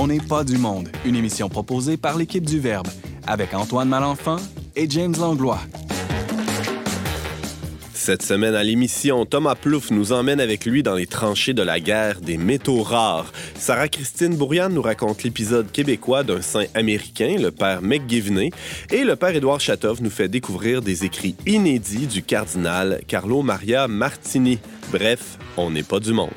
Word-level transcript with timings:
On 0.00 0.06
n'est 0.06 0.20
pas 0.20 0.44
du 0.44 0.58
monde, 0.58 0.90
une 1.04 1.16
émission 1.16 1.48
proposée 1.48 1.96
par 1.96 2.16
l'équipe 2.16 2.46
du 2.46 2.60
Verbe, 2.60 2.86
avec 3.26 3.52
Antoine 3.52 3.88
Malenfant 3.88 4.36
et 4.76 4.88
James 4.88 5.16
Langlois. 5.18 5.58
Cette 7.94 8.22
semaine 8.22 8.54
à 8.54 8.62
l'émission, 8.62 9.26
Thomas 9.26 9.56
Plouffe 9.56 9.90
nous 9.90 10.12
emmène 10.12 10.38
avec 10.38 10.66
lui 10.66 10.84
dans 10.84 10.94
les 10.94 11.08
tranchées 11.08 11.52
de 11.52 11.62
la 11.62 11.80
guerre 11.80 12.20
des 12.20 12.36
métaux 12.36 12.84
rares. 12.84 13.32
Sarah-Christine 13.56 14.36
Bourriane 14.36 14.72
nous 14.72 14.82
raconte 14.82 15.24
l'épisode 15.24 15.72
québécois 15.72 16.22
d'un 16.22 16.42
saint 16.42 16.66
américain, 16.74 17.34
le 17.36 17.50
père 17.50 17.82
McGivney, 17.82 18.52
et 18.92 19.02
le 19.02 19.16
père 19.16 19.34
Édouard 19.34 19.58
Chatov 19.58 20.00
nous 20.00 20.10
fait 20.10 20.28
découvrir 20.28 20.80
des 20.80 21.06
écrits 21.06 21.34
inédits 21.44 22.06
du 22.06 22.22
cardinal 22.22 23.00
Carlo 23.08 23.42
Maria 23.42 23.88
Martini. 23.88 24.60
Bref, 24.92 25.38
on 25.56 25.72
n'est 25.72 25.82
pas 25.82 25.98
du 25.98 26.12
monde. 26.12 26.30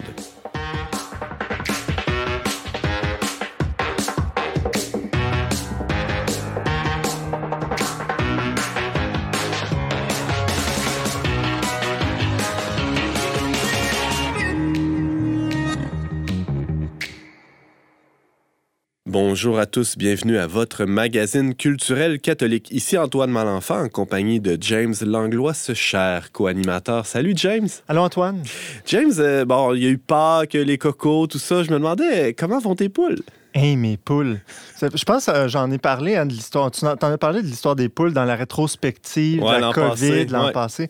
Bonjour 19.12 19.60
à 19.60 19.66
tous, 19.66 19.98
bienvenue 19.98 20.38
à 20.38 20.48
votre 20.48 20.86
magazine 20.86 21.54
culturel 21.54 22.22
catholique. 22.22 22.72
Ici 22.72 22.98
Antoine 22.98 23.30
Malenfant 23.30 23.84
en 23.84 23.90
compagnie 23.90 24.40
de 24.40 24.58
James 24.62 24.96
Langlois, 25.06 25.54
ce 25.54 25.74
cher 25.74 26.32
co-animateur. 26.32 27.06
Salut 27.06 27.34
James. 27.36 27.68
Allô 27.90 28.04
Antoine. 28.04 28.42
James, 28.86 29.12
euh, 29.20 29.44
bon, 29.44 29.74
il 29.74 29.84
y 29.84 29.86
a 29.86 29.90
eu 29.90 29.98
Pâques, 29.98 30.54
les 30.54 30.78
cocos, 30.78 31.28
tout 31.28 31.40
ça. 31.40 31.62
Je 31.62 31.72
me 31.72 31.78
demandais 31.78 32.34
comment 32.34 32.60
vont 32.60 32.74
tes 32.76 32.88
poules? 32.88 33.20
Hey, 33.54 33.76
mes 33.76 33.98
poules. 33.98 34.40
Je 34.82 35.04
pense 35.04 35.26
que 35.26 35.32
euh, 35.32 35.48
j'en 35.50 35.70
ai 35.72 35.78
parlé 35.78 36.16
hein, 36.16 36.26
de 36.26 36.32
l'histoire. 36.32 36.72
Tu 36.72 36.86
en 36.86 36.96
as 36.96 37.18
parlé 37.18 37.42
de 37.42 37.48
l'histoire 37.48 37.76
des 37.76 37.90
poules 37.90 38.14
dans 38.14 38.24
la 38.24 38.38
rétrospective 38.38 39.44
Ouais, 39.44 39.58
de 39.58 39.62
la 39.62 39.74
COVID 39.74 40.28
l'an 40.28 40.46
ouais. 40.46 40.52
passé. 40.54 40.88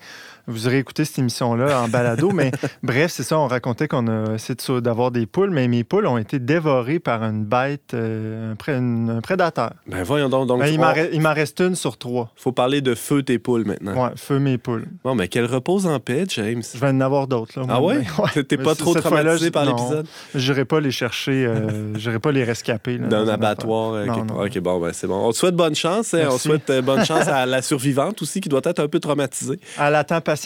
Vous 0.51 0.67
aurez 0.67 0.79
écouté 0.79 1.05
cette 1.05 1.17
émission-là 1.19 1.81
en 1.81 1.87
balado, 1.87 2.31
mais 2.31 2.51
bref, 2.83 3.11
c'est 3.11 3.23
ça. 3.23 3.39
On 3.39 3.47
racontait 3.47 3.87
qu'on 3.87 4.07
a 4.07 4.33
essayé 4.35 4.55
d'avoir 4.81 5.11
des 5.11 5.25
poules, 5.25 5.49
mais 5.51 5.67
mes 5.67 5.83
poules 5.83 6.05
ont 6.07 6.17
été 6.17 6.39
dévorées 6.39 6.99
par 6.99 7.23
une 7.23 7.43
bête, 7.45 7.93
euh, 7.93 8.53
un, 8.67 8.77
une- 8.77 9.09
un 9.17 9.21
prédateur. 9.21 9.71
Ben 9.87 10.03
voyons 10.03 10.29
donc. 10.29 10.47
donc 10.47 10.59
Ben, 10.59 10.67
il 10.67 10.79
on- 10.79 11.21
m'en 11.21 11.33
reste 11.33 11.59
une 11.61 11.75
sur 11.75 11.97
trois. 11.97 12.31
faut 12.35 12.51
parler 12.51 12.81
de 12.81 12.95
feu 12.95 13.23
tes 13.23 13.39
poules 13.39 13.65
maintenant. 13.65 13.93
Ouais, 14.05 14.11
feu 14.15 14.39
mes 14.39 14.57
poules. 14.57 14.85
Bon, 15.03 15.15
mais 15.15 15.27
qu'elle 15.27 15.45
repose 15.45 15.85
en 15.87 15.99
paix, 15.99 16.25
James. 16.29 16.61
Je 16.73 16.79
vais 16.79 16.87
en 16.89 17.01
avoir 17.01 17.27
d'autres. 17.27 17.59
là, 17.59 17.65
Ah 17.69 17.81
ouais? 17.81 18.03
T'es 18.47 18.57
pas 18.57 18.75
trop 18.75 18.93
traumatisé 18.93 19.51
par 19.51 19.65
l'épisode? 19.65 20.05
J'irai 20.35 20.65
pas 20.65 20.79
les 20.79 20.91
chercher, 20.91 21.45
euh, 21.45 21.93
j'irai 21.95 22.19
pas 22.19 22.31
les 22.31 22.43
rescaper. 22.43 22.97
là, 22.97 23.07
D'un 23.07 23.23
dans 23.25 23.29
un 23.31 23.33
abattoir. 23.33 23.93
euh, 23.93 24.05
Non, 24.05 24.13
quelque 24.15 24.27
non. 24.27 24.35
part. 24.35 24.45
OK, 24.45 24.59
bon, 24.59 24.79
ben 24.79 24.93
c'est 24.93 25.07
bon. 25.07 25.27
On 25.27 25.31
te 25.31 25.37
souhaite 25.37 25.55
bonne 25.55 25.75
chance. 25.75 26.13
hein. 26.13 26.27
On 26.29 26.37
souhaite 26.37 26.69
euh, 26.69 26.81
bonne 26.81 27.05
chance 27.05 27.27
à 27.27 27.45
la 27.45 27.61
survivante 27.61 28.21
aussi, 28.21 28.41
qui 28.41 28.49
doit 28.49 28.61
être 28.65 28.79
un 28.79 28.87
peu 28.87 28.99
traumatisée 28.99 29.59
Elle 29.79 29.95
attend 29.95 30.19
patiemment. 30.21 30.40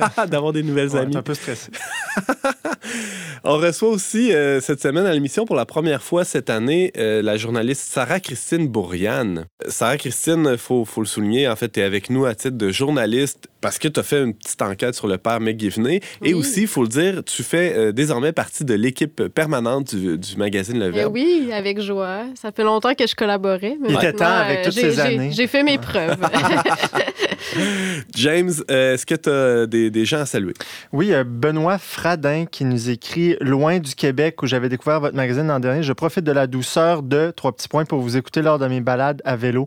d'avoir 0.28 0.52
des 0.52 0.62
nouvelles 0.62 0.90
Ouais, 0.90 1.00
amies. 1.00 1.16
un 1.16 1.22
peu 1.22 1.34
stressé. 1.34 1.70
On 3.44 3.56
reçoit 3.58 3.88
aussi 3.88 4.32
euh, 4.32 4.60
cette 4.60 4.80
semaine 4.80 5.04
à 5.06 5.12
l'émission 5.12 5.44
pour 5.46 5.56
la 5.56 5.66
première 5.66 6.02
fois 6.02 6.24
cette 6.24 6.48
année 6.50 6.92
euh, 6.96 7.22
la 7.22 7.36
journaliste 7.36 7.82
Sarah-Christine 7.92 8.68
Bourriane. 8.68 9.46
Sarah-Christine, 9.66 10.48
il 10.52 10.58
faut, 10.58 10.84
faut 10.84 11.00
le 11.00 11.06
souligner, 11.08 11.48
en 11.48 11.56
fait, 11.56 11.70
tu 11.72 11.80
es 11.80 11.82
avec 11.82 12.08
nous 12.10 12.24
à 12.24 12.34
titre 12.36 12.56
de 12.56 12.70
journaliste 12.70 13.48
parce 13.60 13.78
que 13.78 13.88
tu 13.88 13.98
as 13.98 14.02
fait 14.02 14.22
une 14.22 14.34
petite 14.34 14.60
enquête 14.62 14.94
sur 14.94 15.06
le 15.08 15.18
père 15.18 15.40
McGivney. 15.40 16.00
Et 16.22 16.34
aussi, 16.34 16.62
il 16.62 16.66
faut 16.68 16.82
le 16.82 16.88
dire, 16.88 17.22
tu 17.24 17.42
fais 17.42 17.74
euh, 17.76 17.92
désormais 17.92 18.32
partie 18.32 18.64
de 18.64 18.74
l'équipe 18.74 19.28
permanente 19.28 19.94
du, 19.94 20.18
du 20.18 20.36
magazine 20.36 20.78
Le 20.78 20.86
Eh 20.88 20.90
Verbe. 20.90 21.12
oui, 21.14 21.50
avec 21.52 21.80
joie. 21.80 22.24
Ça 22.40 22.50
fait 22.52 22.64
longtemps 22.64 22.94
que 22.94 23.06
je 23.06 23.14
collaborais. 23.14 23.76
mais 23.80 23.88
Il 23.90 23.94
était 23.96 24.06
maintenant, 24.06 24.18
temps 24.26 24.32
avec 24.32 24.58
euh, 24.58 24.64
toutes 24.64 24.74
j'ai- 24.74 24.80
ces 24.92 25.00
années. 25.00 25.30
J'ai 25.32 25.46
fait 25.46 25.62
mes 25.62 25.78
preuves. 25.78 26.16
James, 28.14 28.52
euh, 28.70 28.94
est-ce 28.94 29.06
que 29.06 29.14
tu 29.14 29.30
as 29.30 29.66
des, 29.66 29.90
des 29.90 30.04
gens 30.04 30.20
à 30.20 30.26
saluer? 30.26 30.54
Oui, 30.92 31.12
euh, 31.12 31.24
Benoît 31.24 31.78
Fradin 31.78 32.46
qui 32.46 32.64
nous 32.72 32.90
écrit 32.90 33.36
Loin 33.40 33.78
du 33.78 33.94
Québec 33.94 34.42
où 34.42 34.46
j'avais 34.46 34.68
découvert 34.68 35.00
votre 35.00 35.14
magazine 35.16 35.46
l'an 35.46 35.60
dernier. 35.60 35.82
Je 35.82 35.92
profite 35.92 36.24
de 36.24 36.32
la 36.32 36.46
douceur 36.46 37.02
de 37.02 37.30
trois 37.30 37.52
petits 37.52 37.68
points 37.68 37.84
pour 37.84 38.00
vous 38.00 38.16
écouter 38.16 38.42
lors 38.42 38.58
de 38.58 38.66
mes 38.66 38.80
balades 38.80 39.20
à 39.24 39.36
vélo. 39.36 39.66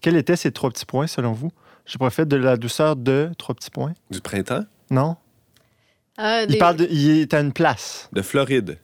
Quels 0.00 0.16
étaient 0.16 0.36
ces 0.36 0.52
trois 0.52 0.70
petits 0.70 0.86
points 0.86 1.06
selon 1.06 1.32
vous? 1.32 1.50
Je 1.84 1.98
profite 1.98 2.26
de 2.28 2.36
la 2.36 2.56
douceur 2.56 2.96
de 2.96 3.30
trois 3.38 3.54
petits 3.54 3.70
points. 3.70 3.92
Du 4.10 4.20
printemps? 4.20 4.64
Non? 4.90 5.16
Ah, 6.18 6.42
Il 6.48 6.58
parle 6.58 6.76
de. 6.76 6.86
Il 6.90 7.20
est 7.20 7.34
à 7.34 7.40
une 7.40 7.52
place. 7.52 8.08
De 8.12 8.22
Floride? 8.22 8.78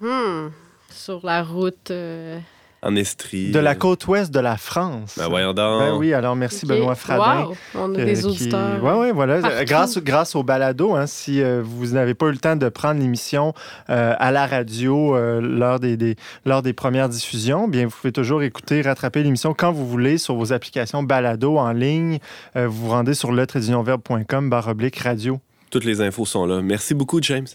Hmm, 0.00 0.48
sur 0.90 1.24
la 1.24 1.42
route. 1.42 1.90
euh, 1.90 2.38
En 2.80 2.94
Estrie? 2.94 3.50
De 3.50 3.58
la 3.58 3.74
côte 3.74 4.06
ouest 4.06 4.32
de 4.32 4.38
la 4.38 4.56
France. 4.56 5.16
Ben 5.18 5.26
voyons 5.28 5.52
donc. 5.52 5.80
Ben 5.80 5.96
oui, 5.96 6.14
alors 6.14 6.36
merci. 6.36 6.64
Benoît 6.64 6.94
Fradin. 6.94 7.46
Wow, 7.46 7.56
on 7.74 7.94
a 7.96 7.98
euh, 7.98 8.04
des 8.04 8.14
qui- 8.14 8.24
auditeurs. 8.24 8.84
Ouais, 8.84 8.92
ouais, 8.92 9.12
voilà. 9.12 9.40
partout. 9.40 9.64
Grâce, 9.66 9.98
grâce 9.98 10.36
au 10.36 10.44
balado, 10.44 10.94
hein, 10.94 11.06
si 11.08 11.42
euh, 11.42 11.60
vous 11.64 11.86
n'avez 11.94 12.14
pas 12.14 12.26
eu 12.26 12.30
le 12.30 12.38
temps 12.38 12.54
de 12.54 12.68
prendre 12.68 13.00
l'émission 13.00 13.52
euh, 13.90 14.14
à 14.18 14.30
la 14.30 14.46
radio 14.46 15.16
euh, 15.16 15.40
lors, 15.40 15.80
des, 15.80 15.96
des- 15.96 16.14
lors 16.46 16.62
des 16.62 16.72
premières 16.72 17.08
diffusions, 17.08 17.66
bien, 17.66 17.86
vous 17.86 17.90
pouvez 18.00 18.12
toujours 18.12 18.42
écouter, 18.42 18.80
rattraper 18.82 19.24
l'émission 19.24 19.54
quand 19.54 19.72
vous 19.72 19.86
voulez 19.86 20.16
sur 20.16 20.36
vos 20.36 20.52
applications 20.52 21.02
balado 21.02 21.58
en 21.58 21.72
ligne. 21.72 22.18
Euh, 22.54 22.68
vous 22.68 22.84
vous 22.86 22.90
rendez 22.90 23.14
sur 23.14 23.32
letradunionverbe.com 23.32 24.50
barre 24.50 24.68
oblique 24.68 24.98
radio. 24.98 25.40
Toutes 25.70 25.84
les 25.84 26.00
infos 26.00 26.26
sont 26.26 26.46
là. 26.46 26.62
Merci 26.62 26.94
beaucoup, 26.94 27.20
James. 27.22 27.46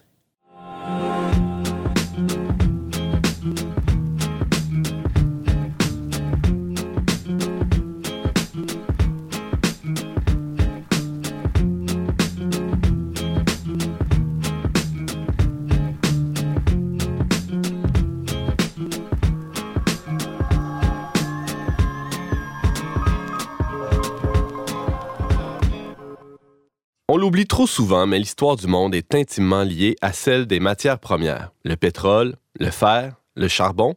On 27.15 27.17
l'oublie 27.17 27.45
trop 27.45 27.67
souvent, 27.67 28.07
mais 28.07 28.17
l'histoire 28.17 28.55
du 28.55 28.65
monde 28.65 28.95
est 28.95 29.13
intimement 29.13 29.61
liée 29.61 29.95
à 30.01 30.13
celle 30.13 30.47
des 30.47 30.59
matières 30.59 30.97
premières. 30.97 31.51
Le 31.63 31.75
pétrole, 31.75 32.37
le 32.59 32.71
fer, 32.71 33.17
le 33.35 33.47
charbon. 33.47 33.93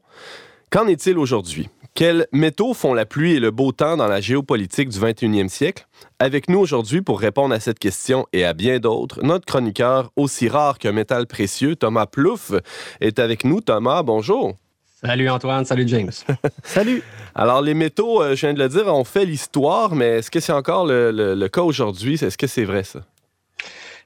Qu'en 0.70 0.86
est-il 0.86 1.16
aujourd'hui? 1.16 1.70
Quels 1.94 2.26
métaux 2.30 2.74
font 2.74 2.92
la 2.92 3.06
pluie 3.06 3.32
et 3.32 3.40
le 3.40 3.50
beau 3.50 3.72
temps 3.72 3.96
dans 3.96 4.06
la 4.06 4.20
géopolitique 4.20 4.90
du 4.90 4.98
21e 4.98 5.48
siècle? 5.48 5.88
Avec 6.18 6.50
nous 6.50 6.58
aujourd'hui 6.58 7.00
pour 7.00 7.18
répondre 7.18 7.54
à 7.54 7.60
cette 7.60 7.78
question 7.78 8.26
et 8.34 8.44
à 8.44 8.52
bien 8.52 8.80
d'autres, 8.80 9.22
notre 9.22 9.46
chroniqueur 9.46 10.12
aussi 10.16 10.50
rare 10.50 10.78
qu'un 10.78 10.92
métal 10.92 11.26
précieux, 11.26 11.74
Thomas 11.74 12.04
Plouffe, 12.04 12.52
est 13.00 13.18
avec 13.18 13.44
nous. 13.44 13.62
Thomas, 13.62 14.02
bonjour. 14.02 14.58
Salut 15.04 15.28
Antoine, 15.28 15.64
salut 15.66 15.86
James. 15.86 16.10
Salut! 16.64 17.02
Alors, 17.34 17.60
les 17.60 17.74
métaux, 17.74 18.22
euh, 18.22 18.34
je 18.34 18.46
viens 18.46 18.54
de 18.54 18.58
le 18.62 18.68
dire, 18.70 18.86
ont 18.86 19.04
fait 19.04 19.26
l'histoire, 19.26 19.94
mais 19.94 20.06
est-ce 20.18 20.30
que 20.30 20.40
c'est 20.40 20.52
encore 20.54 20.86
le, 20.86 21.10
le- 21.10 21.34
le 21.34 21.48
cas 21.50 21.60
aujourd'hui? 21.60 22.14
Est-ce 22.14 22.38
que 22.38 22.46
c'est 22.46 22.64
vrai, 22.64 22.82
ça? 22.82 23.00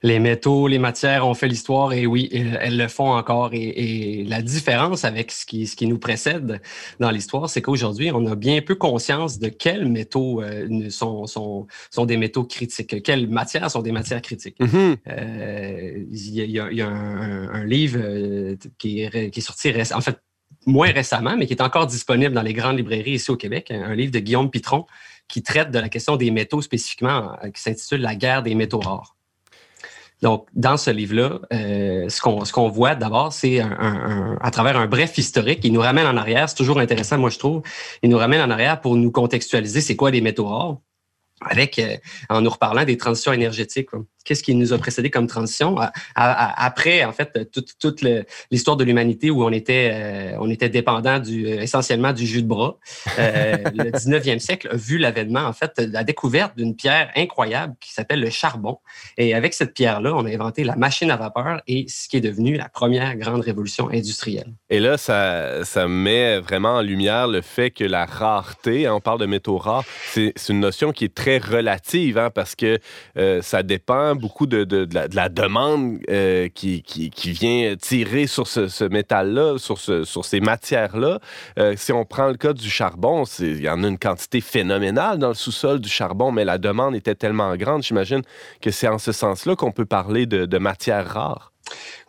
Les 0.03 0.19
métaux, 0.19 0.67
les 0.67 0.79
matières 0.79 1.25
ont 1.25 1.33
fait 1.33 1.47
l'histoire 1.47 1.93
et 1.93 2.05
oui, 2.07 2.27
elles 2.33 2.57
elles 2.59 2.77
le 2.77 2.87
font 2.89 3.11
encore. 3.13 3.53
Et, 3.53 4.19
et 4.19 4.23
la 4.25 4.41
différence 4.41 5.05
avec 5.05 5.31
ce 5.31 5.45
qui, 5.45 5.65
ce 5.65 5.77
qui 5.77 5.87
nous 5.87 5.99
précède 5.99 6.59
dans 6.99 7.11
l'histoire, 7.11 7.49
c'est 7.49 7.61
qu'aujourd'hui, 7.61 8.11
on 8.11 8.25
a 8.25 8.35
bien 8.35 8.61
peu 8.61 8.75
conscience 8.75 9.39
de 9.39 9.47
quels 9.47 9.85
métaux 9.87 10.41
euh, 10.41 10.89
sont, 10.89 11.25
sont, 11.25 11.67
sont 11.89 12.05
des 12.05 12.17
métaux 12.17 12.43
critiques, 12.43 13.01
quelles 13.03 13.29
matières 13.29 13.71
sont 13.71 13.81
des 13.83 13.91
matières 13.93 14.21
critiques. 14.21 14.59
Mhm. 14.59 14.97
Euh, 15.07 16.03
Il 16.11 16.33
y 16.35 16.41
a, 16.41 16.43
il 16.45 16.51
y 16.51 16.59
a- 16.59 16.71
il 16.71 16.77
y 16.77 16.81
a 16.81 16.89
un, 16.89 17.47
un 17.49 17.63
livre 17.63 17.99
qui, 18.77 19.03
est, 19.03 19.29
qui 19.29 19.39
est 19.39 19.43
sorti 19.43 19.71
récemment, 19.71 19.99
en 19.99 20.01
fait, 20.01 20.17
moins 20.65 20.91
récemment, 20.91 21.35
mais 21.37 21.47
qui 21.47 21.53
est 21.53 21.61
encore 21.61 21.87
disponible 21.87 22.33
dans 22.33 22.41
les 22.41 22.53
grandes 22.53 22.77
librairies 22.77 23.13
ici 23.13 23.31
au 23.31 23.35
Québec, 23.35 23.71
un, 23.71 23.95
livre 23.95 24.11
de 24.11 24.19
Guillaume 24.19 24.49
Pitron 24.49 24.85
qui 25.27 25.41
traite 25.41 25.71
de 25.71 25.79
la 25.79 25.89
question 25.89 26.17
des 26.17 26.29
métaux 26.29 26.61
spécifiquement, 26.61 27.33
euh, 27.43 27.49
qui 27.49 27.61
s'intitule 27.61 28.01
La 28.01 28.15
guerre 28.15 28.43
des 28.43 28.53
métaux 28.53 28.79
rares. 28.79 29.15
Donc, 30.21 30.47
dans 30.53 30.77
ce 30.77 30.91
livre-là, 30.91 31.39
euh, 31.51 32.07
ce 32.09 32.51
qu'on 32.51 32.69
voit 32.69 32.93
d'abord, 32.93 33.33
c'est 33.33 33.59
à 33.59 34.51
travers 34.51 34.77
un 34.77 34.85
bref 34.85 35.17
historique, 35.17 35.61
il 35.63 35.73
nous 35.73 35.81
ramène 35.81 36.05
en 36.05 36.15
arrière, 36.15 36.47
c'est 36.47 36.55
toujours 36.55 36.79
intéressant, 36.79 37.17
moi 37.17 37.31
je 37.31 37.39
trouve, 37.39 37.63
il 38.03 38.09
nous 38.11 38.17
ramène 38.17 38.41
en 38.41 38.51
arrière 38.51 38.81
pour 38.81 38.95
nous 38.95 39.09
contextualiser 39.09 39.81
c'est 39.81 39.95
quoi 39.95 40.11
les 40.11 40.21
métaux 40.21 40.45
rares, 40.45 40.77
avec, 41.41 41.79
euh, 41.79 41.97
en 42.29 42.41
nous 42.41 42.49
reparlant 42.49 42.85
des 42.85 42.97
transitions 42.97 43.33
énergétiques. 43.33 43.89
Qu'est-ce 44.23 44.43
qui 44.43 44.55
nous 44.55 44.73
a 44.73 44.77
précédé 44.77 45.09
comme 45.09 45.27
transition 45.27 45.75
après, 46.15 47.03
en 47.03 47.11
fait, 47.11 47.49
toute, 47.51 47.77
toute 47.79 48.05
l'histoire 48.51 48.77
de 48.77 48.83
l'humanité 48.83 49.29
où 49.29 49.43
on 49.43 49.51
était, 49.51 49.91
euh, 49.93 50.37
on 50.39 50.49
était 50.49 50.69
dépendant 50.69 51.19
du, 51.19 51.47
essentiellement 51.47 52.13
du 52.13 52.25
jus 52.25 52.43
de 52.43 52.47
bras. 52.47 52.77
Euh, 53.19 53.57
le 53.75 53.91
19e 53.91 54.39
siècle 54.39 54.69
a 54.71 54.75
vu 54.75 54.97
l'avènement, 54.97 55.41
en 55.41 55.53
fait, 55.53 55.73
la 55.77 56.03
découverte 56.03 56.57
d'une 56.57 56.75
pierre 56.75 57.11
incroyable 57.15 57.75
qui 57.79 57.93
s'appelle 57.93 58.21
le 58.21 58.29
charbon. 58.29 58.79
Et 59.17 59.33
avec 59.33 59.53
cette 59.53 59.73
pierre-là, 59.73 60.13
on 60.15 60.25
a 60.25 60.29
inventé 60.29 60.63
la 60.63 60.75
machine 60.75 61.11
à 61.11 61.17
vapeur 61.17 61.61
et 61.67 61.85
ce 61.87 62.07
qui 62.07 62.17
est 62.17 62.21
devenu 62.21 62.55
la 62.55 62.69
première 62.69 63.15
grande 63.15 63.41
révolution 63.41 63.89
industrielle. 63.89 64.53
Et 64.69 64.79
là, 64.79 64.97
ça, 64.97 65.63
ça 65.63 65.87
met 65.87 66.39
vraiment 66.39 66.75
en 66.75 66.81
lumière 66.81 67.27
le 67.27 67.41
fait 67.41 67.71
que 67.71 67.83
la 67.83 68.05
rareté, 68.05 68.87
hein, 68.87 68.95
on 68.95 69.01
parle 69.01 69.19
de 69.19 69.25
métaux 69.25 69.57
rares, 69.57 69.83
c'est 70.05 70.33
une 70.49 70.59
notion 70.59 70.91
qui 70.91 71.05
est 71.05 71.13
très 71.13 71.37
relative 71.37 72.17
hein, 72.17 72.29
parce 72.29 72.55
que 72.55 72.79
euh, 73.17 73.41
ça 73.41 73.63
dépend 73.63 74.10
beaucoup 74.15 74.45
de, 74.45 74.63
de, 74.63 74.87
la, 75.15 75.29
demande 75.29 75.99
euh, 76.09 76.47
qui, 76.49 76.81
qui, 76.83 77.09
qui, 77.09 77.31
vient 77.31 77.75
tirer 77.75 78.27
sur 78.27 78.47
ce, 78.47 78.83
métal-là, 78.83 79.57
sur, 79.57 79.77
ce, 79.77 80.03
sur 80.03 80.25
ces 80.25 80.39
matières-là. 80.39 81.19
Euh, 81.59 81.73
si 81.77 81.91
on 81.91 82.05
prend 82.05 82.27
le 82.27 82.35
cas 82.35 82.53
du 82.53 82.69
charbon, 82.69 83.23
il 83.39 83.61
y 83.61 83.69
en 83.69 83.83
a 83.83 83.87
une 83.87 83.99
quantité 83.99 84.41
phénoménale 84.41 85.19
dans 85.19 85.29
le 85.29 85.33
sous-sol 85.33 85.79
du 85.79 85.89
charbon, 85.89 86.31
mais 86.31 86.45
la 86.45 86.57
demande 86.57 86.95
était 86.95 87.15
tellement 87.15 87.55
grande, 87.55 87.83
j'imagine 87.83 88.21
que 88.61 88.71
c'est 88.71 88.87
en 88.87 88.97
ce 88.97 89.11
sens-là 89.11 89.55
qu'on 89.55 89.71
peut 89.71 89.85
parler 89.85 90.25
de, 90.25 90.45
de 90.45 90.57
matières 90.57 91.07
rares. 91.07 91.51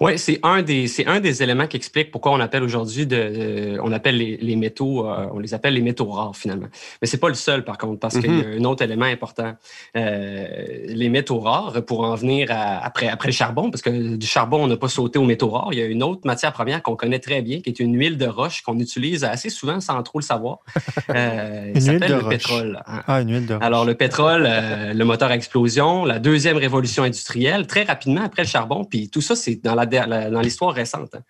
Oui, 0.01 0.19
c'est 0.19 0.41
un 0.43 0.63
des 0.63 0.89
c'est 0.89 1.07
un 1.07 1.21
des 1.21 1.43
éléments 1.43 1.67
qui 1.67 1.77
explique 1.77 2.11
pourquoi 2.11 2.33
on 2.33 2.41
appelle 2.41 2.63
aujourd'hui 2.63 3.07
de, 3.07 3.79
on 3.83 3.93
appelle 3.93 4.17
les, 4.17 4.57
métaux 4.57 5.07
euh, 5.07 5.27
on 5.33 5.39
les 5.39 5.55
appelle 5.55 5.75
les 5.75 5.81
métaux 5.81 6.11
rares 6.11 6.37
finalement. 6.37 6.67
Mais 7.01 7.07
c'est 7.07 7.19
pas 7.19 7.29
le 7.29 7.35
seul 7.35 7.65
par 7.65 7.79
contre 7.79 8.01
parce 8.01 8.19
qu'il 8.19 8.27
y 8.27 8.41
a 8.41 8.43
mm-hmm. 8.43 8.61
un 8.61 8.65
autre 8.65 8.83
élément 8.83 9.05
important. 9.05 9.55
Euh, 9.97 10.47
les 10.87 11.09
métaux 11.09 11.39
rares 11.39 11.85
pour 11.85 12.01
en 12.01 12.17
venir 12.17 12.49
après 12.51 13.09
après 13.09 13.29
le 13.29 13.33
charbon 13.33 13.71
parce 13.71 13.83
que 13.83 14.17
du 14.17 14.27
charbon 14.27 14.65
on 14.65 14.67
n'a 14.67 14.77
pas 14.77 14.89
sauté 14.89 15.19
aux 15.19 15.25
métaux 15.25 15.51
rares. 15.51 15.69
Il 15.73 15.79
y 15.79 15.83
a 15.83 15.87
une 15.87 16.03
autre 16.03 16.23
matière 16.25 16.53
première 16.53 16.83
qu'on 16.83 16.97
connaît 16.97 17.21
très 17.21 17.43
bien 17.43 17.61
qui 17.61 17.71
est 17.71 17.79
une 17.79 17.97
huile 17.97 18.19
de 18.19 18.27
roche 18.27 18.63
qu'on 18.63 18.79
utilise 18.81 19.23
assez 19.23 19.51
souvent 19.51 19.81
sans 19.81 20.03
trop 20.03 20.19
le 20.19 20.25
savoir. 20.25 20.59
Euh, 21.11 21.73
une 21.75 21.81
s'appelle 21.81 22.13
le 22.13 22.29
pétrole. 22.29 22.83
Hein. 22.87 23.03
Ah, 23.07 23.21
une 23.21 23.33
huile 23.33 23.47
de 23.47 23.55
roche. 23.55 23.63
Alors 23.63 23.85
le 23.85 23.95
pétrole, 23.95 24.47
euh, 24.49 24.95
le 24.95 25.05
moteur 25.05 25.31
à 25.31 25.35
explosion, 25.35 26.05
la 26.05 26.19
deuxième 26.19 26.57
révolution 26.57 27.03
industrielle 27.03 27.67
très 27.67 27.83
rapidement 27.83 28.23
après 28.23 28.43
le 28.43 28.49
charbon. 28.49 28.85
Puis 28.85 29.09
tout 29.09 29.21
ça 29.21 29.37
c'est 29.37 29.52
dans 29.57 30.41
l'histoire 30.41 30.75
récente. 30.75 31.15
Hein. 31.15 31.23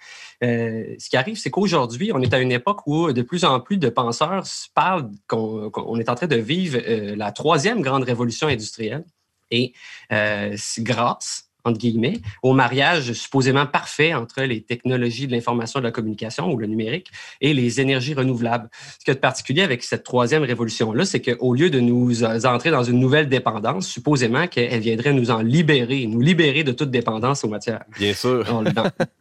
Euh, 0.42 0.94
ce 0.98 1.08
qui 1.08 1.16
arrive, 1.16 1.36
c'est 1.36 1.50
qu'aujourd'hui, 1.50 2.10
on 2.14 2.20
est 2.20 2.34
à 2.34 2.38
une 2.38 2.52
époque 2.52 2.86
où 2.86 3.12
de 3.12 3.22
plus 3.22 3.44
en 3.44 3.60
plus 3.60 3.78
de 3.78 3.88
penseurs 3.88 4.44
parlent 4.74 5.10
qu'on 5.28 5.98
est 5.98 6.08
en 6.08 6.14
train 6.14 6.26
de 6.26 6.36
vivre 6.36 6.78
euh, 6.86 7.16
la 7.16 7.32
troisième 7.32 7.82
grande 7.82 8.04
révolution 8.04 8.48
industrielle. 8.48 9.04
Et 9.50 9.72
euh, 10.12 10.56
grâce 10.78 11.51
entre 11.64 11.78
guillemets, 11.78 12.20
au 12.42 12.52
mariage 12.52 13.12
supposément 13.12 13.66
parfait 13.66 14.14
entre 14.14 14.42
les 14.42 14.62
technologies 14.62 15.26
de 15.26 15.32
l'information 15.32 15.80
et 15.80 15.82
de 15.82 15.86
la 15.86 15.92
communication 15.92 16.50
ou 16.50 16.56
le 16.56 16.66
numérique 16.66 17.10
et 17.40 17.54
les 17.54 17.80
énergies 17.80 18.14
renouvelables. 18.14 18.68
Ce 18.98 19.04
qui 19.04 19.10
est 19.10 19.14
de 19.14 19.20
particulier 19.20 19.62
avec 19.62 19.82
cette 19.82 20.02
troisième 20.02 20.42
révolution-là, 20.42 21.04
c'est 21.04 21.20
qu'au 21.20 21.54
lieu 21.54 21.70
de 21.70 21.80
nous 21.80 22.24
entrer 22.24 22.70
dans 22.70 22.82
une 22.82 22.98
nouvelle 22.98 23.28
dépendance, 23.28 23.86
supposément 23.86 24.46
qu'elle 24.48 24.80
viendrait 24.80 25.12
nous 25.12 25.30
en 25.30 25.42
libérer, 25.42 26.06
nous 26.06 26.20
libérer 26.20 26.64
de 26.64 26.72
toute 26.72 26.90
dépendance 26.90 27.44
aux 27.44 27.48
matières. 27.48 27.84
Bien 27.98 28.14
sûr. 28.14 28.44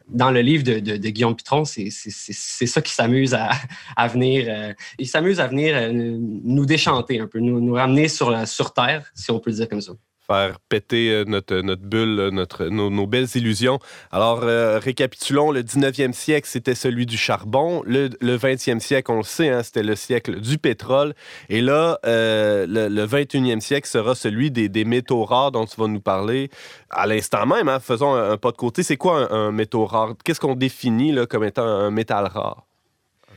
Dans, 0.08 0.30
le 0.30 0.40
livre 0.40 0.64
de, 0.64 1.08
Guillaume 1.08 1.36
Pitron, 1.36 1.64
c'est 1.64 1.90
ça 1.90 2.82
qui 2.82 2.92
s'amuse 2.92 3.34
à, 3.34 3.50
à, 3.96 4.08
venir. 4.08 4.46
Euh, 4.48 4.72
il 4.98 5.08
s'amuse 5.08 5.40
à 5.40 5.46
venir 5.46 5.74
euh, 5.74 5.90
nous 5.92 6.66
déchanter 6.66 7.20
un 7.20 7.26
peu, 7.26 7.38
nous, 7.38 7.60
nous 7.60 7.74
ramener 7.74 8.08
sur, 8.08 8.30
la, 8.30 8.46
sur 8.46 8.72
Terre, 8.74 9.10
si 9.14 9.30
on 9.30 9.38
peut 9.38 9.50
le 9.50 9.56
dire 9.56 9.68
comme 9.68 9.80
ça 9.80 9.92
faire 10.32 10.58
péter 10.68 11.10
euh, 11.10 11.24
notre, 11.26 11.56
notre 11.56 11.82
bulle, 11.82 12.30
notre, 12.32 12.66
nos, 12.66 13.06
belles 13.06 13.28
illusions. 13.34 13.78
Alors, 14.10 14.40
euh, 14.42 14.78
récapitulons, 14.78 15.50
le 15.50 15.62
19e 15.62 16.12
siècle, 16.12 16.48
c'était 16.50 16.74
celui 16.74 17.06
du 17.06 17.16
charbon. 17.16 17.82
Le, 17.86 18.08
20e 18.08 18.80
siècle, 18.80 19.10
on 19.10 19.18
le 19.18 19.22
sait, 19.22 19.50
hein, 19.50 19.62
c'était 19.62 19.82
le 19.82 19.94
siècle 19.94 20.40
du 20.40 20.58
pétrole. 20.58 21.14
Et 21.48 21.60
là, 21.60 21.98
euh, 22.06 22.66
le, 22.66 23.06
21e 23.06 23.60
siècle 23.60 23.88
sera 23.88 24.14
celui 24.14 24.50
des, 24.50 24.68
des, 24.68 24.84
métaux 24.84 25.24
rares 25.24 25.52
dont 25.52 25.66
tu 25.66 25.80
vas 25.80 25.86
nous 25.86 26.00
parler 26.00 26.50
à 26.90 27.06
l'instant 27.06 27.46
même. 27.46 27.68
Hein. 27.68 27.80
faisons 27.80 28.14
un, 28.14 28.36
pas 28.36 28.52
de 28.52 28.56
côté. 28.56 28.82
C'est 28.82 28.96
quoi 28.96 29.32
un, 29.32 29.52
métaux 29.52 29.86
rare? 29.86 30.14
Qu'est-ce 30.24 30.40
qu'on 30.40 30.54
définit 30.54 31.14
comme 31.28 31.44
étant 31.44 31.66
un 31.66 31.90
métal 31.90 32.26
rare? 32.26 32.66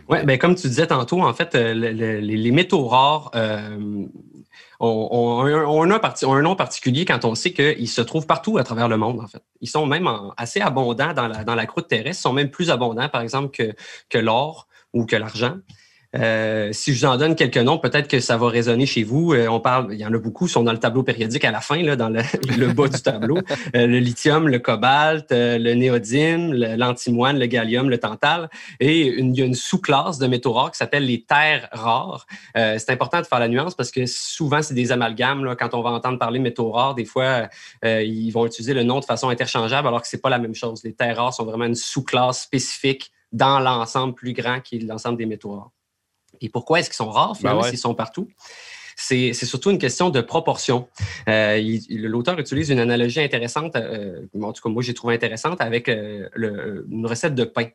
Oui, 0.07 0.19
ben 0.23 0.37
comme 0.37 0.55
tu 0.55 0.67
disais 0.67 0.87
tantôt, 0.87 1.21
en 1.21 1.33
fait, 1.33 1.55
les, 1.55 2.51
métaux 2.51 2.87
rares 2.87 3.31
ont, 4.79 5.41
un, 5.41 6.41
nom 6.41 6.55
particulier 6.55 7.05
quand 7.05 7.25
on 7.25 7.33
sait 7.33 7.53
qu'ils 7.53 7.89
se 7.89 8.01
trouvent 8.01 8.27
partout 8.27 8.57
à 8.57 8.63
travers 8.63 8.87
le 8.87 8.97
monde, 8.97 9.19
en 9.19 9.27
fait. 9.27 9.43
Ils 9.61 9.69
sont 9.69 9.85
même 9.85 10.07
assez 10.37 10.61
abondants 10.61 11.13
dans 11.13 11.55
la, 11.55 11.65
croûte 11.65 11.87
terrestre, 11.87 12.19
ils 12.19 12.23
sont 12.23 12.33
même 12.33 12.51
plus 12.51 12.69
abondants, 12.69 13.09
par 13.09 13.21
exemple, 13.21 13.57
que 14.09 14.17
l'or 14.17 14.67
ou 14.93 15.05
que 15.05 15.15
l'argent. 15.15 15.57
Euh, 16.15 16.69
si 16.71 16.93
je 16.93 16.99
vous 16.99 17.11
en 17.11 17.17
donne 17.17 17.35
quelques 17.35 17.57
noms, 17.57 17.77
peut-être 17.77 18.07
que 18.07 18.19
ça 18.19 18.37
va 18.37 18.49
résonner 18.49 18.85
chez 18.85 19.03
vous. 19.03 19.33
Euh, 19.33 19.47
on 19.47 19.59
parle, 19.59 19.93
il 19.93 19.99
y 19.99 20.05
en 20.05 20.13
a 20.13 20.17
beaucoup, 20.17 20.47
sont 20.47 20.63
dans 20.63 20.71
le 20.71 20.79
tableau 20.79 21.03
périodique 21.03 21.43
à 21.45 21.51
la 21.51 21.61
fin, 21.61 21.81
là, 21.81 21.95
dans 21.95 22.09
le, 22.09 22.67
bas 22.73 22.87
du 22.87 23.01
tableau. 23.01 23.37
Euh, 23.75 23.87
le 23.87 23.99
lithium, 23.99 24.47
le 24.47 24.59
cobalt, 24.59 25.27
le 25.31 25.73
néodyme, 25.73 26.53
l'antimoine, 26.53 27.39
le 27.39 27.45
gallium, 27.47 27.89
le 27.89 27.97
tantal. 27.97 28.49
Et 28.79 29.07
il 29.07 29.37
y 29.37 29.41
a 29.41 29.45
une 29.45 29.55
sous-classe 29.55 30.17
de 30.17 30.27
métaux 30.27 30.53
rares 30.53 30.71
qui 30.71 30.77
s'appelle 30.77 31.05
les 31.05 31.23
terres 31.23 31.69
rares. 31.71 32.25
c'est 32.55 32.89
important 32.89 33.21
de 33.21 33.25
faire 33.25 33.39
la 33.39 33.47
nuance 33.47 33.75
parce 33.75 33.91
que 33.91 34.05
souvent, 34.05 34.61
c'est 34.61 34.73
des 34.73 34.91
amalgames. 34.91 35.43
Là, 35.43 35.55
quand 35.55 35.73
on 35.73 35.81
va 35.81 35.91
entendre 35.91 36.19
parler 36.19 36.39
de 36.39 36.43
métaux 36.43 36.71
rares, 36.71 36.95
des 36.95 37.05
fois, 37.05 37.49
ils 37.83 38.31
vont 38.31 38.45
utiliser 38.45 38.73
le 38.73 38.83
nom 38.83 38.99
de 38.99 39.05
façon 39.05 39.29
interchangeable 39.29 39.87
alors 39.87 40.01
que 40.01 40.07
c'est 40.07 40.21
pas 40.21 40.29
la 40.29 40.39
même 40.39 40.55
chose. 40.55 40.83
Les 40.83 40.93
terres 40.93 41.17
rares 41.17 41.33
sont 41.33 41.45
vraiment 41.45 41.65
une 41.65 41.75
sous-classe 41.75 42.43
spécifique 42.43 43.11
dans 43.31 43.59
l'ensemble 43.59 44.13
plus 44.13 44.33
grand 44.33 44.61
qui 44.61 44.77
est 44.77 44.79
l'ensemble 44.79 45.17
des 45.17 45.25
métaux 45.25 45.51
rares. 45.51 45.74
Et 46.41 46.49
pourquoi 46.49 46.79
est-ce 46.79 46.89
qu'ils 46.89 46.97
sont 46.97 47.09
rares, 47.09 47.37
finalement, 47.37 47.61
ben 47.61 47.69
s'ils 47.69 47.79
sont 47.79 47.95
partout? 47.95 48.27
c'est 48.95 49.33
surtout 49.33 49.71
une 49.71 49.77
question 49.77 50.09
de 50.09 50.21
proportion. 50.21 50.87
Euh, 51.27 51.61
L'auteur 51.89 52.39
utilise 52.39 52.69
une 52.69 52.79
analogie 52.79 53.19
intéressante, 53.19 53.75
euh, 53.75 54.21
en 54.41 54.53
tout 54.53 54.61
cas 54.63 54.69
moi 54.69 54.81
j'ai 54.81 54.93
trouvé 54.93 55.15
intéressante, 55.15 55.61
avec 55.61 55.89
euh, 55.89 56.29
le, 56.33 56.85
une 56.89 57.05
recette 57.05 57.35
de 57.35 57.43
pain. 57.43 57.67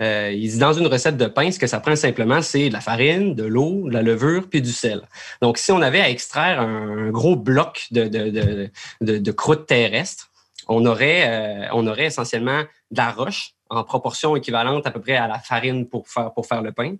Il 0.00 0.50
dit 0.50 0.58
dans 0.58 0.72
une 0.72 0.86
recette 0.86 1.16
de 1.16 1.26
pain, 1.26 1.50
ce 1.50 1.58
que 1.58 1.66
ça 1.66 1.80
prend 1.80 1.96
simplement, 1.96 2.42
c'est 2.42 2.68
de 2.68 2.72
la 2.72 2.80
farine, 2.80 3.34
de 3.34 3.44
l'eau, 3.44 3.88
de 3.88 3.94
la 3.94 4.02
levure, 4.02 4.48
puis 4.48 4.60
du 4.60 4.72
sel. 4.72 5.02
Donc 5.40 5.58
si 5.58 5.70
on 5.70 5.80
avait 5.80 6.00
à 6.00 6.10
extraire 6.10 6.60
un, 6.60 7.10
gros 7.10 7.36
bloc 7.36 7.86
de, 7.92 8.08
de, 8.08 8.70
de, 9.00 9.18
de, 9.18 9.32
croûte 9.32 9.66
terrestre, 9.66 10.30
on 10.66 10.84
aurait, 10.86 11.68
on 11.72 11.86
aurait 11.86 12.06
essentiellement 12.06 12.62
de 12.90 12.96
la 12.96 13.12
roche 13.12 13.52
en 13.70 13.84
proportion 13.84 14.34
équivalente 14.36 14.86
à 14.86 14.90
peu 14.90 15.00
près 15.00 15.16
à 15.16 15.28
la 15.28 15.38
farine 15.38 15.86
pour 15.88 16.08
faire, 16.08 16.32
pour 16.32 16.46
faire 16.46 16.62
le 16.62 16.72
pain. 16.72 16.96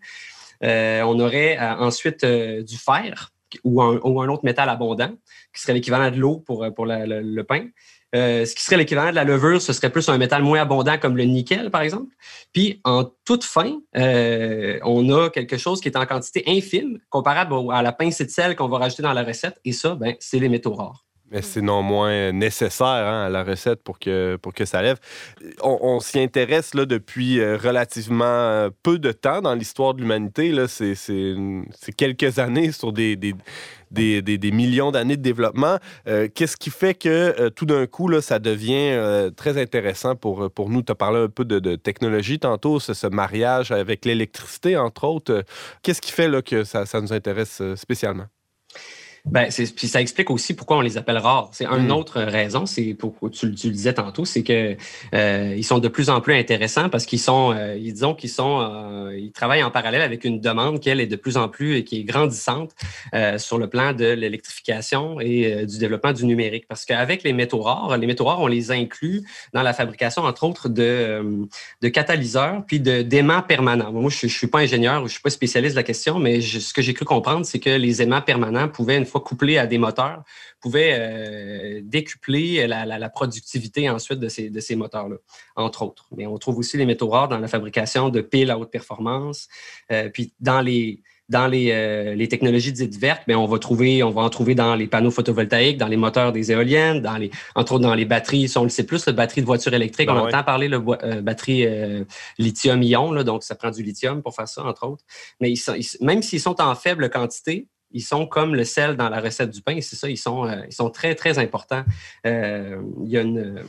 Euh, 0.65 1.03
on 1.03 1.19
aurait 1.21 1.59
euh, 1.59 1.77
ensuite 1.77 2.25
euh, 2.25 2.63
du 2.63 2.77
fer 2.77 3.31
ou 3.63 3.81
un, 3.81 4.29
autre 4.29 4.45
métal 4.45 4.69
abondant, 4.69 5.11
qui 5.55 5.63
serait 5.63 5.75
l'équivalent 5.75 6.11
de 6.11 6.17
l'eau 6.17 6.39
pour, 6.45 6.67
pour 6.75 6.87
le 6.87 7.43
pain. 7.43 7.69
ce 8.13 8.53
qui 8.53 8.65
serait 8.65 8.77
l'équivalent 8.77 9.11
de 9.11 9.15
la 9.15 9.23
levure, 9.23 9.63
ce 9.63 9.73
serait 9.73 9.91
plus 9.91 10.09
un 10.09 10.19
métal 10.19 10.43
moins 10.43 10.61
abondant 10.61 10.99
comme 10.99 11.17
le 11.17 11.23
nickel, 11.23 11.71
par 11.71 11.83
exemple. 11.83 12.13
Puis, 12.53 12.81
en 12.83 13.05
toute 13.25 13.45
fin, 13.45 13.79
on 13.95 15.09
a 15.13 15.31
quelque 15.31 15.57
chose 15.57 15.81
qui 15.81 15.87
est 15.87 15.97
en 15.97 16.05
quantité 16.05 16.43
infime, 16.49 16.99
comparable 17.11 17.55
à 17.71 17.81
la 17.81 17.93
pincée 17.93 18.25
de 18.25 18.31
sel 18.31 18.57
qu'on 18.57 18.67
va 18.67 18.79
rajouter 18.79 19.05
dans 19.05 19.13
la 19.13 19.23
recette. 19.23 19.61
Et 19.65 19.71
ça, 19.71 19.95
ben, 19.95 20.17
c'est 20.19 20.41
les 20.41 20.49
métaux 20.49 20.75
rares. 20.75 21.04
Mais 21.35 21.43
c'est 21.43 21.63
non 21.63 21.83
moins 21.83 22.31
nécessaire 22.31 22.87
hein, 22.87 23.25
à 23.25 23.29
la 23.29 23.43
recette 23.43 23.83
pour 23.83 23.99
que, 23.99 24.37
pour 24.37 24.55
que 24.55 24.65
ça 24.65 24.81
lève. 24.83 24.99
On, 25.63 25.99
s'y 25.99 26.21
intéresse 26.21 26.75
là, 26.75 26.87
depuis 26.87 27.41
euh, 27.41 27.57
relativement 27.57 28.25
euh, 28.25 28.71
peu 28.85 29.01
de 29.01 29.11
temps 29.11 29.43
dans 29.43 29.55
l'histoire 29.55 29.95
de 29.95 30.01
l'humanité. 30.01 30.55
C'est 30.69 31.93
quelques 31.97 32.39
années 32.39 32.71
sur 32.71 32.93
des, 32.93 33.17
des, 33.17 33.35
des, 33.91 34.23
des 34.23 34.51
millions 34.53 34.93
d'années 34.93 35.17
de 35.17 35.23
développement. 35.23 35.79
Euh, 36.07 36.29
qu'est-ce 36.33 36.57
qui 36.57 36.71
fait 36.71 36.95
que 36.95 37.49
tout 37.49 37.67
d'un 37.67 37.89
coup, 37.89 38.07
là, 38.07 38.21
ça 38.21 38.39
devient 38.39 39.33
très 39.37 39.61
intéressant 39.61 40.15
pour, 40.15 40.53
pour 40.53 40.71
nous? 40.71 40.83
Tu 40.83 40.93
as 40.93 40.95
parlé 40.95 41.19
un 41.19 41.29
peu 41.29 41.45
de, 41.45 41.59
de 41.59 41.75
technologie 41.75 42.39
tantôt, 42.39 42.79
ce, 42.79 42.95
ce 42.95 43.09
mariage 43.09 43.73
avec 43.73 44.05
l'électricité, 44.05 44.77
entre 44.77 45.03
autres. 45.03 45.43
Qu'est-ce 45.83 46.01
qui 46.01 46.13
fait 46.13 46.29
là, 46.29 46.43
que 46.43 46.63
ça, 46.63 46.87
ça 46.87 47.01
nous 47.01 47.13
intéresse 47.13 47.61
spécialement? 47.75 48.27
Ben, 49.27 49.49
puis 49.75 49.89
ça 49.89 50.03
explique 50.03 50.29
aussi 50.29 50.53
pourquoi 50.53 50.77
on 50.77 50.81
les 50.83 50.99
appelle 50.99 51.17
rares. 51.17 51.49
C'est 51.53 51.65
une 51.65 51.87
mm. 51.87 51.93
autre 51.93 52.21
raison, 52.21 52.67
c'est 52.67 52.93
pour 52.93 53.15
tu, 53.33 53.55
tu, 53.55 53.69
le 53.69 53.73
disais 53.73 53.95
tantôt, 53.95 54.27
c'est 54.27 54.43
que 54.43 54.77
euh, 55.15 55.55
ils 55.57 55.65
sont 55.65 55.79
de 55.79 55.89
plus 55.89 56.11
en 56.11 56.21
plus 56.21 56.35
intéressants 56.35 56.91
parce 56.91 57.07
qu'ils 57.07 57.21
sont, 57.21 57.55
euh, 57.57 57.79
disons 57.79 58.15
qu'ils 58.15 58.29
sont, 58.29 58.61
euh, 58.61 59.19
ils 59.19 59.33
travaillent 59.33 59.63
en 59.63 59.71
parallèle 59.71 60.03
avec 60.03 60.25
une 60.25 60.41
demande 60.41 60.79
qui 60.79 60.91
elle 60.91 61.01
est 61.01 61.07
de 61.07 61.17
plus 61.17 61.39
en 61.39 61.49
plus 61.49 61.77
et 61.77 61.85
qui 61.85 62.01
est 62.01 62.05
grandissante 62.05 62.73
euh, 63.15 63.39
sur 63.39 63.57
le 63.57 63.67
plan 63.67 63.95
de 63.95 64.05
l'électrification 64.05 65.19
et 65.21 65.55
euh, 65.55 65.65
du 65.65 65.79
développement 65.79 66.13
du 66.13 66.27
numérique. 66.27 66.67
Parce 66.69 66.85
qu'avec 66.85 67.23
les 67.23 67.33
métaux 67.33 67.63
rares, 67.63 67.97
les 67.97 68.07
métaux 68.07 68.27
rares, 68.27 68.43
on 68.43 68.47
les 68.47 68.73
inclut 68.73 69.23
dans 69.55 69.63
la 69.63 69.73
fabrication 69.73 70.25
entre 70.25 70.45
autres 70.45 70.69
de, 70.69 71.47
de 71.81 71.89
catalyseurs 71.89 72.63
puis 72.67 72.79
de 72.79 73.01
d'aimants 73.01 73.43
permanents. 73.43 73.91
Moi, 73.91 74.11
je, 74.11 74.27
je 74.27 74.37
suis 74.37 74.49
pas 74.49 74.59
ingénieur 74.59 75.03
je 75.07 75.13
suis 75.13 75.23
pas 75.23 75.31
spécialiste 75.31 75.75
de 75.75 75.81
la 75.81 75.83
question, 75.83 76.19
mais 76.19 76.43
ce 76.43 76.75
que 76.75 76.83
j'ai 76.83 76.93
cru 76.93 77.07
comprendre, 77.07 77.47
c'est 77.47 77.59
que 77.59 77.71
les 77.71 78.03
aimants 78.03 78.21
permanents 78.21 78.69
pouvaient 78.69 78.99
une 78.99 79.07
fois 79.15 79.23
couplés 79.23 79.59
à 79.59 79.67
des 79.67 79.79
moteurs, 79.79 80.23
pouvaient 80.61 81.81
décupler 81.83 82.67
la, 82.67 83.09
productivité 83.09 83.89
ensuite 83.89 84.19
de 84.19 84.29
ces, 84.29 84.51
de 84.51 84.61
ces 84.61 84.77
moteurs-là, 84.77 85.17
entre 85.57 85.83
autres. 85.83 86.07
Mais 86.17 86.27
on 86.27 86.39
trouve 86.39 86.59
aussi 86.59 86.77
les 86.77 86.87
métaux 86.87 87.09
rares 87.09 87.29
dans 87.29 87.39
la 87.39 87.49
fabrication 87.49 88.09
de 88.09 88.21
piles 88.21 88.51
à 88.51 88.59
haute 88.59 88.71
performance. 88.71 89.49
puis 90.13 90.33
dans 90.41 90.61
les 90.61 91.03
dans 91.29 91.47
les, 91.47 91.71
euh, 91.71 92.15
les, 92.15 92.29
technologies 92.29 92.73
dites 92.73 92.97
vertes, 92.97 93.23
mais 93.27 93.35
on 93.35 93.47
va 93.47 93.59
trouver, 93.59 94.03
on 94.03 94.11
va 94.11 94.23
en 94.23 94.29
trouver 94.29 94.55
dans 94.55 94.75
les 94.75 94.87
panneaux 94.87 95.11
photovoltaïques, 95.11 95.79
dans 95.79 95.89
les 95.89 95.97
moteurs 95.97 96.33
des 96.33 96.53
éoliennes, 96.53 97.01
dans 97.01 97.17
les, 97.17 97.31
entre 97.55 97.73
autres 97.75 97.83
dans 97.83 97.95
les 97.95 98.05
batteries. 98.05 98.49
Si 98.49 98.59
on 98.59 98.65
le 98.65 98.69
sait 98.69 98.85
plus, 98.85 99.07
le 99.07 99.13
batterie 99.13 99.41
de 99.41 99.47
voiture 99.47 99.73
électrique, 99.73 100.09
ben 100.09 100.17
on 100.17 100.27
entend 100.27 100.43
parler 100.43 100.69
de 100.69 100.77
euh, 100.77 101.23
batterie 101.23 101.67
euh, 101.67 102.05
lithium-ion, 102.39 103.23
donc 103.25 103.43
ça 103.43 103.55
prend 103.55 103.71
du 103.71 103.83
lithium 103.83 104.23
pour 104.23 104.35
faire 104.35 104.49
ça, 104.49 104.65
entre 104.65 104.87
autres. 104.87 105.05
Mais 105.41 105.51
ils 105.51 105.57
sont, 105.57 105.75
même 106.01 106.23
s'ils 106.23 106.41
sont 106.41 106.61
en 106.61 106.75
faible 106.75 107.09
quantité, 107.09 107.69
ils 107.95 108.03
sont 108.03 108.27
comme 108.27 108.55
le 108.55 108.65
sel 108.65 108.97
dans 108.97 109.09
la 109.09 109.21
recette 109.21 109.51
du 109.51 109.63
pain. 109.63 109.81
C'est 109.81 109.97
ça, 109.97 110.11
ils 110.11 110.19
sont, 110.19 110.47
ils 110.69 110.75
sont 110.75 110.91
très, 110.91 111.15
très 111.15 111.39
importants. 111.39 111.85
il 112.25 113.09
y 113.09 113.17
a 113.17 113.23
une 113.23 113.65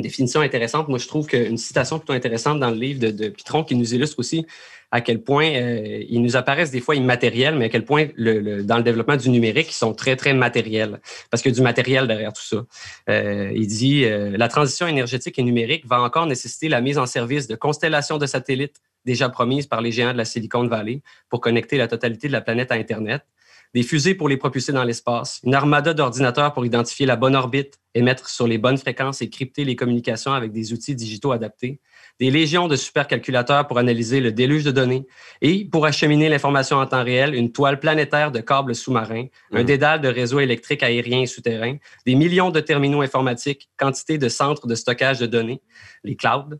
définition 0.00 0.40
intéressante. 0.40 0.88
Moi, 0.88 0.98
je 0.98 1.06
trouve 1.06 1.26
qu'une 1.26 1.56
citation 1.56 1.98
plutôt 1.98 2.12
intéressante 2.12 2.60
dans 2.60 2.70
le 2.70 2.76
livre 2.76 3.00
de, 3.10 3.28
Pitron 3.28 3.64
qui 3.64 3.74
nous 3.74 3.94
illustre 3.94 4.18
aussi 4.18 4.46
à 4.90 5.00
quel 5.00 5.22
point 5.22 5.46
euh, 5.46 6.04
ils 6.08 6.22
nous 6.22 6.36
apparaissent 6.36 6.70
des 6.70 6.80
fois 6.80 6.94
immatériels, 6.94 7.56
mais 7.56 7.64
à 7.64 7.68
quel 7.68 7.84
point 7.84 8.06
dans 8.16 8.76
le 8.76 8.82
développement 8.82 9.16
du 9.16 9.28
numérique, 9.28 9.70
ils 9.70 9.74
sont 9.74 9.92
très, 9.92 10.14
très 10.14 10.34
matériels, 10.34 11.00
parce 11.30 11.42
qu'il 11.42 11.50
y 11.50 11.54
a 11.54 11.56
du 11.56 11.62
matériel 11.62 12.06
derrière 12.06 12.32
tout 12.32 12.42
ça. 12.42 12.64
Euh, 13.08 13.50
il 13.56 13.66
dit 13.66 14.04
euh, 14.04 14.36
La 14.36 14.46
transition 14.46 14.86
énergétique 14.86 15.36
et 15.38 15.42
numérique 15.42 15.84
va 15.86 16.00
encore 16.00 16.26
nécessiter 16.26 16.68
la 16.68 16.80
mise 16.80 16.98
en 16.98 17.06
service 17.06 17.48
de 17.48 17.56
constellations 17.56 18.18
de 18.18 18.26
satellites 18.26 18.76
déjà 19.04 19.28
promises 19.28 19.66
par 19.66 19.80
les 19.80 19.90
géants 19.90 20.12
de 20.12 20.18
la 20.18 20.24
Silicon 20.24 20.66
Valley 20.68 21.00
pour 21.28 21.40
connecter 21.40 21.76
la 21.76 21.88
totalité 21.88 22.28
de 22.28 22.32
la 22.32 22.40
planète 22.40 22.70
à 22.70 22.76
Internet 22.76 23.22
des 23.74 23.82
fusées 23.82 24.14
pour 24.14 24.28
les 24.28 24.36
propulser 24.36 24.72
dans 24.72 24.84
l'espace, 24.84 25.40
une 25.42 25.54
armada 25.54 25.94
d'ordinateurs 25.94 26.52
pour 26.52 26.64
identifier 26.64 27.06
la 27.06 27.16
bonne 27.16 27.34
orbite, 27.34 27.80
émettre 27.94 28.28
sur 28.28 28.46
les 28.46 28.56
bonnes 28.56 28.78
fréquences 28.78 29.20
et 29.20 29.28
crypter 29.28 29.64
les 29.64 29.74
communications 29.74 30.32
avec 30.32 30.52
des 30.52 30.72
outils 30.72 30.94
digitaux 30.94 31.32
adaptés, 31.32 31.80
des 32.20 32.30
légions 32.30 32.68
de 32.68 32.76
supercalculateurs 32.76 33.66
pour 33.66 33.78
analyser 33.78 34.20
le 34.20 34.30
déluge 34.30 34.64
de 34.64 34.70
données 34.70 35.06
et 35.42 35.64
pour 35.64 35.84
acheminer 35.86 36.28
l'information 36.28 36.76
en 36.76 36.86
temps 36.86 37.02
réel, 37.02 37.34
une 37.34 37.50
toile 37.50 37.80
planétaire 37.80 38.30
de 38.30 38.40
câbles 38.40 38.74
sous-marins, 38.74 39.26
un 39.52 39.62
mmh. 39.62 39.66
dédale 39.66 40.00
de 40.00 40.08
réseaux 40.08 40.40
électriques 40.40 40.82
aériens 40.82 41.22
et 41.22 41.26
souterrains, 41.26 41.76
des 42.06 42.14
millions 42.14 42.50
de 42.50 42.60
terminaux 42.60 43.02
informatiques, 43.02 43.68
quantité 43.76 44.18
de 44.18 44.28
centres 44.28 44.66
de 44.66 44.74
stockage 44.74 45.18
de 45.18 45.26
données, 45.26 45.60
les 46.04 46.16
clouds, 46.16 46.50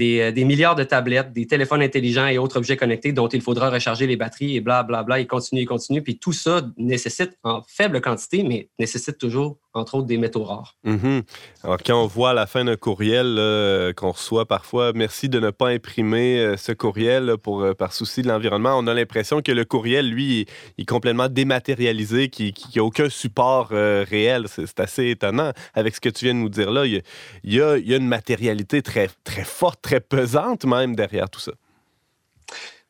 euh, 0.00 0.32
des, 0.32 0.44
milliards 0.44 0.74
de 0.74 0.84
tablettes, 0.84 1.32
des 1.32 1.46
téléphones 1.46 1.82
intelligents 1.82 2.26
et 2.26 2.38
autres 2.38 2.56
objets 2.56 2.76
connectés 2.76 3.12
dont 3.12 3.28
il 3.28 3.40
faudra 3.40 3.70
recharger 3.70 4.06
les 4.06 4.16
batteries 4.16 4.56
et 4.56 4.60
bla 4.60 4.82
bla 4.82 5.02
bla, 5.02 5.20
et 5.20 5.26
continue 5.26 5.60
et 5.60 5.66
continue. 5.66 6.02
Puis 6.02 6.18
tout 6.18 6.32
ça 6.32 6.62
nécessite 6.76 7.38
en 7.44 7.62
faible 7.66 8.00
quantité, 8.00 8.42
mais 8.42 8.68
nécessite 8.78 9.18
toujours 9.18 9.58
entre 9.74 9.96
autres 9.96 10.06
des 10.06 10.18
métaux 10.18 10.44
rares. 10.44 10.76
Mm-hmm. 10.86 11.22
Alors, 11.64 11.78
quand 11.84 12.02
on 12.02 12.06
voit 12.06 12.30
à 12.30 12.34
la 12.34 12.46
fin 12.46 12.64
d'un 12.64 12.76
courriel 12.76 13.92
qu'on 13.96 14.12
reçoit 14.12 14.46
parfois, 14.46 14.92
merci 14.94 15.28
de 15.28 15.40
ne 15.40 15.50
pas 15.50 15.68
imprimer 15.68 16.38
euh, 16.38 16.56
ce 16.56 16.72
courriel 16.72 17.36
pour, 17.42 17.62
euh, 17.62 17.74
par 17.74 17.92
souci 17.92 18.22
de 18.22 18.28
l'environnement, 18.28 18.76
on 18.78 18.86
a 18.86 18.94
l'impression 18.94 19.42
que 19.42 19.52
le 19.52 19.64
courriel, 19.64 20.08
lui, 20.08 20.46
est, 20.78 20.84
complètement 20.84 21.28
dématérialisé, 21.28 22.28
qu'il 22.28 22.54
n'y 22.74 22.80
a 22.80 22.84
aucun 22.84 23.08
support 23.08 23.70
euh, 23.72 24.04
réel. 24.08 24.46
C'est 24.48 24.80
assez 24.80 25.10
étonnant 25.10 25.52
avec 25.74 25.94
ce 25.94 26.00
que 26.00 26.08
tu 26.08 26.26
viens 26.26 26.34
de 26.34 26.40
nous 26.40 26.48
dire 26.48 26.70
là. 26.70 26.86
Il 26.86 27.02
y 27.44 27.54
y 27.54 27.60
a 27.60 27.96
une 27.96 28.08
matérialité 28.08 28.82
très, 28.82 29.08
très 29.24 29.44
forte, 29.44 29.80
très 29.82 30.00
pesante 30.00 30.64
même 30.64 30.94
derrière 30.94 31.28
tout 31.28 31.40
ça. 31.40 31.52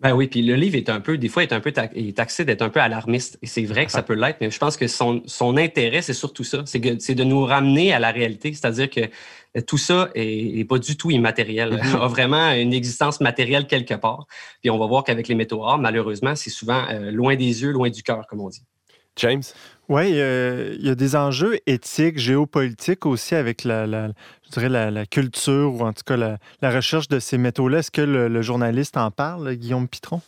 Ben 0.05 0.13
oui, 0.13 0.27
puis 0.27 0.43
le 0.43 0.55
livre 0.55 0.77
est 0.77 0.91
un 0.91 1.01
peu, 1.01 1.17
des 1.17 1.31
fois, 1.31 1.45
est 1.45 1.55
un 1.55 1.61
peu 1.61 1.73
taxé 1.73 2.45
d'être 2.45 2.61
un 2.61 2.69
peu 2.69 2.79
alarmiste. 2.79 3.39
Et 3.41 3.47
c'est 3.47 3.65
vrai 3.65 3.87
que 3.87 3.91
ça 3.91 4.03
peut 4.03 4.13
l'être, 4.13 4.37
mais 4.43 4.51
je 4.51 4.59
pense 4.59 4.77
que 4.77 4.87
son, 4.87 5.23
son 5.25 5.57
intérêt, 5.57 6.03
c'est 6.03 6.13
surtout 6.13 6.45
ça. 6.45 6.63
C'est 6.67 7.15
de 7.15 7.25
nous 7.25 7.43
ramener 7.43 7.95
à 7.95 7.99
la 7.99 8.11
réalité. 8.11 8.53
C'est-à-dire 8.53 8.91
que 8.91 9.01
tout 9.63 9.79
ça 9.79 10.11
est, 10.15 10.69
pas 10.69 10.79
du 10.79 10.99
tout 10.99 11.11
immatériel. 11.11 11.77
Mm-hmm. 11.77 11.97
a 12.03 12.07
vraiment 12.07 12.51
une 12.51 12.75
existence 12.75 13.23
matérielle 13.23 13.67
quelque 13.67 13.95
part. 13.95 14.27
Puis 14.61 14.69
on 14.69 14.77
va 14.77 14.85
voir 14.85 15.05
qu'avec 15.05 15.27
les 15.27 15.35
métaux 15.35 15.61
rares, 15.61 15.79
malheureusement, 15.79 16.37
c'est 16.37 16.51
souvent 16.51 16.85
euh, 16.91 17.11
loin 17.11 17.35
des 17.35 17.63
yeux, 17.63 17.71
loin 17.71 17.89
du 17.89 18.03
cœur, 18.03 18.27
comme 18.27 18.43
on 18.43 18.51
dit. 18.51 18.63
James? 19.17 19.43
Oui, 19.89 20.11
il 20.11 20.81
y 20.81 20.89
a 20.89 20.95
des 20.95 21.15
enjeux 21.15 21.59
éthiques, 21.67 22.19
géopolitiques 22.19 23.05
aussi 23.05 23.35
avec 23.35 23.65
la, 23.65 23.87
je 23.87 24.51
dirais 24.51 24.91
la, 24.91 25.07
culture 25.07 25.75
ou 25.75 25.83
en 25.83 25.93
tout 25.93 26.03
cas 26.07 26.17
la, 26.17 26.39
recherche 26.71 27.09
de 27.09 27.19
ces 27.19 27.37
métaux-là. 27.39 27.79
Est-ce 27.79 27.91
que 27.91 28.01
le, 28.01 28.43
journaliste 28.43 28.97
en 28.97 29.11
parle, 29.11 29.55
Guillaume 29.55 29.89
Pitron? 29.89 30.21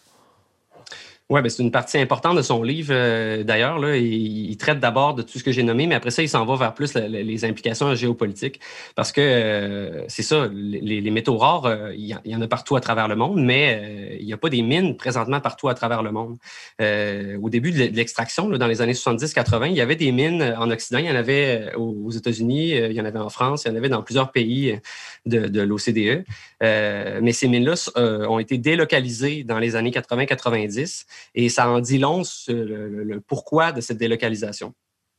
Oui, 1.29 1.43
ben 1.43 1.49
c'est 1.49 1.65
une 1.65 1.73
partie 1.73 1.99
importante 1.99 2.37
de 2.37 2.43
son 2.43 2.63
livre, 2.63 2.93
euh, 2.93 3.43
d'ailleurs. 3.43 3.81
Là, 3.81 3.97
il, 3.97 4.57
traite 4.59 4.79
d'abord 4.79 5.15
de 5.15 5.23
tout 5.23 5.41
ce 5.41 5.43
que 5.43 5.51
j'ai 5.51 5.65
nommé, 5.65 5.89
mais 5.89 5.97
après 5.97 6.13
ça, 6.13 6.23
il 6.23 6.29
s'en 6.29 6.45
va 6.45 6.55
vers 6.55 6.73
plus 6.73 6.95
les 6.95 7.45
implications 7.45 7.93
géopolitiques. 7.97 8.61
Parce 8.95 9.11
que 9.11 9.21
euh, 9.21 10.05
c'est 10.07 10.23
ça, 10.23 10.49
les, 10.53 11.11
métaux 11.11 11.37
rares, 11.37 11.65
euh, 11.67 11.93
il, 11.97 12.17
y, 12.25 12.37
en 12.37 12.41
a 12.41 12.47
partout 12.47 12.77
à 12.77 12.81
travers 12.81 13.09
le 13.09 13.17
monde, 13.17 13.43
mais 13.43 14.17
il 14.21 14.27
n'y 14.27 14.33
a 14.33 14.37
pas 14.37 14.49
des 14.51 14.63
mines 14.63 14.97
présentement 14.97 15.41
partout 15.41 15.69
à 15.69 15.75
travers 15.75 16.05
le 16.05 16.13
monde. 16.13 16.37
au 16.81 17.51
début 17.51 17.73
de 17.73 17.97
l'extraction, 17.97 18.49
dans 18.49 18.69
les 18.69 18.81
années 18.81 18.93
70-80, 18.93 19.71
il 19.71 19.77
y 19.77 19.81
avait 19.81 19.97
des 19.97 20.13
mines 20.13 20.55
en 20.57 20.71
Occident, 20.71 20.99
il 20.99 21.07
y 21.07 21.11
en 21.11 21.17
avait 21.17 21.75
aux 21.75 22.13
États-Unis, 22.13 22.71
il 22.71 22.93
y 22.93 23.01
en 23.01 23.05
avait 23.05 23.19
en 23.19 23.31
France, 23.31 23.65
il 23.65 23.69
y 23.69 23.71
en 23.73 23.77
avait 23.77 23.89
dans 23.89 24.03
plusieurs 24.03 24.31
pays 24.31 24.79
de, 25.27 25.49
de 25.49 25.61
l'OCDE. 25.61 26.25
mais 26.61 27.33
ces 27.33 27.49
mines-là 27.49 27.75
ont 28.29 28.39
été 28.39 28.59
délocalisées 28.59 29.43
dans 29.43 29.59
les 29.59 29.75
années 29.75 29.91
80-90 29.91 31.05
et 31.35 31.49
ça 31.49 31.69
en 31.69 31.81
dit 31.81 31.99
long 31.99 32.25
sur 32.25 32.55
le, 32.55 33.21
pourquoi 33.27 33.73
de 33.73 33.81
cette 33.81 33.99
délocalisation. 33.99 34.75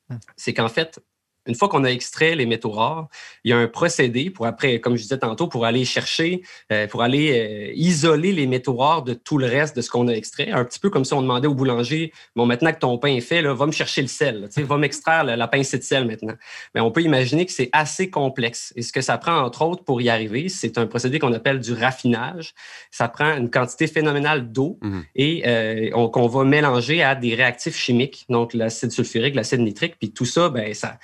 Hmm. 0.10 0.18
C'est 0.36 0.54
qu'en 0.54 0.70
fait, 0.70 1.00
une 1.48 1.56
fois 1.56 1.70
qu'on 1.70 1.84
a 1.84 1.90
extrait 1.90 2.36
les 2.36 2.46
métaux 2.46 2.72
rares, 2.72 3.08
il 3.44 3.52
y 3.52 3.54
a 3.54 3.58
un 3.58 3.68
procédé 3.68 4.30
pour 4.30 4.46
après, 4.46 4.80
comme 4.80 4.96
je 4.96 5.02
disais 5.02 5.18
tantôt, 5.18 5.48
pour 5.48 5.66
aller 5.66 5.86
chercher, 5.86 6.42
euh, 6.72 6.88
pour 6.88 7.02
aller 7.02 7.32
euh, 7.32 7.74
isoler 7.76 8.34
les 8.34 8.48
métaux 8.48 8.76
rares 8.76 9.04
de 9.04 9.14
tout 9.14 9.38
le 9.38 9.48
reste 9.48 9.76
de 9.76 9.82
ce 9.82 9.90
qu'on 9.90 10.08
a 10.08 10.14
extrait. 10.14 10.52
Un 10.52 10.66
petit 10.66 10.80
peu 10.80 10.90
comme 10.90 11.06
si 11.06 11.14
on 11.14 11.22
demandait 11.22 11.48
au 11.48 11.54
boulanger, 11.54 12.12
bon, 12.36 12.46
maintenant 12.46 12.72
que 12.72 12.80
ton 12.80 12.98
pain 12.98 13.10
est 13.10 13.22
fait, 13.22 13.42
là, 13.42 13.54
va 13.54 13.66
me 13.66 13.72
chercher 13.72 14.02
le 14.02 14.08
sel, 14.08 14.48
sais, 14.50 14.64
va 14.64 14.78
m'extraire 14.78 15.24
la, 15.24 15.48
pincée 15.48 15.78
de 15.78 15.84
sel 15.84 16.06
maintenant. 16.06 16.36
Mais 16.76 16.82
on 16.82 16.92
peut 16.92 17.02
imaginer 17.02 17.46
que 17.46 17.52
c'est 17.52 17.70
assez 17.72 18.10
complexe. 18.10 18.74
Et 18.76 18.82
ce 18.82 18.92
que 18.92 19.02
ça 19.02 19.18
prend, 19.18 19.38
entre 19.38 19.62
autres, 19.62 19.84
pour 19.84 20.02
y 20.02 20.10
arriver, 20.10 20.50
c'est 20.50 20.78
un 20.78 20.88
procédé 20.88 21.20
qu'on 21.20 21.34
appelle 21.34 21.60
du 21.60 21.74
raffinage. 21.74 22.54
Ça 22.92 23.08
prend 23.08 23.38
une 23.38 23.50
quantité 23.50 23.88
phénoménale 23.88 24.52
d'eau 24.52 24.78
mmh. 24.82 25.00
et 25.16 25.44
euh, 25.48 26.10
qu'on 26.10 26.28
va 26.28 26.44
mélanger 26.44 27.02
à 27.02 27.16
des 27.16 27.36
réactifs 27.36 27.78
chimiques, 27.78 28.26
donc 28.30 28.54
l'acide 28.54 28.92
sulfurique, 28.92 29.36
l'acide 29.36 29.62
nitrique, 29.62 29.96
puis 29.98 30.12
tout 30.12 30.26
ça, 30.26 30.50
ben, 30.50 30.74
ça 30.74 30.98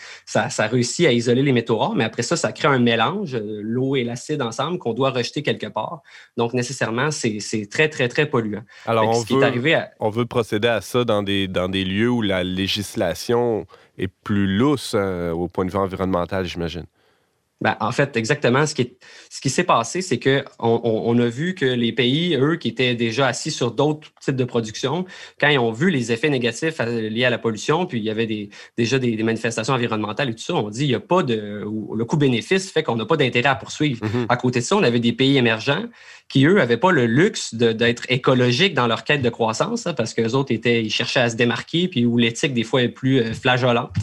ça, 0.49 0.67
réussit 0.67 1.05
à 1.05 1.11
isoler 1.11 1.43
les 1.43 1.51
métaux 1.51 1.77
rares, 1.77 1.95
mais 1.95 2.03
après 2.03 2.23
ça, 2.23 2.35
ça 2.35 2.51
crée 2.51 2.67
un 2.67 2.79
mélange, 2.79 3.35
euh, 3.35 3.61
l'eau 3.61 3.95
et 3.95 4.03
l'acide 4.03 4.41
ensemble, 4.41 4.79
qu'on 4.79 4.93
doit 4.93 5.11
rejeter 5.11 5.43
quelque 5.43 5.67
part. 5.67 6.01
Donc, 6.37 6.53
nécessairement, 6.53 7.11
c'est 7.11 7.39
très, 7.69 7.89
très, 7.89 8.07
très 8.07 8.25
polluant. 8.25 8.63
Alors, 8.85 9.09
on 9.09 9.21
veut, 9.21 9.73
on 9.99 10.09
veut 10.09 10.25
procéder 10.25 10.67
à 10.67 10.81
ça 10.81 11.03
dans 11.03 11.23
des, 11.23 11.47
dans 11.47 11.69
des 11.69 11.83
lieux 11.83 12.09
où 12.09 12.21
la 12.21 12.43
législation 12.43 13.65
est 13.97 14.07
plus 14.07 14.57
lousse 14.57 14.93
euh, 14.95 15.31
au 15.31 15.47
point 15.47 15.65
de 15.65 15.71
vue 15.71 15.77
environnemental, 15.77 16.45
j'imagine. 16.45 16.85
Ben, 17.63 17.77
en 17.79 17.93
fait, 17.93 18.17
exactement. 18.17 18.65
Ce 18.65 18.75
qui, 18.75 18.97
ce 19.29 19.39
qui 19.39 19.49
s'est 19.49 19.63
passé, 19.63 20.01
c'est 20.01 20.19
qu'on 20.19 20.43
on, 20.59 21.17
a 21.17 21.27
vu 21.27 21.55
que 21.55 21.65
les 21.65 21.93
pays, 21.93 22.35
eux, 22.35 22.57
qui 22.57 22.67
étaient 22.67 22.93
déjà 22.93 23.27
assis 23.27 23.51
sur 23.51 23.71
d'autres 23.71 24.09
types 24.19 24.35
de 24.35 24.43
production, 24.43 25.05
quand 25.39 25.47
ils 25.47 25.57
ont 25.57 25.71
vu 25.71 25.89
les 25.89 26.11
effets 26.11 26.29
négatifs 26.29 26.79
liés 26.79 27.23
à 27.23 27.29
la 27.29 27.37
pollution, 27.37 27.85
puis 27.85 27.99
il 27.99 28.03
y 28.03 28.09
avait 28.09 28.27
des, 28.27 28.49
déjà 28.77 28.99
des, 28.99 29.15
manifestations 29.23 29.73
environnementales 29.73 30.29
et 30.29 30.35
tout 30.35 30.43
ça, 30.43 30.55
on 30.55 30.69
dit 30.69 30.83
il 30.83 30.89
n'y 30.89 30.95
a 30.95 30.99
pas 30.99 31.23
de. 31.23 31.63
Le 31.63 32.03
coût-bénéfice 32.03 32.69
fait 32.69 32.83
qu'on 32.83 32.97
n'a 32.97 33.05
pas 33.05 33.15
d'intérêt 33.15 33.47
à 33.47 33.55
poursuivre. 33.55 34.05
Mm-hmm. 34.05 34.25
À 34.27 34.35
côté 34.35 34.59
de 34.59 34.65
ça, 34.65 34.75
on 34.75 34.83
avait 34.83 34.99
des 34.99 35.13
pays 35.13 35.37
émergents 35.37 35.85
qui, 36.27 36.45
eux, 36.45 36.55
n'avaient 36.55 36.77
pas 36.77 36.91
le 36.91 37.05
luxe 37.05 37.53
d'être 37.53 38.03
écologiques 38.09 38.73
dans 38.73 38.87
leur 38.87 39.03
quête 39.03 39.21
de 39.21 39.29
croissance, 39.29 39.87
hein, 39.87 39.93
parce 39.93 40.13
qu'eux 40.13 40.31
autres 40.31 40.51
étaient, 40.51 40.83
ils 40.83 40.89
cherchaient 40.89 41.19
à 41.19 41.29
se 41.29 41.35
démarquer, 41.35 41.87
puis 41.87 42.05
où 42.05 42.17
l'éthique, 42.17 42.53
des 42.53 42.63
fois, 42.63 42.81
est 42.81 42.89
plus 42.89 43.19
euh, 43.19 43.33
flageolante. 43.33 43.95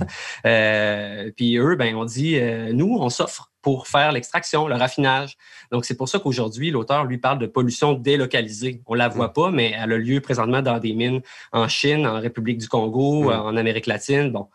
Euh, 0.47 1.31
puis 1.37 1.57
eux, 1.59 1.76
ben, 1.76 1.95
on 1.97 2.05
dit, 2.05 2.37
euh, 2.37 2.73
nous, 2.73 2.97
on 2.99 3.11
s'offre 3.11 3.50
pour 3.62 3.88
faire 3.88 4.12
l'extraction, 4.12 4.69
le 4.69 4.75
raffinage. 4.75 5.37
Donc, 5.71 5.85
c'est 5.85 5.97
pour 5.97 6.09
ça 6.09 6.19
qu'aujourd'hui, 6.19 6.71
l'auteur 6.71 7.05
lui 7.05 7.19
parle 7.19 7.38
de 7.38 7.47
pollution 7.47 7.93
délocalisée. 7.93 8.83
On 8.87 8.95
la 8.95 9.09
voit 9.09 9.29
mm. 9.29 9.33
pas, 9.33 9.50
mais 9.50 9.75
elle 9.76 9.93
a 9.93 9.99
lieu 9.99 10.21
présentement 10.21 10.62
dans 10.62 10.79
des 10.79 10.93
mines 10.93 11.21
en 11.52 11.69
Chine, 11.69 12.07
en 12.07 12.21
République 12.21 12.59
du 12.59 12.69
Congo, 12.69 13.25
mm. 13.25 13.29
en 13.29 13.57
Amérique 13.57 13.87
latine. 13.87 14.31
Bon. 14.31 14.49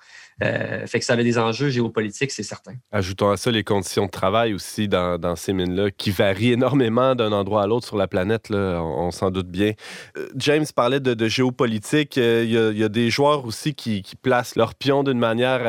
Euh, 0.44 0.86
fait 0.86 1.00
que 1.00 1.06
ça 1.06 1.14
avait 1.14 1.24
des 1.24 1.38
enjeux 1.38 1.70
géopolitiques, 1.70 2.32
c'est 2.32 2.44
certain. 2.44 2.74
Ajoutons 2.92 3.30
à 3.30 3.38
ça 3.38 3.52
les 3.52 3.64
conditions 3.64 4.06
de 4.06 4.12
travail 4.12 4.54
aussi 4.54 4.88
dans, 4.88 5.36
ces 5.36 5.54
mines-là, 5.54 5.92
qui 5.92 6.12
varient 6.12 6.54
énormément 6.54 7.16
d'un 7.16 7.32
endroit 7.32 7.64
à 7.64 7.68
l'autre 7.68 7.88
sur 7.88 7.98
la 7.98 8.08
planète, 8.08 8.48
on, 8.52 9.12
s'en 9.12 9.32
doute 9.32 9.48
bien. 9.48 9.74
Euh, 10.18 10.28
James 10.36 10.66
parlait 10.76 11.00
de, 11.00 11.28
géopolitique. 11.28 12.18
Euh, 12.18 12.44
il 12.44 12.78
y, 12.78 12.84
a 12.84 12.90
des 12.90 13.10
joueurs 13.10 13.46
aussi 13.46 13.74
qui, 13.74 14.04
placent 14.22 14.56
leurs 14.56 14.76
pions 14.76 15.04
d'une 15.04 15.20
manière 15.20 15.62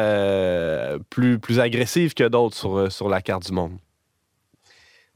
plus, 1.11 1.39
plus 1.39 1.61
agressive 1.61 2.15
que 2.15 2.25
d'autres 2.25 2.57
sur, 2.57 2.91
sur 2.91 3.09
la 3.09 3.21
carte 3.21 3.47
du 3.47 3.53
monde. 3.53 3.73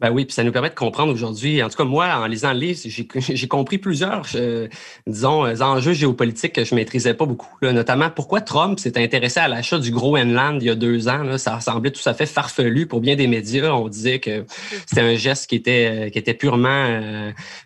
Ben 0.00 0.11
oui, 0.11 0.25
puis 0.25 0.35
ça 0.35 0.45
nous 0.45 0.52
permet 0.52 0.71
de 0.71 0.75
comprendre 0.75 1.12
aujourd'hui. 1.12 1.62
En 1.62 1.69
tout 1.69 1.76
cas, 1.76 1.85
moi, 1.85 2.07
en 2.16 2.26
lisant 2.26 2.52
le 2.52 2.59
livre, 2.59 2.80
j'ai 2.85 3.49
compris 3.49 3.76
plusieurs, 3.76 4.26
euh, 4.35 4.66
disons, 5.07 5.45
euh, 5.45 5.61
enjeux 5.61 5.92
géopolitiques 5.92 6.54
que 6.54 6.64
je 6.64 6.75
maîtrisais 6.75 7.12
pas 7.12 7.26
beaucoup. 7.26 7.54
notamment, 7.62 8.09
pourquoi 8.09 8.40
Trump 8.40 8.80
s'est 8.80 8.99
intéressé 8.99 9.40
à 9.40 9.49
l'achat 9.49 9.78
du 9.78 9.90
Groenland 9.90 10.62
il 10.62 10.66
y 10.66 10.71
a 10.71 10.75
deux 10.75 11.09
ans. 11.09 11.23
Là, 11.23 11.37
ça 11.37 11.61
semblait 11.61 11.90
tout 11.90 12.07
à 12.09 12.14
fait 12.14 12.26
farfelu 12.26 12.87
pour 12.87 13.00
bien 13.00 13.14
des 13.14 13.26
médias. 13.26 13.73
On 13.73 13.88
disait 13.88 14.21
que 14.21 14.47
c'était 14.87 15.02
un 15.02 15.16
geste 15.16 15.49
qui 15.49 15.57
était, 15.57 16.11
qui 16.12 16.19
était 16.19 16.35
purement 16.35 17.00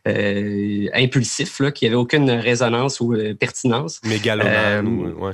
euh, 0.08 0.86
impulsif, 0.92 1.60
là, 1.60 1.70
qui 1.70 1.86
avait 1.86 1.94
aucune 1.94 2.30
résonance 2.30 3.00
ou 3.00 3.14
pertinence. 3.38 4.00
Mégalomane, 4.04 5.14
ouais. 5.18 5.32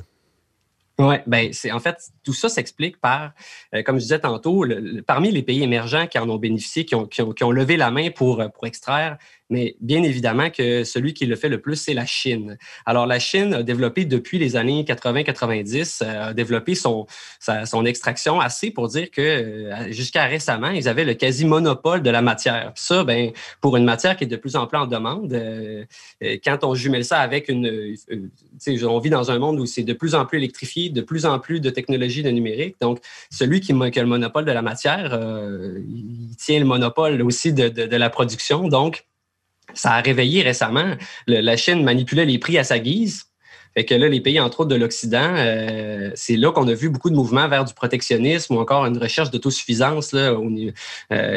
Oui, 1.01 1.17
ben 1.27 1.51
c'est 1.55 1.73
en 1.73 1.81
fait 1.81 1.97
tout 2.23 2.35
ça 2.35 2.51
s'explique 2.51 3.01
par, 3.01 3.33
euh, 3.75 3.83
comme 3.83 3.97
je 3.97 4.03
disais 4.03 4.19
tantôt, 4.19 4.67
parmi 5.07 5.31
les 5.31 5.43
pays 5.43 5.63
émergents 5.63 6.07
qui 6.07 6.19
en 6.19 6.29
ont 6.29 6.37
bénéficié, 6.37 6.85
qui 6.85 6.95
ont, 6.95 7.07
qui 7.07 7.23
ont, 7.23 7.33
qui 7.33 7.43
ont 7.43 7.53
levé 7.53 7.79
la 7.79 7.91
main 7.91 8.11
pour, 8.11 8.45
pour 8.53 8.67
extraire 8.67 9.17
mais 9.51 9.77
bien 9.81 10.03
évidemment 10.03 10.49
que 10.49 10.85
celui 10.85 11.13
qui 11.13 11.27
le 11.27 11.37
fait 11.37 11.49
le 11.49 11.61
plus, 11.61 11.77
c'est 11.77 11.93
la 11.93 12.07
Chine. 12.07 12.57
Alors, 12.87 13.07
la 13.07 13.19
Chine 13.19 13.53
a 13.53 13.63
développé 13.63 14.05
depuis 14.05 14.39
les 14.39 14.57
années 14.57 14.85
80-90, 14.85 16.03
euh, 16.03 16.29
a 16.29 16.35
développé 16.35 16.75
son, 16.77 17.07
son 17.65 17.85
extraction 17.85 18.41
assez 18.41 18.71
pour 18.71 18.89
dire 18.89 19.11
que 19.11 19.21
euh, 19.21 19.93
jusqu'à 19.93 20.27
récemment, 20.27 20.71
ils 20.71 20.89
avaient 20.89 21.05
le 21.05 21.15
quasi-monopole 21.15 22.03
de 22.03 22.11
la 22.11 22.23
matière. 22.23 22.73
ça, 22.77 23.03
ben, 23.03 23.33
pour 23.61 23.77
une 23.77 23.85
matière 23.85 24.17
qui 24.17 24.25
est 24.25 24.29
de 24.29 24.37
plus 24.37 24.55
en 24.55 24.67
plus 24.67 24.79
en 24.79 24.87
demande, 24.87 25.33
euh, 25.33 25.85
quand 26.45 26.63
on 26.63 26.75
jumelle 26.75 27.05
ça 27.05 27.19
avec 27.19 27.49
une... 27.49 27.97
on 28.85 28.99
vit 29.01 29.11
dans 29.11 29.31
un 29.33 29.39
monde 29.39 29.59
où 29.59 29.67
c'est 29.67 29.83
de 29.83 29.93
plus 29.93 30.15
en 30.15 30.27
plus 30.27 30.39
électrifié, 30.39 30.91
de 30.91 31.01
plus 31.01 31.27
en 31.27 31.41
plus 31.41 31.61
de 31.61 31.71
technologies 31.71 32.23
de 32.23 32.31
numérique. 32.31 32.77
Donc, 32.81 33.01
celui 33.31 33.61
qui, 33.61 33.73
a 33.73 34.03
le 34.03 34.07
monopole 34.07 34.45
de 34.45 34.53
la 34.53 34.63
matière, 34.63 35.19
il 35.89 36.37
tient 36.37 36.61
le 36.61 36.65
monopole 36.65 37.21
aussi 37.23 37.53
de, 37.53 37.69
de, 37.69 37.87
de 37.87 37.97
la 37.97 38.11
production. 38.11 38.69
Donc, 38.69 39.05
ça 39.75 39.93
a 39.93 40.01
réveillé 40.01 40.43
récemment. 40.43 40.95
la 41.27 41.57
Chine 41.57 41.83
manipulait 41.83 42.25
les 42.25 42.39
prix 42.39 42.59
à 42.59 42.65
sa 42.65 42.79
guise. 42.79 43.25
Fait 43.75 43.85
que 43.85 43.95
là, 43.95 44.09
les 44.09 44.21
pays, 44.21 44.41
entre 44.41 44.61
autres 44.61 44.71
de 44.71 44.75
l'Occident, 44.75 45.33
euh, 45.37 46.11
c'est 46.15 46.37
là 46.37 46.51
qu'on 46.51 46.67
a 46.67 46.75
vu 46.75 46.89
beaucoup 46.89 47.09
de 47.09 47.15
mouvements 47.15 47.47
vers 47.47 47.65
du 47.65 47.73
protectionnisme 47.73 48.57
ou 48.57 48.59
encore 48.59 48.85
une 48.87 48.99
recherche 48.99 49.31
d'autosuffisance, 49.31 50.13
euh, 50.13 50.83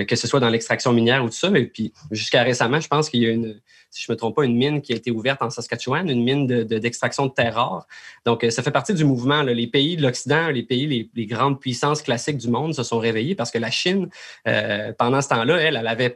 que 0.06 0.16
ce 0.16 0.28
soit 0.28 0.40
dans 0.40 0.50
l'extraction 0.50 0.94
minière 0.94 1.24
ou 1.24 1.28
tout 1.28 1.36
ça. 1.36 1.52
Mais 1.52 1.66
puis 1.66 1.94
jusqu'à 2.10 2.42
récemment, 2.42 2.80
je 2.80 2.88
pense 2.88 3.10
qu'il 3.10 3.22
y 3.22 3.28
a 3.28 3.30
une, 3.30 3.62
si 3.94 4.04
je 4.04 4.12
ne 4.12 4.16
me 4.16 4.18
trompe 4.18 4.36
pas, 4.36 4.44
une 4.44 4.58
mine 4.58 4.82
qui 4.82 4.92
a 4.92 4.96
été 4.96 5.12
ouverte 5.12 5.44
en 5.44 5.52
Saskatchewan, 5.52 6.10
une 6.10 6.24
mine 6.24 6.48
d'extraction 6.48 7.26
de, 7.26 7.30
de, 7.30 7.34
terres 7.36 7.56
rares. 7.56 7.88
Donc, 8.26 8.44
euh, 8.44 8.50
ça 8.50 8.64
fait 8.64 8.72
partie 8.72 8.96
du 8.96 9.06
mouvement. 9.06 9.44
Les 9.44 9.68
pays 9.68 9.96
de 9.96 10.02
l'Occident, 10.02 10.50
les 10.50 10.64
pays, 10.64 11.10
les, 11.14 11.26
grandes 11.28 11.60
puissances 11.60 12.02
classiques 12.02 12.38
du 12.38 12.50
monde 12.50 12.74
se 12.74 12.82
sont 12.82 12.98
réveillés 12.98 13.36
parce 13.36 13.52
que 13.52 13.60
la 13.60 13.70
Chine, 13.70 14.10
euh, 14.48 14.92
pendant 14.98 15.22
ce 15.22 15.30
temps-là, 15.30 15.58
elle, 15.58 15.76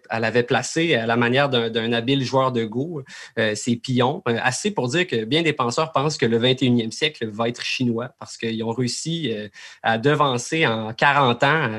elle 0.10 0.26
avait 0.26 0.44
placé 0.44 0.96
à 0.96 1.06
la 1.06 1.16
manière 1.16 1.50
d'un 1.50 1.94
habile 1.94 2.24
joueur 2.24 2.52
de 2.52 2.66
Go 2.66 3.04
euh, 3.38 3.54
ses 3.54 3.76
pions, 3.76 4.24
assez 4.26 4.72
pour 4.72 4.88
dire 4.88 5.06
que 5.06 5.24
bien 5.24 5.44
des 5.44 5.54
penseurs 5.54 5.92
pensent 5.92 6.18
que 6.18 6.26
le 6.26 6.40
21e 6.40 6.92
siècle 6.92 7.28
va 7.28 7.48
être 7.48 7.64
chinois 7.64 8.10
parce 8.20 8.38
qu'ils 8.38 8.64
ont 8.64 8.72
réussi 8.72 9.32
à 9.84 9.98
devancer 9.98 10.66
en 10.66 10.94
40 10.94 11.44
ans, 11.44 11.70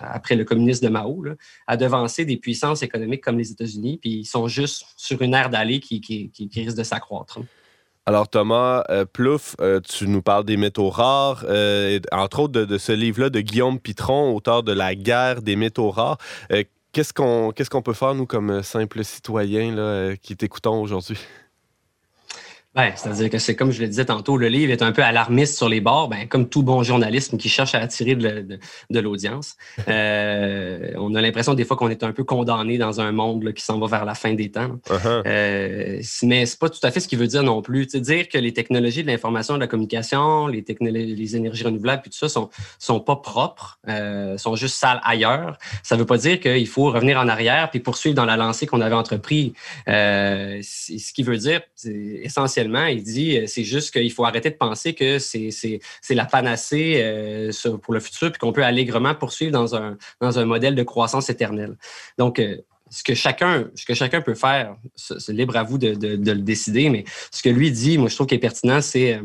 après 0.00 0.36
le 0.36 0.44
communisme 0.44 0.86
de 0.86 0.90
Mao, 0.90 1.24
à 1.66 1.76
devancer 1.76 2.24
des 2.24 2.36
puissances 2.36 2.82
économiques 2.82 3.22
comme 3.22 3.38
les 3.38 3.50
États-Unis, 3.50 3.98
puis 4.00 4.10
ils 4.20 4.24
sont 4.24 4.48
juste 4.48 4.84
sur 4.96 5.20
une 5.22 5.34
d'aller 5.48 5.80
qui, 5.80 6.30
risque 6.54 6.76
de 6.76 6.82
s'accroître. 6.82 7.38
Alors 8.06 8.28
Thomas 8.28 8.82
euh, 8.90 9.04
Plouf, 9.04 9.54
euh, 9.60 9.80
tu 9.80 10.08
nous 10.08 10.22
parles 10.22 10.44
des 10.44 10.56
métaux 10.56 10.88
rares, 10.88 11.44
euh, 11.48 12.00
entre 12.12 12.40
autres 12.40 12.64
de, 12.64 12.78
ce 12.78 12.92
livre-là 12.92 13.30
de 13.30 13.40
Guillaume 13.40 13.78
Pitron, 13.78 14.34
auteur 14.34 14.62
de 14.62 14.72
La 14.72 14.94
guerre 14.94 15.42
des 15.42 15.54
métaux 15.54 15.90
rares. 15.90 16.18
qu'est-ce 16.92 17.12
qu'on 17.12 17.52
qu'est-ce 17.52 17.70
qu'on 17.70 17.82
peut 17.82 17.92
faire, 17.92 18.14
nous, 18.14 18.26
comme 18.26 18.62
simples 18.62 19.04
citoyens 19.04 20.16
qui 20.20 20.36
t'écoutons 20.36 20.80
aujourd'hui? 20.80 21.18
Ben, 22.74 22.92
c'est-à-dire 22.94 23.30
que 23.30 23.38
c'est 23.38 23.56
comme 23.56 23.72
je 23.72 23.80
le 23.80 23.88
disais 23.88 24.04
tantôt, 24.04 24.36
le 24.36 24.48
livre 24.48 24.72
est 24.72 24.82
un 24.82 24.92
peu 24.92 25.02
alarmiste 25.02 25.56
sur 25.56 25.68
les 25.68 25.80
bords, 25.80 26.08
ben, 26.08 26.28
comme 26.28 26.48
tout 26.48 26.62
bon 26.62 26.82
journalisme 26.82 27.36
qui 27.36 27.48
cherche 27.48 27.74
à 27.74 27.78
attirer 27.78 28.14
de, 28.14 29.00
l'audience. 29.00 29.56
Euh, 29.88 30.92
on 30.96 31.14
a 31.14 31.20
l'impression 31.20 31.54
des 31.54 31.64
fois 31.64 31.76
qu'on 31.76 31.88
est 31.88 32.04
un 32.04 32.12
peu 32.12 32.22
condamné 32.24 32.78
dans 32.78 33.00
un 33.00 33.12
monde 33.12 33.52
qui 33.54 33.64
s'en 33.64 33.78
va 33.78 33.86
vers 33.86 34.04
la 34.04 34.14
fin 34.14 34.34
des 34.34 34.50
temps. 34.50 34.78
Uh-huh. 34.88 35.22
euh, 35.26 36.00
mais 36.22 36.46
c'est 36.46 36.58
pas 36.58 36.68
tout 36.68 36.78
à 36.82 36.90
fait 36.90 37.00
ce 37.00 37.08
qu'il 37.08 37.18
veut 37.18 37.26
dire 37.26 37.42
non 37.42 37.60
plus. 37.60 37.86
Tu 37.86 38.00
dire 38.00 38.28
que 38.28 38.38
les 38.38 38.52
technologies 38.52 39.02
de 39.02 39.08
l'information 39.08 39.54
de 39.54 39.60
la 39.60 39.66
communication, 39.66 40.46
les 40.46 41.36
énergies 41.36 41.64
renouvelables, 41.64 42.02
puis 42.02 42.10
tout 42.10 42.18
ça 42.18 42.28
sont 42.28 42.50
sont 42.78 43.00
pas 43.00 43.16
propres, 43.16 43.78
euh, 43.88 44.36
sont 44.38 44.56
juste 44.56 44.76
sales 44.76 45.00
ailleurs. 45.04 45.58
Ça 45.82 45.96
veut 45.96 46.06
pas 46.06 46.18
dire 46.18 46.40
qu'il 46.40 46.66
faut 46.66 46.90
revenir 46.90 47.18
en 47.18 47.28
arrière 47.28 47.70
puis 47.70 47.80
poursuivre 47.80 48.14
dans 48.14 48.24
la 48.24 48.36
lancée 48.36 48.66
qu'on 48.66 48.80
avait 48.80 48.94
entrepris. 48.94 49.54
Euh, 49.88 50.60
ce 50.62 51.12
qui 51.12 51.22
veut 51.22 51.36
dire, 51.36 51.60
c'est 51.74 52.28
il 52.68 53.02
dit 53.02 53.38
euh, 53.38 53.46
c'est 53.46 53.64
juste 53.64 53.92
qu'il 53.92 54.12
faut 54.12 54.24
arrêter 54.24 54.50
de 54.50 54.56
penser 54.56 54.94
que 54.94 55.18
c'est 55.18 55.80
la 56.10 56.24
panacée 56.24 57.00
euh, 57.02 57.52
pour 57.82 57.94
le 57.94 58.00
futur, 58.00 58.30
puis 58.30 58.38
qu'on 58.38 58.52
peut 58.52 58.64
allègrement 58.64 59.14
poursuivre 59.14 59.52
dans 59.52 59.74
un, 59.74 59.96
dans 60.20 60.38
un 60.38 60.44
modèle 60.44 60.74
de 60.74 60.82
croissance 60.82 61.30
éternelle. 61.30 61.76
Donc, 62.18 62.38
euh, 62.38 62.56
ce 62.90 63.04
que 63.04 63.14
chacun, 63.14 63.70
ce 63.76 63.84
que 63.84 63.94
chacun 63.94 64.20
peut 64.20 64.34
faire, 64.34 64.74
c'est 64.96 65.32
libre 65.32 65.56
à 65.56 65.62
vous 65.62 65.78
de, 65.78 65.94
le 66.06 66.42
décider, 66.42 66.90
mais 66.90 67.04
ce 67.30 67.40
que 67.40 67.48
lui 67.48 67.70
dit, 67.70 67.98
moi, 67.98 68.08
je 68.08 68.16
trouve 68.16 68.26
qu'il 68.26 68.36
est 68.36 68.40
pertinent, 68.40 68.80
c'est 68.80 69.20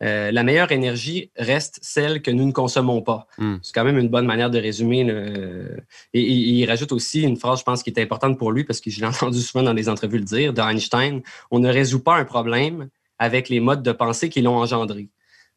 la 0.00 0.42
meilleure 0.42 0.72
énergie 0.72 1.30
reste 1.36 1.78
celle 1.82 2.20
que 2.22 2.30
nous 2.30 2.44
ne 2.44 2.52
consommons 2.52 3.00
pas. 3.02 3.26
Hmm. 3.38 3.56
C'est 3.62 3.74
quand 3.74 3.84
même 3.84 3.98
une 3.98 4.08
bonne 4.08 4.26
manière 4.26 4.50
de 4.50 4.58
résumer. 4.58 5.00
Et, 6.12 6.22
il 6.22 6.66
rajoute 6.66 6.92
aussi 6.92 7.22
une 7.22 7.36
phrase, 7.36 7.60
je 7.60 7.64
pense, 7.64 7.82
qui 7.82 7.90
est 7.90 8.00
importante 8.00 8.38
pour 8.38 8.52
lui, 8.52 8.64
parce 8.64 8.80
que 8.80 8.90
je 8.90 9.00
l'ai 9.00 9.06
entendu 9.14 9.40
souvent 9.40 9.64
dans 9.64 9.72
les 9.72 9.88
entrevues 9.88 10.18
le 10.18 10.24
dire, 10.24 10.52
d'Einstein, 10.52 11.22
on 11.50 11.58
ne 11.58 11.70
résout 11.70 12.00
pas 12.00 12.16
un 12.16 12.24
problème 12.24 12.88
avec 13.18 13.48
les 13.48 13.60
modes 13.60 13.82
de 13.82 13.92
pensée 13.92 14.28
qui 14.28 14.42
l'ont 14.42 14.56
engendré. 14.56 15.08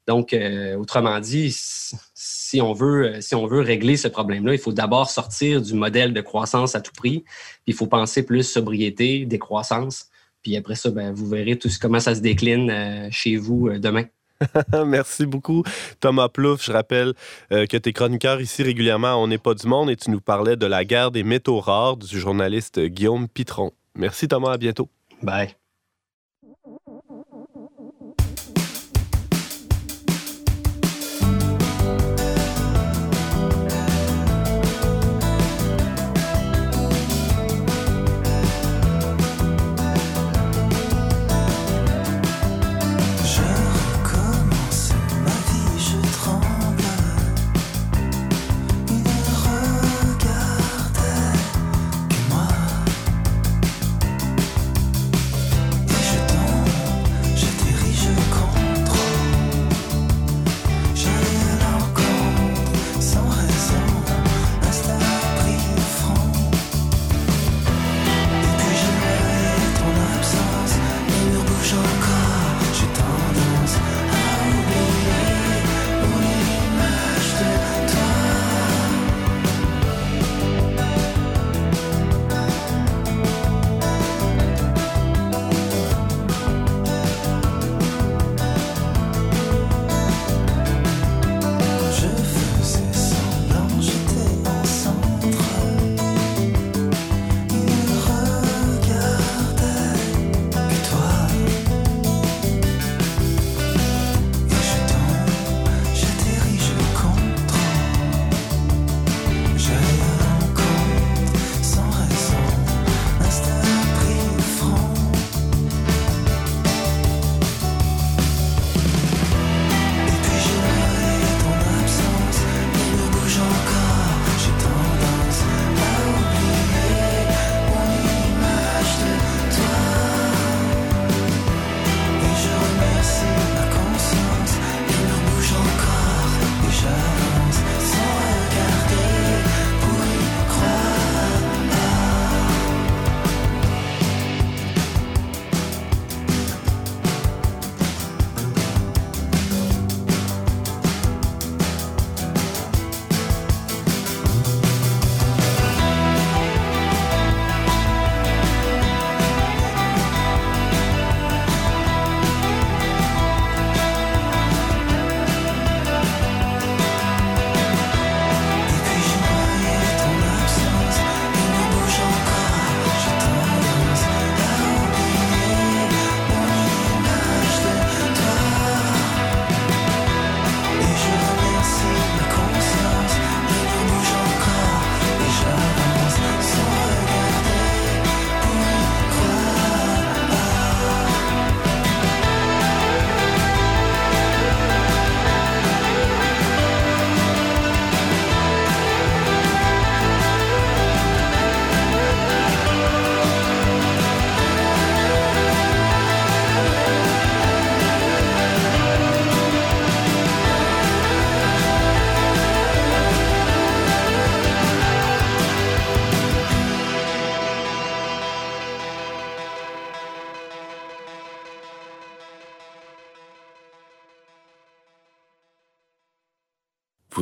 Donc, 0.10 0.34
euh, 0.34 0.76
autrement 0.76 1.20
dit, 1.20 1.50
si 1.54 2.62
on, 2.62 2.74
veut, 2.74 3.22
si 3.22 3.36
on 3.36 3.46
veut 3.46 3.62
régler 3.62 3.96
ce 3.96 4.08
problème-là, 4.08 4.54
il 4.54 4.60
faut 4.60 4.72
d'abord 4.72 5.10
sortir 5.10 5.62
du 5.62 5.76
modèle 5.76 6.14
de 6.14 6.22
croissance 6.22 6.74
à 6.74 6.82
tout 6.82 6.94
prix, 6.98 7.20
puis 7.20 7.68
il 7.68 7.74
faut 7.76 7.86
penser 7.86 8.24
plus 8.24 8.42
sobriété, 8.42 9.28
décroissance, 9.28 10.08
puis 10.42 10.58
après 10.58 10.74
ça, 10.74 10.90
ben, 10.90 11.14
vous 11.14 11.28
verrez 11.28 11.60
tout 11.60 11.70
comment 11.80 12.00
ça 12.00 12.16
se 12.16 12.22
décline 12.22 12.72
euh, 12.72 13.08
chez 13.12 13.36
vous 13.36 13.68
euh, 13.68 13.78
demain. 13.78 14.06
Merci 14.86 15.26
beaucoup, 15.26 15.64
Thomas 16.00 16.30
Plouf. 16.30 16.64
Je 16.64 16.72
rappelle 16.72 17.14
euh, 17.52 17.66
que 17.66 17.78
tu 17.78 17.90
es 17.90 17.94
chroniqueur 17.94 18.42
ici 18.42 18.64
régulièrement 18.64 19.22
On 19.22 19.28
n'est 19.28 19.38
pas 19.38 19.54
du 19.54 19.68
monde 19.68 19.90
et 19.90 19.96
tu 19.96 20.10
nous 20.12 20.22
parlais 20.22 20.56
de 20.56 20.66
la 20.66 20.86
guerre 20.86 21.12
des 21.12 21.24
métaux 21.24 21.60
rares 21.60 21.98
du 21.98 22.20
journaliste 22.20 22.80
Guillaume 22.80 23.28
Pitron. 23.28 23.72
Merci, 23.96 24.28
Thomas. 24.28 24.54
À 24.54 24.58
bientôt. 24.58 24.90
Bye. 25.22 25.59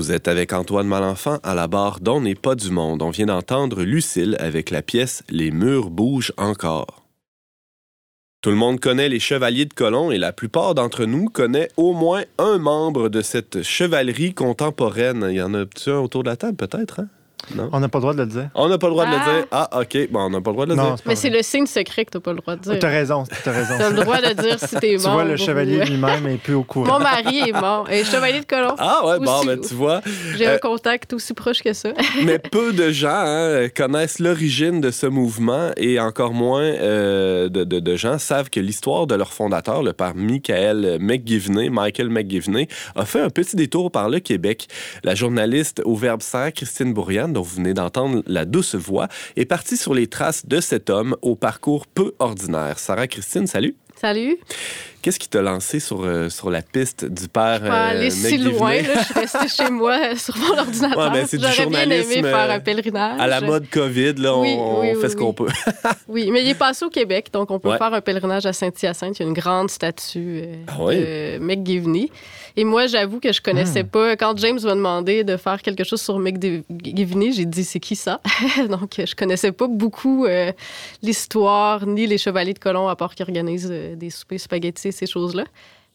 Vous 0.08 0.13
êtes 0.13 0.30
avec 0.30 0.54
Antoine 0.54 0.88
Malenfant 0.88 1.39
à 1.43 1.54
la 1.54 1.67
barre 1.67 2.00
d'On 2.00 2.22
n'est 2.22 2.34
pas 2.34 2.56
du 2.56 2.72
monde. 2.72 3.02
On 3.02 3.10
vient 3.10 3.26
d'entendre 3.26 3.84
Lucille 3.84 4.38
avec 4.39 4.70
la 4.70 4.82
pièce 4.82 5.22
Les 5.30 5.52
murs 5.52 5.89
bougent 5.89 6.32
encore. 6.38 7.04
Tout 8.39 8.50
le 8.50 8.56
monde 8.56 8.80
connaît 8.80 9.10
les 9.10 9.20
chevaliers 9.20 9.65
de 9.65 9.74
Colomb 9.74 10.10
et 10.10 10.17
la 10.17 10.32
plupart 10.32 10.76
d'entre 10.76 11.04
nous 11.04 11.26
connaît 11.26 11.67
au 11.76 11.91
moins 11.91 12.24
un 12.38 12.58
membre 12.58 13.10
de 13.10 13.22
cette 13.22 13.63
chevalerie 13.63 14.34
contemporaine. 14.34 15.28
Il 15.30 15.36
y 15.36 15.41
en 15.41 15.54
a 15.54 15.65
un 15.65 15.91
autour 15.98 16.24
de 16.24 16.30
la 16.30 16.38
table 16.38 16.56
peut-être, 16.56 17.02
hein? 17.02 17.10
Non. 17.56 17.69
On 17.71 17.80
n'a 17.80 17.88
pas 17.88 18.00
le 18.00 18.02
droit 18.02 18.13
de 18.13 18.19
le 18.21 18.26
dire. 18.26 18.50
On 18.56 18.67
n'a 18.67 18.78
pas 18.78 18.88
le 18.88 18.91
droit 18.93 19.06
de 19.06 19.12
le 19.12 19.17
Ah. 19.17 19.32
dire. 19.34 19.45
Ah, 19.52 19.69
OK. 19.82 20.10
Bon, 20.12 20.19
on 20.21 20.30
n'a 20.32 20.41
pas 20.41 20.50
le 20.50 20.54
droit 20.56 20.65
de 20.65 20.71
le 20.71 20.76
Non, 20.76 20.95
dire. 20.95 21.04
Mais 21.06 21.15
c'est 21.15 21.30
le 21.30 21.41
signe 21.43 21.65
secret 21.65 22.04
que 22.04 22.12
t'as 22.12 22.19
pas 22.19 22.32
le 22.34 22.39
droit 22.39 22.56
de 22.56 22.62
Oh, 22.65 22.69
dire. 22.71 22.80
T'as 22.80 22.89
raison, 22.89 23.23
t'as 23.43 23.52
raison. 23.52 23.76
T'as 23.78 23.89
le 23.91 23.95
droit 24.04 24.17
de 24.21 24.34
dire 24.41 24.60
si 24.60 24.76
t'es 24.76 24.95
Tu 24.97 25.04
mort. 25.04 25.13
vois, 25.13 25.23
le 25.23 25.38
chevalier 25.38 25.86
lui-même 25.86 26.28
est 26.28 26.38
plus 26.38 26.56
au 26.56 26.63
courant. 26.63 26.88
Mon 26.93 27.00
mari 27.00 27.39
est 27.47 27.52
mort. 27.54 27.89
Et 27.89 28.04
chevalier 28.04 28.39
de 28.41 28.45
colon. 28.45 28.76
Ah 28.80 29.02
ouais, 29.06 29.19
bon, 29.19 29.45
ben, 29.45 29.60
tu 29.62 29.76
vois. 29.76 30.02
J'ai 30.36 30.47
Euh, 30.47 30.56
un 30.56 30.58
contact 30.58 31.13
aussi 31.13 31.34
proche 31.34 31.62
que 31.62 31.71
ça. 31.73 31.89
Mais 32.26 32.39
peu 32.39 32.73
de 32.73 32.91
gens 32.91 33.08
hein, 33.13 33.69
connaissent 33.73 34.19
l'origine 34.19 34.82
de 34.82 34.91
ce 34.91 35.06
mouvement 35.06 35.69
et 35.78 36.00
encore 36.00 36.34
moins 36.34 36.62
euh, 36.63 37.50
de, 37.50 37.63
de- 37.63 37.80
de 37.80 37.95
gens 37.95 38.17
savent 38.17 38.50
que 38.50 38.60
l'histoire 38.60 39.08
de 39.08 39.15
leur 39.15 39.32
fondateur, 39.32 39.84
le 39.84 39.93
père 39.93 40.13
Michael 40.15 40.97
McGivney, 41.00 41.69
Michael 41.69 42.10
McGivney, 42.10 42.67
a 42.95 43.06
fait 43.06 43.21
un 43.21 43.30
petit 43.30 43.56
détour 43.56 43.91
par 43.91 44.10
le 44.10 44.19
Québec. 44.19 44.67
La 45.04 45.15
journaliste 45.15 45.82
au 45.86 45.95
Verbe 45.95 46.21
Serre, 46.21 46.52
Christine 46.52 46.93
Dont 47.34 47.42
vous 47.42 47.56
venez 47.56 47.74
d'entendre 47.74 48.24
la 48.28 48.46
douce 48.46 48.76
voix, 48.76 49.08
est 49.36 49.46
partie 49.46 49.78
sur 49.78 49.94
les 49.94 50.08
traces 50.08 50.46
de 50.46 50.60
cet 50.60 50.90
homme 50.90 51.16
au 51.22 51.36
parcours 51.36 51.88
peu 51.88 52.13
ordinaire. 52.20 52.80
Sarah 52.80 53.08
Christine, 53.08 53.48
salut. 53.48 53.76
Salut. 54.00 54.38
Qu'est-ce 55.02 55.18
qui 55.18 55.28
t'a 55.28 55.42
lancé 55.42 55.80
sur, 55.80 56.04
euh, 56.04 56.30
sur 56.30 56.52
la 56.52 56.62
piste 56.62 57.06
du 57.06 57.28
père 57.28 57.62
Pas 57.62 57.88
euh, 57.88 57.92
aller 57.92 58.12
si 58.12 58.38
loin. 58.38 58.76
Là, 58.82 59.00
je 59.00 59.04
suis 59.06 59.13
restée 59.13 59.48
chez 59.63 59.72
moi 59.72 59.98
euh, 60.12 60.16
sur 60.16 60.38
mon 60.38 60.56
ordinateur. 60.56 60.98
Ouais, 60.98 61.20
ben, 61.20 61.26
c'est 61.28 61.38
du 61.38 61.46
J'aurais 61.52 61.66
bien 61.70 61.90
aimé 61.90 62.22
faire 62.22 62.50
euh, 62.52 62.56
un 62.56 62.60
pèlerinage. 62.60 63.20
À 63.20 63.26
la 63.26 63.42
mode 63.42 63.68
COVID, 63.72 64.13
là, 64.16 64.36
on, 64.36 64.42
Oui, 64.42 64.50
oui, 64.54 64.58
on 64.60 64.82
oui, 64.82 65.02
fait 65.02 65.10
ce 65.10 65.16
qu'on 65.16 65.34
peut. 65.34 65.48
Oui, 66.08 66.30
mais 66.32 66.44
il 66.44 66.50
est 66.50 66.56
passé 66.60 66.86
au 66.86 66.90
Québec, 66.90 67.30
donc 67.34 67.50
on 67.50 67.60
peut 67.60 67.70
Ouais. 67.70 67.78
faire 67.80 67.94
un 67.94 68.02
pèlerinage 68.02 68.46
à 68.46 68.54
Saint-Hyacinthe. 68.54 69.18
Il 69.20 69.24
y 69.24 69.26
a 69.26 69.28
une 69.30 69.34
grande 69.34 69.70
statue 69.72 70.42
euh, 70.44 70.56
Ah 70.68 70.78
de 70.94 71.40
McGivney. 71.40 72.12
Et 72.60 72.63
moi, 72.63 72.88
j'avoue 72.88 73.20
que 73.20 73.32
je 73.32 73.39
connaissais 73.39 73.84
Hmm. 73.84 73.88
pas. 73.88 74.15
Quand 74.17 74.36
James 74.39 74.60
m'a 74.63 74.74
demandé 74.74 75.24
de 75.24 75.38
faire 75.38 75.62
quelque 75.62 75.84
chose 75.84 76.02
sur 76.02 76.17
McGivney, 76.17 77.32
j'ai 77.32 77.46
dit 77.46 77.63
c'est 77.63 77.80
qui 77.80 77.96
ça? 77.96 78.20
Donc, 78.70 78.96
je 78.98 79.15
connaissais 79.15 79.52
pas 79.52 79.67
beaucoup 79.67 80.26
euh, 80.26 80.52
l'histoire 81.04 81.86
ni 81.86 82.08
les 82.08 82.17
chevaliers 82.17 82.54
de 82.54 82.60
colon 82.60 82.88
à 82.88 82.96
part 82.96 83.13
qui 83.15 83.22
organisent 83.22 83.70
euh, 83.72 83.96
des 83.96 84.10
soupers 84.10 84.39
spaghettis, 84.39 84.91
ces 84.91 85.06
choses-là. 85.06 85.43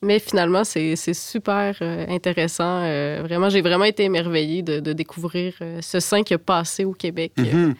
Mais 0.03 0.19
finalement, 0.19 0.65
c'est 0.65 0.97
super 1.15 1.77
euh, 1.83 2.07
intéressant. 2.09 2.81
Vraiment, 3.23 3.49
j'ai 3.51 3.61
vraiment 3.61 3.85
été 3.85 4.03
émerveillée 4.05 4.63
de, 4.63 4.81
de 4.81 4.93
découvrir 4.93 5.55
ce 5.81 6.01
saint 6.01 6.23
qui 6.25 6.35
a 6.35 6.39
passé 6.39 6.85
au 6.85 6.93
Québec. 6.93 7.33
Mhm. 7.37 7.75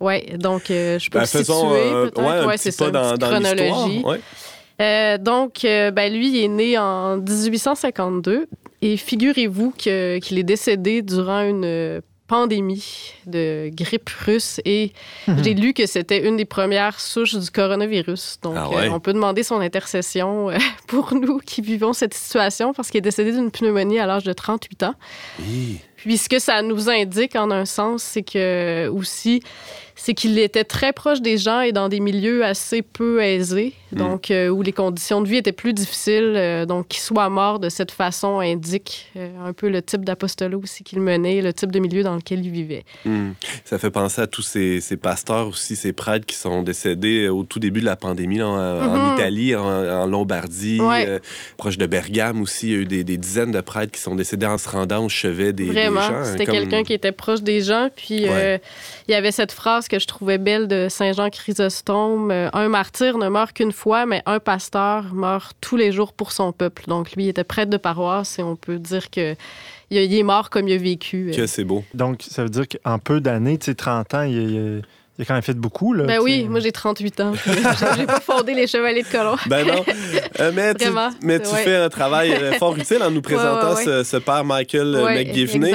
Oui, 0.00 0.20
donc 0.36 0.68
euh, 0.72 0.98
je 0.98 1.08
peux 1.08 1.20
Ben, 1.20 1.26
situer 1.26 1.52
euh, 1.52 2.10
ouais, 2.16 2.22
un 2.26 2.46
Ouais, 2.46 2.54
petit 2.54 2.62
c'est 2.64 2.70
ça, 2.72 2.90
dans, 2.90 3.16
dans 3.16 3.38
l'histoire. 3.38 3.40
chronologie. 3.70 4.02
Ouais. 4.04 4.20
Euh, 4.82 5.16
donc, 5.18 5.64
euh, 5.64 5.90
ben, 5.90 6.12
lui, 6.12 6.28
il 6.30 6.44
est 6.44 6.48
né 6.48 6.78
en 6.78 7.16
1852 7.18 8.48
et 8.82 8.96
figurez-vous 8.96 9.70
qu'il 9.72 10.38
est 10.38 10.42
décédé 10.42 11.02
durant 11.02 11.42
une 11.42 11.64
euh, 11.64 12.00
pandémie 12.26 13.12
de 13.26 13.70
grippe 13.74 14.08
russe 14.24 14.58
et 14.64 14.92
j'ai 15.42 15.52
lu 15.54 15.74
que 15.74 15.84
c'était 15.86 16.26
une 16.26 16.36
des 16.38 16.46
premières 16.46 16.98
souches 16.98 17.34
du 17.34 17.50
coronavirus. 17.50 18.38
Donc, 18.42 18.54
Ah 18.56 18.68
ouais? 18.70 18.88
euh, 18.88 18.90
on 18.92 19.00
peut 19.00 19.12
demander 19.12 19.42
son 19.42 19.60
intercession 19.60 20.50
euh, 20.50 20.56
pour 20.88 21.14
nous 21.14 21.38
qui 21.38 21.60
vivons 21.60 21.92
cette 21.92 22.14
situation 22.14 22.72
parce 22.72 22.90
qu'il 22.90 22.98
est 22.98 23.02
décédé 23.02 23.32
d'une 23.32 23.50
pneumonie 23.50 23.98
à 23.98 24.06
l'âge 24.06 24.24
de 24.24 24.32
38 24.32 24.82
ans. 24.84 24.94
Hi. 25.40 25.78
Puis 25.96 26.16
ce 26.18 26.28
que 26.28 26.38
ça 26.40 26.62
nous 26.62 26.88
indique 26.90 27.36
en 27.36 27.50
un 27.50 27.64
sens, 27.66 28.02
c'est 28.02 28.22
que 28.22 28.88
aussi, 28.88 29.40
c'est 30.04 30.14
qu'il 30.14 30.36
était 30.40 30.64
très 30.64 30.92
proche 30.92 31.20
des 31.20 31.38
gens 31.38 31.60
et 31.60 31.70
dans 31.70 31.88
des 31.88 32.00
milieux 32.00 32.44
assez 32.44 32.82
peu 32.82 33.22
aisés, 33.22 33.72
Mm. 33.92 33.96
donc 33.98 34.30
euh, 34.30 34.48
où 34.48 34.62
les 34.62 34.72
conditions 34.72 35.20
de 35.20 35.28
vie 35.28 35.36
étaient 35.36 35.52
plus 35.52 35.74
difficiles. 35.74 36.32
euh, 36.34 36.64
donc 36.66 36.88
qu'il 36.88 37.00
soit 37.00 37.28
mort 37.28 37.58
de 37.60 37.68
cette 37.68 37.90
façon 37.90 38.40
indique 38.40 39.10
euh, 39.16 39.28
un 39.46 39.52
peu 39.52 39.68
le 39.68 39.82
type 39.82 40.02
d'apostolat 40.04 40.56
aussi 40.56 40.82
qu'il 40.82 41.00
menait, 41.00 41.42
le 41.42 41.52
type 41.52 41.70
de 41.70 41.78
milieu 41.78 42.02
dans 42.02 42.16
lequel 42.16 42.44
il 42.44 42.50
vivait. 42.50 42.84
Hmm. 43.04 43.32
Ça 43.64 43.78
fait 43.78 43.90
penser 43.90 44.22
à 44.22 44.26
tous 44.26 44.42
ces, 44.42 44.80
ces 44.80 44.96
pasteurs 44.96 45.46
aussi, 45.48 45.76
ces 45.76 45.92
prêtres 45.92 46.24
qui 46.26 46.36
sont 46.36 46.62
décédés 46.62 47.28
au 47.28 47.44
tout 47.44 47.58
début 47.60 47.80
de 47.80 47.84
la 47.84 47.96
pandémie 47.96 48.38
là, 48.38 48.48
en, 48.48 48.58
en 48.58 48.96
Mhm. 49.10 49.14
Italie, 49.14 49.54
en, 49.54 49.62
en 49.66 50.06
Lombardie, 50.06 50.80
Ouais. 50.80 51.20
proche 51.58 51.76
de 51.78 51.86
Bergame 51.86 52.40
aussi. 52.42 52.68
Il 52.68 52.72
y 52.72 52.76
a 52.76 52.78
eu 52.78 52.86
des, 52.86 53.04
des 53.04 53.18
dizaines 53.18 53.52
de 53.52 53.60
prêtres 53.60 53.92
qui 53.92 54.00
sont 54.00 54.14
décédés 54.14 54.46
en 54.46 54.56
se 54.58 54.68
rendant 54.68 55.04
au 55.04 55.08
chevet 55.10 55.52
des, 55.52 55.64
des 55.66 55.70
Vraiment, 55.70 56.00
gens. 56.00 56.14
hein, 56.14 56.24
c'était 56.24 56.46
comme- 56.46 56.54
quelqu'un 56.54 56.82
qui 56.82 56.94
était 56.94 57.12
proche 57.12 57.42
des 57.42 57.60
gens. 57.60 57.88
Puis 57.94 58.22
il 58.24 58.60
y 59.08 59.14
avait 59.14 59.32
cette 59.32 59.52
phrase 59.52 59.86
que 59.92 59.98
je 59.98 60.06
trouvais 60.06 60.38
belle 60.38 60.68
de 60.68 60.86
Saint 60.88 61.12
Jean 61.12 61.28
Chrysostome 61.28 62.30
euh, 62.30 62.48
Un 62.54 62.68
martyr 62.68 63.18
ne 63.18 63.28
meurt 63.28 63.52
qu'une 63.52 63.72
fois, 63.72 64.06
mais 64.06 64.22
un 64.24 64.38
pasteur 64.40 65.12
meurt 65.12 65.54
tous 65.60 65.76
les 65.76 65.92
jours 65.92 66.14
pour 66.14 66.32
son 66.32 66.50
peuple. 66.52 66.84
Donc 66.88 67.12
lui, 67.12 67.24
il 67.24 67.28
était 67.28 67.44
prêtre 67.44 67.70
de 67.70 67.76
paroisse 67.76 68.38
et 68.38 68.42
on 68.42 68.56
peut 68.56 68.78
dire 68.78 69.10
que 69.10 69.34
il 69.90 69.98
est 70.14 70.22
mort 70.22 70.48
comme 70.48 70.66
il 70.68 70.74
a 70.74 70.78
vécu. 70.78 71.30
euh. 71.30 71.36
Que 71.36 71.46
c'est 71.46 71.64
beau. 71.64 71.84
Donc, 71.92 72.22
ça 72.22 72.42
veut 72.42 72.48
dire 72.48 72.64
qu'en 72.66 72.98
peu 72.98 73.20
d'années, 73.20 73.58
tu 73.58 73.66
sais, 73.66 73.74
30 73.74 74.14
ans, 74.14 74.22
il, 74.22 74.32
il- 74.36 74.82
il 75.22 75.24
a 75.24 75.26
quand 75.26 75.34
même 75.34 75.42
fait 75.42 75.54
beaucoup. 75.56 75.92
Là, 75.92 76.04
Ben 76.04 76.18
oui, 76.20 76.46
moi 76.48 76.58
j'ai 76.60 76.72
38 76.72 77.20
ans. 77.20 77.32
puis 77.32 77.52
j'ai- 77.96 78.06
pas 78.06 78.20
fondé 78.20 78.54
les 78.54 78.66
Chevaliers 78.66 79.02
de 79.02 79.08
Colomb. 79.08 79.36
Ben 79.46 79.66
non. 79.66 79.84
Euh, 80.40 80.50
mais 80.54 80.74
tu, 80.74 80.84
Vraiment, 80.86 81.10
mais 81.22 81.38
tu 81.40 81.48
ouais. 81.50 81.62
fais 81.62 81.76
un 81.76 81.88
travail 81.90 82.32
euh, 82.32 82.52
fort 82.54 82.74
utile 82.76 83.02
en 83.02 83.10
nous 83.10 83.20
présentant 83.22 83.74
ouais, 83.74 83.76
ouais. 83.76 83.84
Ce, 83.84 84.02
ce 84.02 84.16
père 84.16 84.44
Michael 84.44 84.94
euh, 84.94 85.04
Ouais, 85.04 85.14
McGivney. 85.24 85.72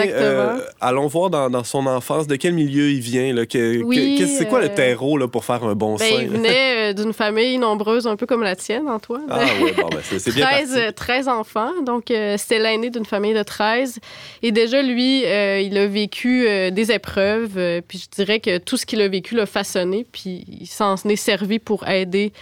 allons 0.81 1.07
voir 1.07 1.29
dans, 1.29 1.49
dans 1.49 1.63
son 1.63 1.85
enfance 1.85 2.27
de 2.27 2.35
quel 2.35 2.53
milieu 2.53 2.89
il 2.89 2.99
vient. 2.99 3.33
Là, 3.33 3.45
que, 3.45 3.81
Oui, 3.83 4.17
que- 4.19 4.25
c'est 4.25 4.47
quoi 4.47 4.59
le 4.59 4.65
euh, 4.69 4.75
terreau 4.75 5.17
là, 5.17 5.27
pour 5.27 5.45
faire 5.45 5.63
un 5.63 5.75
bon 5.75 5.95
Ben, 5.95 6.09
saint? 6.09 6.21
il 6.21 6.29
venait 6.29 6.91
euh, 6.91 6.93
d'une 6.93 7.13
famille 7.13 7.57
nombreuse, 7.57 8.07
un 8.07 8.15
peu 8.15 8.25
comme 8.25 8.43
la 8.43 8.55
tienne, 8.55 8.87
Antoine. 8.87 9.23
Ah 9.29 9.39
oui, 9.61 9.71
bon, 9.77 9.87
ben, 9.89 9.99
c'est 10.03 10.19
c'est 10.19 10.33
bien 10.33 10.45
13, 10.47 10.69
parti. 10.69 10.83
euh, 10.87 10.91
13 10.91 11.27
enfants. 11.27 11.71
Donc, 11.85 12.11
euh, 12.11 12.35
c'était 12.37 12.59
l'aîné 12.59 12.89
d'une 12.89 13.05
famille 13.05 13.33
de 13.33 13.43
13. 13.43 13.99
Et 14.41 14.51
déjà, 14.51 14.81
lui, 14.81 15.23
euh, 15.25 15.59
il 15.61 15.77
a 15.77 15.85
vécu 15.87 16.47
euh, 16.47 16.71
des 16.71 16.91
épreuves. 16.91 17.57
euh, 17.57 17.81
puis 17.87 17.99
je 18.03 18.09
dirais 18.15 18.39
que 18.39 18.57
tout 18.57 18.75
ce 18.77 18.85
qu'il 18.85 19.01
a 19.01 19.07
vécu 19.07 19.35
l'a 19.37 19.45
façonné. 19.45 20.05
Puis 20.11 20.43
il 20.61 20.67
s'en 20.67 20.95
est 20.95 21.15
servi 21.15 21.59
pour 21.59 21.87
aider 21.87 22.33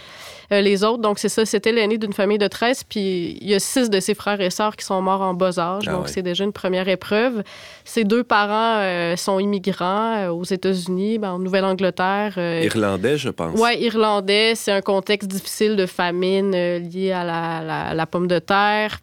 euh, 0.52 0.60
les 0.60 0.82
autres. 0.84 1.02
Donc, 1.02 1.18
c'est 1.18 1.28
ça, 1.28 1.44
c'était 1.46 1.72
l'aîné 1.72 1.98
d'une 1.98 2.12
famille 2.12 2.38
de 2.38 2.46
13. 2.48 2.84
Puis 2.84 3.38
il 3.40 3.48
y 3.48 3.54
a 3.54 3.60
six 3.60 3.88
de 3.90 4.00
ses 4.00 4.14
frères 4.14 4.40
et 4.40 4.50
sœurs 4.50 4.76
qui 4.76 4.84
sont 4.84 5.00
morts 5.02 5.22
en 5.22 5.34
bas 5.34 5.58
âge. 5.58 5.84
Ah 5.86 5.92
donc, 5.92 6.08
c'est 6.08 6.22
déjà 6.22 6.44
une 6.44 6.52
première 6.52 6.88
épreuve. 6.88 7.42
Ses 7.84 8.04
deux 8.04 8.24
parents 8.24 8.78
euh, 8.80 9.16
sont 9.16 9.38
immigrants 9.38 10.16
euh, 10.16 10.28
aux 10.30 10.44
États-Unis, 10.44 11.18
ben, 11.18 11.32
en 11.32 11.38
Nouvelle-Angleterre. 11.38 12.34
Irlandais, 12.64 13.18
je 13.18 13.28
pense. 13.30 13.58
Ouais, 13.58 13.80
irlandais, 13.80 14.54
c'est 14.54 14.72
un 14.72 14.82
contexte 14.82 15.28
difficile 15.28 15.76
de 15.76 15.86
famine 15.86 16.50
lié 16.78 17.12
à 17.12 17.24
la, 17.24 17.62
la- 17.62 17.94
la 17.94 18.06
pomme 18.06 18.26
de 18.28 18.38
terre. 18.38 18.98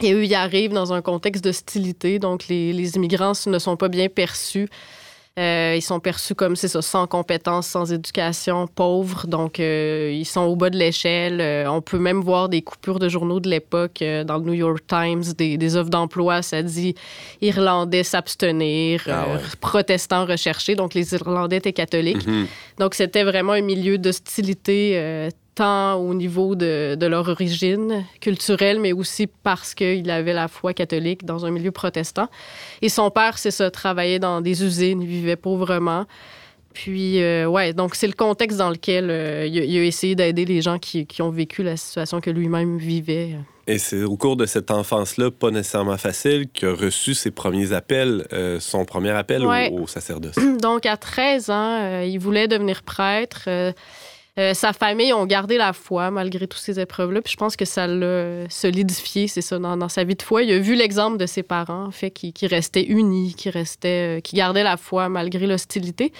Et 0.00 0.14
eux, 0.14 0.24
ils 0.24 0.34
arrivent 0.34 0.72
dans 0.72 0.92
un 0.92 1.02
contexte 1.02 1.44
d'hostilité, 1.44 2.18
donc 2.18 2.48
les, 2.48 2.72
les 2.72 2.96
immigrants 2.96 3.34
ne 3.46 3.58
sont 3.58 3.76
pas 3.76 3.88
bien 3.88 4.08
perçus. 4.08 4.68
Euh, 5.38 5.74
ils 5.76 5.82
sont 5.82 5.98
perçus 5.98 6.34
comme, 6.34 6.56
c'est 6.56 6.68
ça, 6.68 6.82
sans 6.82 7.06
compétences, 7.06 7.66
sans 7.66 7.90
éducation, 7.90 8.66
pauvres. 8.66 9.26
Donc, 9.26 9.60
euh, 9.60 10.10
ils 10.12 10.26
sont 10.26 10.42
au 10.42 10.56
bas 10.56 10.68
de 10.68 10.76
l'échelle. 10.76 11.40
Euh, 11.40 11.70
on 11.70 11.80
peut 11.80 11.98
même 11.98 12.20
voir 12.20 12.50
des 12.50 12.60
coupures 12.60 12.98
de 12.98 13.08
journaux 13.08 13.40
de 13.40 13.48
l'époque 13.48 14.04
dans 14.26 14.36
le 14.36 14.44
New 14.44 14.52
York 14.52 14.82
Times, 14.86 15.22
des, 15.38 15.56
des 15.56 15.76
offres 15.76 15.88
d'emploi. 15.88 16.42
Ça 16.42 16.62
dit 16.62 16.94
Irlandais 17.40 18.04
s'abstenir, 18.04 19.04
Ah 19.08 19.26
ouais. 19.28 19.40
protestants 19.60 20.26
recherchés. 20.26 20.74
Donc, 20.74 20.92
les 20.92 21.14
Irlandais 21.14 21.56
étaient 21.56 21.72
catholiques. 21.72 22.26
Mhm. 22.26 22.46
Donc, 22.78 22.94
c'était 22.94 23.24
vraiment 23.24 23.52
un 23.52 23.62
milieu 23.62 23.96
d'hostilité, 23.96 25.30
tant 25.54 25.96
au 25.96 26.14
niveau 26.14 26.54
de, 26.54 26.94
de 26.94 27.06
leur 27.06 27.28
origine 27.28 28.04
culturelle, 28.20 28.80
mais 28.80 28.92
aussi 28.92 29.26
parce 29.26 29.74
qu'il 29.74 30.10
avait 30.10 30.32
la 30.32 30.48
foi 30.48 30.72
catholique 30.72 31.24
dans 31.24 31.44
un 31.44 31.50
milieu 31.50 31.70
protestant. 31.72 32.28
Et 32.80 32.88
son 32.88 33.10
père, 33.10 33.38
c'est 33.38 33.50
ça, 33.50 33.70
travaillait 33.70 34.18
dans 34.18 34.40
des 34.40 34.64
usines, 34.64 35.02
il 35.02 35.08
vivait 35.08 35.36
pauvrement. 35.36 36.06
Puis, 36.74 37.22
euh, 37.22 37.46
ouais, 37.46 37.74
donc 37.74 37.94
c'est 37.94 38.06
le 38.06 38.14
contexte 38.14 38.56
dans 38.56 38.70
lequel 38.70 39.10
euh, 39.10 39.46
il, 39.46 39.58
a, 39.58 39.64
il 39.64 39.78
a 39.78 39.84
essayé 39.84 40.14
d'aider 40.14 40.46
les 40.46 40.62
gens 40.62 40.78
qui, 40.78 41.06
qui 41.06 41.20
ont 41.20 41.28
vécu 41.30 41.62
la 41.62 41.76
situation 41.76 42.22
que 42.22 42.30
lui-même 42.30 42.78
vivait. 42.78 43.36
Et 43.66 43.76
c'est 43.78 44.02
au 44.04 44.16
cours 44.16 44.36
de 44.36 44.46
cette 44.46 44.70
enfance-là, 44.70 45.30
pas 45.30 45.50
nécessairement 45.50 45.98
facile, 45.98 46.48
qu'il 46.48 46.68
a 46.68 46.74
reçu 46.74 47.12
ses 47.14 47.30
premiers 47.30 47.74
appels, 47.74 48.26
euh, 48.32 48.58
son 48.58 48.86
premier 48.86 49.10
appel 49.10 49.44
au- 49.44 49.50
Ouais. 49.50 49.70
au, 49.70 49.86
sacerdoce. 49.86 50.34
Donc, 50.62 50.86
à 50.86 50.96
13 50.96 51.50
ans, 51.50 51.78
euh, 51.82 52.04
il 52.08 52.18
voulait 52.18 52.48
devenir 52.48 52.82
prêtre. 52.82 53.50
Euh, 54.38 54.54
sa 54.54 54.72
famille 54.72 55.12
ont 55.12 55.26
gardé 55.26 55.58
la 55.58 55.74
foi 55.74 56.10
malgré 56.10 56.46
toutes 56.46 56.62
ces 56.62 56.80
épreuves-là. 56.80 57.20
Puis 57.20 57.32
je 57.32 57.36
pense 57.36 57.54
que 57.54 57.66
ça 57.66 57.86
l'a 57.86 58.48
solidifié, 58.48 59.28
c'est 59.28 59.42
ça, 59.42 59.58
dans, 59.58 59.88
sa 59.90 60.04
vie 60.04 60.14
de 60.14 60.22
foi. 60.22 60.42
Il 60.42 60.52
a 60.52 60.58
vu 60.58 60.74
l'exemple 60.74 61.18
de 61.18 61.26
ses 61.26 61.42
parents, 61.42 61.84
en 61.84 61.90
fait, 61.90 62.10
qui, 62.10 62.46
restaient 62.46 62.84
unis, 62.84 63.34
qui 63.36 63.50
restaient, 63.50 64.18
euh, 64.18 64.20
qui 64.20 64.36
gardaient 64.36 64.62
la 64.62 64.78
foi 64.78 65.10
malgré 65.10 65.46
l'hostilité. 65.46 66.12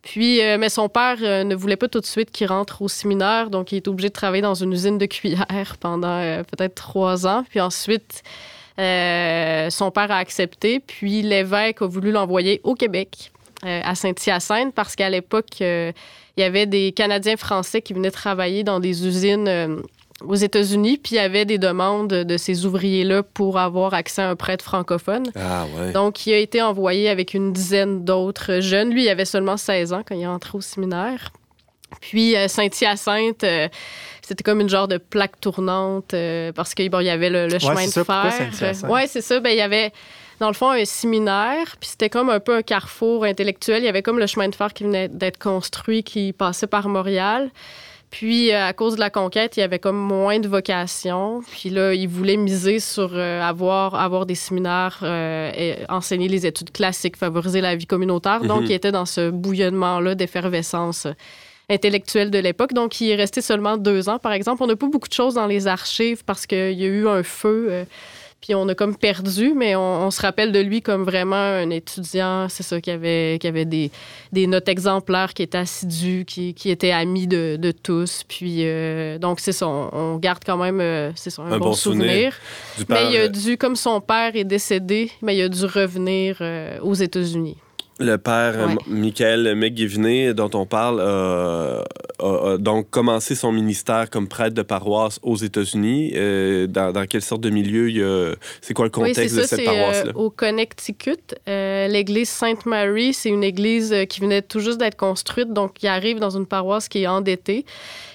Puis, 0.00 0.40
euh, 0.40 0.56
mais 0.58 0.70
son 0.70 0.88
père 0.88 1.18
ne 1.20 1.54
voulait 1.54 1.76
pas 1.76 1.88
tout 1.88 2.00
de 2.00 2.06
suite 2.06 2.30
qu'il 2.30 2.48
rentre 2.48 2.80
au 2.82 2.88
séminaire, 2.88 3.50
donc 3.50 3.70
il 3.70 3.76
est 3.76 3.86
obligé 3.86 4.08
de 4.08 4.14
travailler 4.14 4.42
dans 4.42 4.54
une 4.54 4.72
usine 4.72 4.98
de 4.98 5.06
cuillères 5.06 5.76
pendant 5.78 6.42
peut-être 6.44 6.74
trois 6.74 7.26
ans. 7.26 7.44
Puis 7.48 7.60
ensuite, 7.60 8.22
son 8.78 9.90
père 9.94 10.10
a 10.10 10.16
accepté, 10.16 10.80
puis 10.80 11.22
l'évêque 11.22 11.82
a 11.82 11.86
voulu 11.86 12.10
l'envoyer 12.10 12.60
au 12.64 12.74
Québec, 12.74 13.30
à 13.62 13.94
Saint-Hyacinthe, 13.94 14.74
parce 14.74 14.96
qu'à 14.96 15.08
l'époque, 15.08 15.62
il 16.36 16.40
y 16.40 16.44
avait 16.44 16.66
des 16.66 16.92
Canadiens 16.92 17.36
français 17.36 17.82
qui 17.82 17.92
venaient 17.92 18.10
travailler 18.10 18.64
dans 18.64 18.80
des 18.80 19.06
usines 19.06 19.82
aux 20.24 20.34
États-Unis, 20.34 20.98
puis 20.98 21.12
il 21.12 21.16
y 21.16 21.20
avait 21.20 21.44
des 21.44 21.58
demandes 21.58 22.08
de 22.08 22.36
ces 22.36 22.64
ouvriers-là 22.66 23.22
pour 23.22 23.58
avoir 23.58 23.94
accès 23.94 24.22
à 24.22 24.30
un 24.30 24.36
prêtre 24.36 24.64
francophone. 24.64 25.30
Ah, 25.34 25.66
ouais. 25.76 25.92
Donc, 25.92 26.26
il 26.26 26.32
a 26.32 26.38
été 26.38 26.62
envoyé 26.62 27.08
avec 27.08 27.34
une 27.34 27.52
dizaine 27.52 28.04
d'autres 28.04 28.60
jeunes. 28.60 28.90
Lui, 28.90 29.04
il 29.04 29.08
avait 29.08 29.24
seulement 29.24 29.56
16 29.56 29.92
ans 29.92 30.02
quand 30.06 30.14
il 30.14 30.22
est 30.22 30.26
entré 30.26 30.58
au 30.58 30.60
séminaire. 30.60 31.32
Puis, 32.00 32.36
euh, 32.36 32.48
Saint-Hyacinthe, 32.48 33.44
euh, 33.44 33.68
c'était 34.22 34.42
comme 34.42 34.60
une 34.60 34.68
genre 34.68 34.88
de 34.88 34.98
plaque 34.98 35.40
tournante 35.40 36.14
euh, 36.14 36.52
parce 36.52 36.74
qu'il 36.74 36.88
bon, 36.90 37.00
y 37.00 37.10
avait 37.10 37.30
le, 37.30 37.58
chemin 37.58 37.86
de 37.86 37.90
ça, 37.90 38.04
fer. 38.04 38.50
Oui, 38.88 39.02
c'est 39.06 39.20
ça. 39.20 39.40
Ben, 39.40 39.50
il 39.50 39.58
y 39.58 39.62
avait 39.62 39.92
dans 40.42 40.48
le 40.48 40.54
fond, 40.54 40.70
un 40.70 40.84
séminaire, 40.84 41.76
puis 41.78 41.90
c'était 41.90 42.10
comme 42.10 42.28
un 42.28 42.40
peu 42.40 42.56
un 42.56 42.62
carrefour 42.62 43.22
intellectuel. 43.22 43.80
Il 43.80 43.84
y 43.84 43.88
avait 43.88 44.02
comme 44.02 44.18
le 44.18 44.26
chemin 44.26 44.48
de 44.48 44.56
fer 44.56 44.74
qui 44.74 44.82
venait 44.82 45.06
d'être 45.06 45.38
construit, 45.38 46.02
qui 46.02 46.32
passait 46.32 46.66
par 46.66 46.88
Montréal. 46.88 47.52
Puis, 48.10 48.50
euh, 48.50 48.66
à 48.66 48.72
cause 48.72 48.96
de 48.96 49.00
la 49.00 49.08
conquête, 49.08 49.56
il 49.56 49.60
y 49.60 49.62
avait 49.62 49.78
comme 49.78 49.96
moins 49.96 50.40
de 50.40 50.48
vocation. 50.48 51.42
Puis 51.48 51.70
là, 51.70 51.94
il 51.94 52.08
voulait 52.08 52.36
miser 52.36 52.80
sur 52.80 53.12
euh, 53.14 53.40
avoir, 53.40 53.94
avoir 53.94 54.26
des 54.26 54.34
séminaires, 54.34 54.98
euh, 55.04 55.52
et 55.56 55.76
enseigner 55.88 56.26
les 56.26 56.44
études 56.44 56.72
classiques, 56.72 57.16
favoriser 57.16 57.60
la 57.60 57.76
vie 57.76 57.86
communautaire. 57.86 58.40
Donc, 58.40 58.62
mhm. 58.62 58.66
il 58.66 58.72
était 58.72 58.90
dans 58.90 59.06
ce 59.06 59.30
bouillonnement-là 59.30 60.16
d'effervescence 60.16 61.06
intellectuelle 61.70 62.32
de 62.32 62.38
l'époque. 62.40 62.72
Donc, 62.72 63.00
il 63.00 63.10
est 63.10 63.14
resté 63.14 63.42
seulement 63.42 63.76
deux 63.76 64.08
ans, 64.08 64.18
par 64.18 64.32
exemple. 64.32 64.64
On 64.64 64.66
n'a 64.66 64.74
pas 64.74 64.88
beaucoup 64.88 65.08
de 65.08 65.14
choses 65.14 65.34
dans 65.34 65.46
les 65.46 65.68
archives 65.68 66.24
parce 66.24 66.46
qu'il 66.46 66.72
y 66.72 66.84
a 66.84 66.88
eu 66.88 67.06
un 67.06 67.22
feu 67.22 67.86
puis 68.42 68.56
on 68.56 68.68
a 68.68 68.74
comme 68.74 68.96
perdu, 68.96 69.54
mais 69.54 69.76
on, 69.76 70.10
se 70.10 70.20
rappelle 70.20 70.50
de 70.50 70.58
lui 70.58 70.82
comme 70.82 71.04
vraiment 71.04 71.36
un 71.36 71.70
étudiant, 71.70 72.48
c'est 72.48 72.64
ça, 72.64 72.80
qui 72.80 72.90
avait, 72.90 73.38
qui 73.40 73.46
avait 73.46 73.64
des, 73.64 73.92
des 74.32 74.48
notes 74.48 74.68
exemplaires, 74.68 75.32
qui 75.32 75.44
était 75.44 75.58
assidu, 75.58 76.24
qui, 76.26 76.52
qui 76.52 76.70
était 76.70 76.90
ami 76.90 77.28
de, 77.28 77.54
de 77.56 77.70
tous. 77.70 78.24
Puis 78.26 78.66
euh, 78.66 79.16
donc, 79.18 79.38
c'est 79.38 79.52
ça, 79.52 79.68
on, 79.68 80.16
garde 80.16 80.42
quand 80.44 80.56
même, 80.56 80.80
euh, 80.80 81.12
c'est 81.14 81.30
ça, 81.30 81.42
un, 81.42 81.56
bon, 81.58 81.72
souvenir. 81.72 82.34
mais 82.88 83.12
il 83.12 83.16
a 83.16 83.28
dû, 83.28 83.56
comme 83.56 83.76
son 83.76 84.00
père 84.00 84.34
est 84.34 84.44
décédé, 84.44 85.12
mais 85.22 85.36
il 85.36 85.42
a 85.42 85.48
dû 85.48 85.64
revenir 85.64 86.38
euh, 86.40 86.80
aux 86.80 86.94
États-Unis. 86.94 87.56
Le 88.00 88.16
père 88.16 88.76
Michael 88.86 89.54
McGivney, 89.54 90.34
dont 90.34 90.50
on 90.54 90.66
parle, 90.66 91.00
a, 91.00 91.84
donc 92.58 92.90
commencé 92.90 93.34
son 93.34 93.52
ministère 93.52 94.08
comme 94.10 94.28
prêtre 94.28 94.54
de 94.54 94.62
paroisse 94.62 95.18
aux 95.22 95.36
États-Unis. 95.36 96.12
Euh, 96.14 96.66
dans, 96.66 97.06
quelle 97.06 97.22
sorte 97.22 97.40
de 97.40 97.50
milieu 97.50 98.36
C'est 98.60 98.74
quoi 98.74 98.84
le 98.84 98.90
contexte 98.90 99.36
de 99.36 99.42
cette 99.42 99.64
paroisse-là? 99.64 100.12
Euh, 100.14 100.18
au 100.18 100.30
Connecticut, 100.30 101.34
euh, 101.48 101.88
l'église 101.88 102.28
Sainte 102.28 102.66
Mary, 102.66 103.12
c'est 103.12 103.28
une 103.28 103.44
église 103.44 103.94
qui 104.08 104.20
venait 104.20 104.42
tout 104.42 104.60
juste 104.60 104.78
d'être 104.78 104.96
construite, 104.96 105.52
donc 105.52 105.74
qui 105.74 105.86
arrive 105.86 106.18
dans 106.18 106.36
une 106.36 106.46
paroisse 106.46 106.88
qui 106.88 107.02
est 107.02 107.08
endettée. 107.08 107.64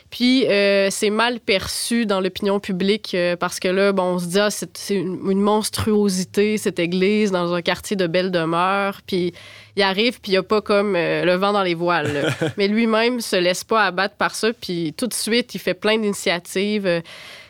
Puis 0.10 0.46
c'est 0.90 1.10
mal 1.10 1.40
perçu 1.40 2.06
dans 2.06 2.22
l'opinion 2.22 2.60
publique 2.60 3.16
parce 3.40 3.60
que 3.60 3.68
là, 3.68 3.92
bon, 3.92 4.04
on 4.04 4.20
se 4.20 4.26
dit, 4.28 4.40
ah, 4.40 4.50
c'est 4.50 4.96
une, 4.96 5.20
une, 5.30 5.42
monstruosité, 5.42 6.58
cette 6.58 6.80
église, 6.80 7.32
dans 7.32 7.54
un 7.54 7.62
quartier 7.62 7.96
de 7.96 8.08
belle 8.08 8.32
demeure. 8.32 9.02
Puis 9.06 9.34
il 9.78 9.84
arrive, 9.84 10.20
puis 10.20 10.32
il 10.32 10.34
n'y 10.34 10.38
a 10.38 10.44
pas 10.44 10.60
comme 10.60 10.96
euh, 10.96 11.24
le 11.24 11.36
vent 11.36 11.54
dans 11.54 11.62
les 11.62 11.76
voiles. 11.76 12.34
Mais 12.58 12.68
lui-même 12.68 13.22
se 13.22 13.36
laisse 13.36 13.64
pas 13.64 13.86
abattre 13.86 14.16
par 14.16 14.34
ça, 14.34 14.52
puis 14.52 14.94
tout 14.98 15.06
de 15.06 15.14
suite, 15.14 15.54
il 15.54 15.60
fait 15.60 15.76
plein 15.76 16.00
d'initiatives, 16.00 16.88
euh, 16.88 17.02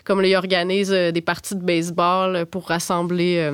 comme 0.04 0.24
il 0.24 0.36
organise 0.36 0.91
euh, 0.91 1.12
des 1.12 1.22
parties 1.22 1.56
de 1.56 1.63
baseball 1.63 2.46
pour 2.46 2.67
rassembler 2.67 3.50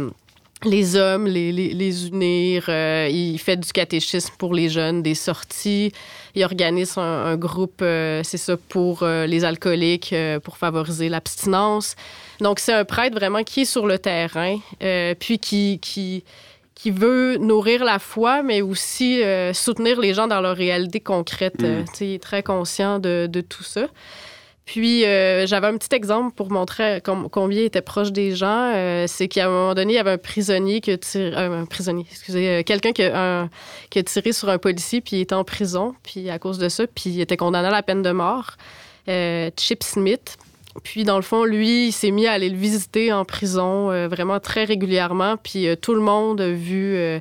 les 0.65 0.95
hommes, 0.95 1.27
les, 1.27 1.51
les, 1.51 2.07
unir. 2.07 2.69
il 2.69 3.37
fait 3.37 3.57
du 3.57 3.71
catéchisme 3.71 4.33
pour 4.37 4.53
les 4.53 4.69
jeunes, 4.69 5.01
des 5.01 5.15
sorties. 5.15 5.91
Il 6.35 6.43
organise 6.43 6.97
un, 6.97 7.35
groupe, 7.35 7.79
c'est 7.79 8.37
ça, 8.37 8.57
pour 8.69 9.05
les 9.05 9.43
alcooliques, 9.43 10.15
pour 10.43 10.57
favoriser 10.57 11.09
l'abstinence. 11.09 11.95
Donc, 12.39 12.59
c'est 12.59 12.73
un 12.73 12.85
prêtre 12.85 13.15
vraiment 13.15 13.43
qui 13.43 13.61
est 13.61 13.65
sur 13.65 13.85
le 13.85 13.99
terrain, 13.99 14.57
puis 15.19 15.39
qui, 15.39 15.79
qui, 15.79 16.23
qui 16.83 16.91
veut 16.91 17.37
nourrir 17.37 17.85
la 17.85 17.97
foi, 17.97 18.43
mais 18.43 18.61
aussi 18.61 19.23
euh, 19.23 19.53
soutenir 19.53 20.01
les 20.01 20.13
gens 20.13 20.27
dans 20.27 20.41
leur 20.41 20.57
réalité 20.57 20.99
concrète. 20.99 21.61
Mm. 21.61 21.65
Euh, 21.65 21.83
il 22.01 22.13
est 22.15 22.21
très 22.21 22.43
conscient 22.43 22.99
de, 22.99 23.29
tout 23.47 23.63
ça. 23.63 23.87
Puis, 24.65 25.05
euh, 25.05 25.45
j'avais 25.45 25.67
un 25.67 25.77
petit 25.77 25.93
exemple 25.93 26.33
pour 26.35 26.49
montrer 26.51 27.01
combien 27.03 27.59
il 27.59 27.65
était 27.65 27.81
proche 27.81 28.11
des 28.11 28.35
gens. 28.35 28.73
c'est 29.07 29.27
qu'à 29.27 29.47
un 29.47 29.49
moment 29.49 29.73
donné, 29.73 29.93
il 29.93 29.95
y 29.97 29.99
avait 29.99 30.11
un 30.11 30.17
prisonnier 30.17 30.79
qui 30.79 30.91
a 30.91 30.97
tiré... 30.97 31.35
un 31.35 31.65
prisonnier, 31.65 32.05
excusez, 32.09 32.63
quelqu'un 32.63 32.93
qui, 32.93 33.03
a 33.03 33.49
tiré 34.05 34.31
sur 34.31 34.49
un 34.49 34.57
policier, 34.57 35.01
puis 35.01 35.17
il 35.17 35.21
était 35.21 35.35
en 35.35 35.43
prison, 35.43 35.95
puis 36.03 36.29
à 36.29 36.39
cause 36.39 36.59
de 36.59 36.69
ça, 36.69 36.87
puis 36.87 37.09
il 37.09 37.21
était 37.21 37.37
condamné 37.37 37.67
à 37.67 37.71
la 37.71 37.83
peine 37.83 38.01
de 38.01 38.11
mort. 38.11 38.55
Chip 39.07 39.83
Smith. 39.83 40.37
Puis, 40.81 41.03
dans 41.03 41.17
le 41.17 41.21
fond, 41.21 41.43
lui, 41.43 41.87
il 41.87 41.91
s'est 41.91 42.11
mis 42.11 42.25
à 42.25 42.31
aller 42.31 42.49
le 42.49 42.57
visiter 42.57 43.13
en 43.13 43.25
prison 43.25 43.91
euh, 43.91 44.07
vraiment 44.07 44.39
très 44.39 44.63
régulièrement. 44.63 45.37
Puis, 45.37 45.67
euh, 45.67 45.75
tout 45.75 45.93
le 45.93 46.01
monde 46.01 46.41
a 46.41 46.49
vu 46.49 46.95
euh, 46.95 47.19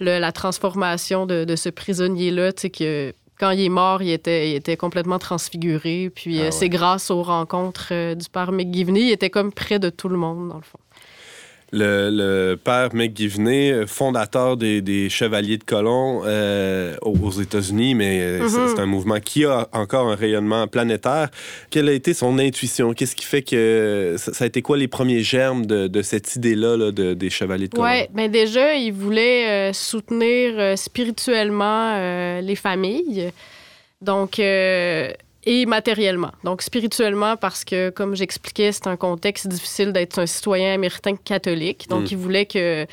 la 0.00 0.32
transformation 0.32 1.24
de, 1.26 1.54
ce 1.54 1.68
prisonnier-là. 1.68 2.52
Tu 2.52 2.62
sais, 2.62 2.70
que 2.70 3.14
quand 3.38 3.50
il 3.50 3.60
est 3.60 3.68
mort, 3.68 4.02
il 4.02 4.10
était, 4.10 4.50
il 4.50 4.54
était 4.56 4.76
complètement 4.76 5.18
transfiguré. 5.18 6.10
Puis, 6.14 6.42
ah 6.42 6.50
c'est 6.50 6.68
grâce 6.68 7.10
aux 7.10 7.22
rencontres 7.22 8.14
du 8.14 8.28
père 8.28 8.52
McGivney. 8.52 9.02
Il 9.02 9.12
était 9.12 9.30
comme 9.30 9.52
près 9.52 9.78
de 9.78 9.90
tout 9.90 10.08
le 10.08 10.16
monde, 10.16 10.48
dans 10.48 10.56
le 10.56 10.62
fond 10.62 10.78
le, 11.72 12.54
père 12.56 12.94
McGivney, 12.94 13.72
euh, 13.72 13.86
fondateur 13.86 14.56
des, 14.56 15.08
Chevaliers 15.08 15.58
de 15.58 15.64
Colomb 15.64 16.22
euh, 16.24 16.96
aux, 17.02 17.30
États-Unis, 17.30 17.94
mais 17.94 18.20
euh, 18.20 18.46
mm-hmm. 18.46 18.74
c'est 18.74 18.80
un 18.80 18.86
mouvement 18.86 19.20
qui 19.20 19.44
a 19.44 19.68
encore 19.72 20.08
un 20.08 20.14
rayonnement 20.14 20.66
planétaire. 20.66 21.28
Quelle 21.70 21.88
a 21.88 21.92
été 21.92 22.14
son 22.14 22.38
intuition? 22.38 22.92
Qu'est-ce 22.92 23.16
qui 23.16 23.24
fait 23.24 23.42
que... 23.42 24.16
Ça, 24.18 24.44
a 24.44 24.46
été 24.46 24.62
quoi 24.62 24.76
les 24.76 24.88
premiers 24.88 25.22
germes 25.22 25.66
de, 25.66 26.02
cette 26.02 26.36
idée-là 26.36 26.92
de, 26.92 27.14
des 27.14 27.30
Chevaliers 27.30 27.68
de 27.68 27.74
Colomb? 27.74 27.88
Oui, 27.88 28.06
bien 28.12 28.28
déjà, 28.28 28.74
il 28.74 28.92
voulait 28.92 29.72
soutenir 29.72 30.78
spirituellement 30.78 32.40
les 32.40 32.56
familles. 32.56 33.30
Donc 34.00 34.40
et 35.48 35.64
matériellement. 35.64 36.32
Donc, 36.44 36.60
spirituellement, 36.60 37.38
parce 37.38 37.64
que, 37.64 37.88
comme 37.88 38.14
j'expliquais, 38.14 38.70
c'est 38.70 38.86
un 38.86 38.96
contexte 38.96 39.48
difficile 39.48 39.94
d'être 39.94 40.18
un 40.18 40.26
citoyen 40.26 40.74
américain 40.74 41.16
catholique. 41.16 41.86
Donc, 41.88 42.02
mm. 42.02 42.08
il 42.10 42.16
voulait 42.18 42.46
que. 42.46 42.86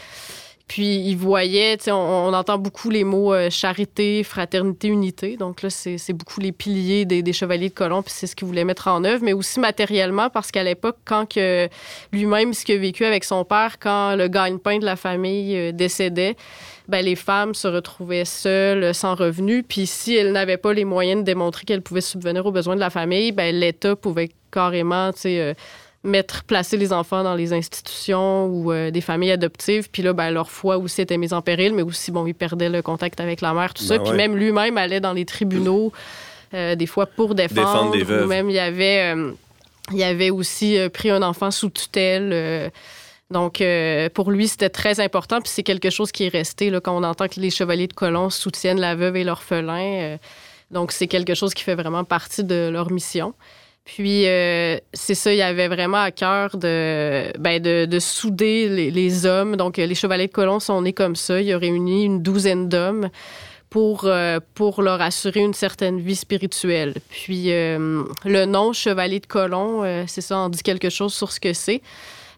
Puis, 0.68 0.96
il 0.96 1.16
voyait, 1.16 1.78
tu 1.78 1.84
sais, 1.84 1.92
on, 1.92 2.34
entend 2.34 2.58
beaucoup 2.58 2.90
les 2.90 3.04
mots 3.04 3.34
euh, 3.34 3.52
charité, 3.52 4.24
fraternité, 4.24 4.88
unité. 4.88 5.38
Donc, 5.38 5.62
là, 5.62 5.70
c'est 5.70 6.14
beaucoup 6.14 6.40
les 6.40 6.52
piliers 6.52 7.06
des, 7.06 7.34
chevaliers 7.34 7.70
de 7.70 7.74
colomb, 7.74 8.02
puis 8.02 8.12
c'est 8.16 8.26
ce 8.26 8.36
qu'il 8.36 8.48
voulait 8.48 8.64
mettre 8.64 8.88
en 8.88 9.04
œuvre, 9.04 9.22
mais 9.22 9.34
aussi 9.34 9.60
matériellement, 9.60 10.32
parce 10.32 10.50
qu'à 10.50 10.64
l'époque, 10.64 10.98
quand 11.06 11.32
que 11.32 11.70
lui-même, 12.12 12.54
ce 12.56 12.66
qu'il 12.66 12.76
a 12.76 12.80
vécu 12.80 13.06
avec 13.06 13.26
son 13.26 13.46
père, 13.46 13.78
quand 13.80 14.16
le 14.16 14.28
gagne-pain 14.28 14.80
de 14.80 14.86
la 14.86 14.96
famille 14.96 15.56
euh, 15.56 15.72
décédait, 15.72 16.36
ben, 16.88 17.04
les 17.04 17.16
femmes 17.16 17.54
se 17.54 17.68
retrouvaient 17.68 18.26
seules, 18.26 18.94
sans 18.94 19.16
revenus. 19.16 19.64
Puis 19.68 19.88
si 19.88 20.16
elles 20.16 20.32
n'avaient 20.32 20.58
pas 20.58 20.74
les 20.74 20.86
moyens 20.86 21.22
de 21.22 21.26
démontrer 21.26 21.66
qu'elles 21.66 21.82
pouvaient 21.82 22.02
subvenir 22.02 22.46
aux 22.46 22.52
besoins 22.52 22.76
de 22.76 22.80
la 22.80 22.90
famille, 22.90 23.32
ben, 23.32 23.54
l'État 23.56 23.96
pouvait 23.96 24.30
carrément, 24.52 25.12
euh, 25.26 25.54
mettre, 26.04 26.44
placer 26.44 26.78
les 26.78 26.94
enfants 26.94 27.24
dans 27.24 27.36
les 27.36 27.54
institutions 27.54 28.46
ou 28.46 28.72
euh, 28.72 28.92
des 28.92 29.02
familles 29.02 29.32
adoptives. 29.32 29.90
Puis 29.92 30.04
là, 30.04 30.14
ben, 30.14 30.32
leur 30.32 30.50
foi 30.52 30.78
aussi 30.78 31.02
était 31.02 31.18
mise 31.18 31.34
en 31.34 31.42
péril, 31.42 31.74
mais 31.74 31.82
aussi, 31.82 32.12
bon, 32.12 32.28
ils 32.28 32.36
perdaient 32.36 32.70
le 32.70 32.82
contact 32.82 33.20
avec 33.20 33.42
la 33.42 33.54
mère, 33.54 33.74
tout 33.74 33.84
ça. 33.84 33.98
Ben 33.98 34.04
puis 34.04 34.14
même 34.14 34.36
lui-même 34.36 34.78
allait 34.78 35.00
dans 35.00 35.14
les 35.14 35.26
tribunaux, 35.26 35.92
euh, 36.54 36.76
des 36.76 36.88
fois 36.88 37.08
pour 37.08 37.34
défendre. 37.34 37.92
défendre 37.92 38.18
des 38.18 38.24
Ou 38.24 38.28
même, 38.28 38.50
il 38.50 38.56
y 38.56 38.60
avait, 38.60 39.14
il 39.92 39.98
y 39.98 40.04
avait 40.04 40.30
aussi 40.30 40.78
pris 40.94 41.10
un 41.10 41.24
enfant 41.24 41.50
sous 41.50 41.70
tutelle. 41.70 42.72
Donc, 43.32 43.60
euh, 43.60 44.10
pour 44.10 44.32
lui, 44.32 44.48
c'était 44.48 44.70
très 44.70 45.00
important. 45.00 45.42
Puis 45.42 45.52
c'est 45.54 45.64
quelque 45.64 45.90
chose 45.90 46.12
qui 46.12 46.26
est 46.26 46.30
resté 46.30 46.70
là, 46.70 46.80
quand 46.80 46.96
on 46.96 47.04
entend 47.04 47.28
que 47.28 47.40
les 47.40 47.50
chevaliers 47.50 47.88
de 47.88 47.94
colons 47.94 48.30
soutiennent 48.30 48.80
la 48.80 48.96
veuve 48.96 49.16
et 49.16 49.24
l'orphelin. 49.24 49.84
Euh, 49.84 50.18
donc, 50.72 50.92
c'est 50.92 51.08
quelque 51.08 51.34
chose 51.34 51.54
qui 51.54 51.64
fait 51.64 51.76
vraiment 51.76 52.04
partie 52.04 52.44
de 52.44 52.70
leur 52.72 52.92
mission. 52.92 53.34
Puis, 53.84 54.28
euh, 54.28 54.78
c'est 54.94 55.14
ça, 55.14 55.32
il 55.32 55.42
avait 55.42 55.68
vraiment 55.68 56.02
à 56.02 56.12
cœur 56.12 56.58
de, 56.58 57.32
ben, 57.38 57.62
de, 57.62 58.00
souder 58.00 58.90
les, 58.92 59.26
hommes. 59.28 59.56
Donc, 59.58 59.78
les 59.78 59.96
chevaliers 59.96 60.28
de 60.28 60.32
colons 60.32 60.60
sont 60.60 60.82
nés 60.82 60.94
comme 60.94 61.16
ça. 61.16 61.40
Ils 61.40 61.56
ont 61.56 61.60
réuni 61.60 62.06
une 62.06 62.24
douzaine 62.24 62.68
d'hommes 62.68 63.10
pour, 63.70 64.10
pour 64.56 64.82
leur 64.82 65.02
assurer 65.02 65.42
une 65.42 65.54
certaine 65.54 66.00
vie 66.00 66.16
spirituelle. 66.16 66.96
Puis, 67.10 67.50
le 67.50 68.46
nom 68.46 68.74
chevalier 68.74 69.20
de 69.20 69.28
colons, 69.28 69.84
c'est 70.08 70.22
ça, 70.22 70.40
on 70.40 70.50
dit 70.50 70.64
quelque 70.64 70.90
chose 70.90 71.14
sur 71.14 71.32
ce 71.32 71.40
que 71.40 71.54
c'est. 71.54 71.84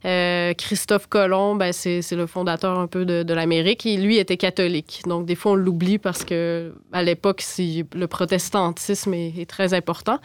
Euh, 0.05 0.53
Christophe 0.53 1.07
Colomb, 1.07 1.55
ben, 1.55 1.73
c'est 1.73 2.03
le 2.11 2.27
fondateur 2.27 2.77
un 2.77 2.87
peu 2.87 3.05
de, 3.05 3.33
l'Amérique 3.33 3.85
et 3.85 3.97
lui 3.97 4.17
était 4.17 4.37
catholique. 4.37 5.01
Donc, 5.05 5.25
des 5.25 5.35
fois, 5.35 5.53
on 5.53 5.55
l'oublie 5.55 5.97
parce 5.97 6.23
que 6.23 6.73
à 6.91 7.03
l'époque, 7.03 7.43
le 7.57 8.05
protestantisme 8.05 9.13
est, 9.13 9.49
très 9.49 9.73
important. 9.73 10.19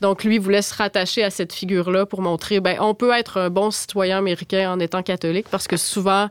Donc, 0.00 0.24
lui 0.24 0.38
voulait 0.38 0.62
se 0.62 0.74
rattacher 0.74 1.22
à 1.22 1.30
cette 1.30 1.52
figure-là 1.52 2.06
pour 2.06 2.20
montrer, 2.20 2.60
ben, 2.60 2.76
on 2.80 2.94
peut 2.94 3.12
être 3.12 3.38
un 3.38 3.50
bon 3.50 3.70
citoyen 3.70 4.18
américain 4.18 4.72
en 4.72 4.80
étant 4.80 5.02
catholique 5.02 5.46
parce 5.50 5.66
que 5.66 5.76
souvent, 5.76 6.28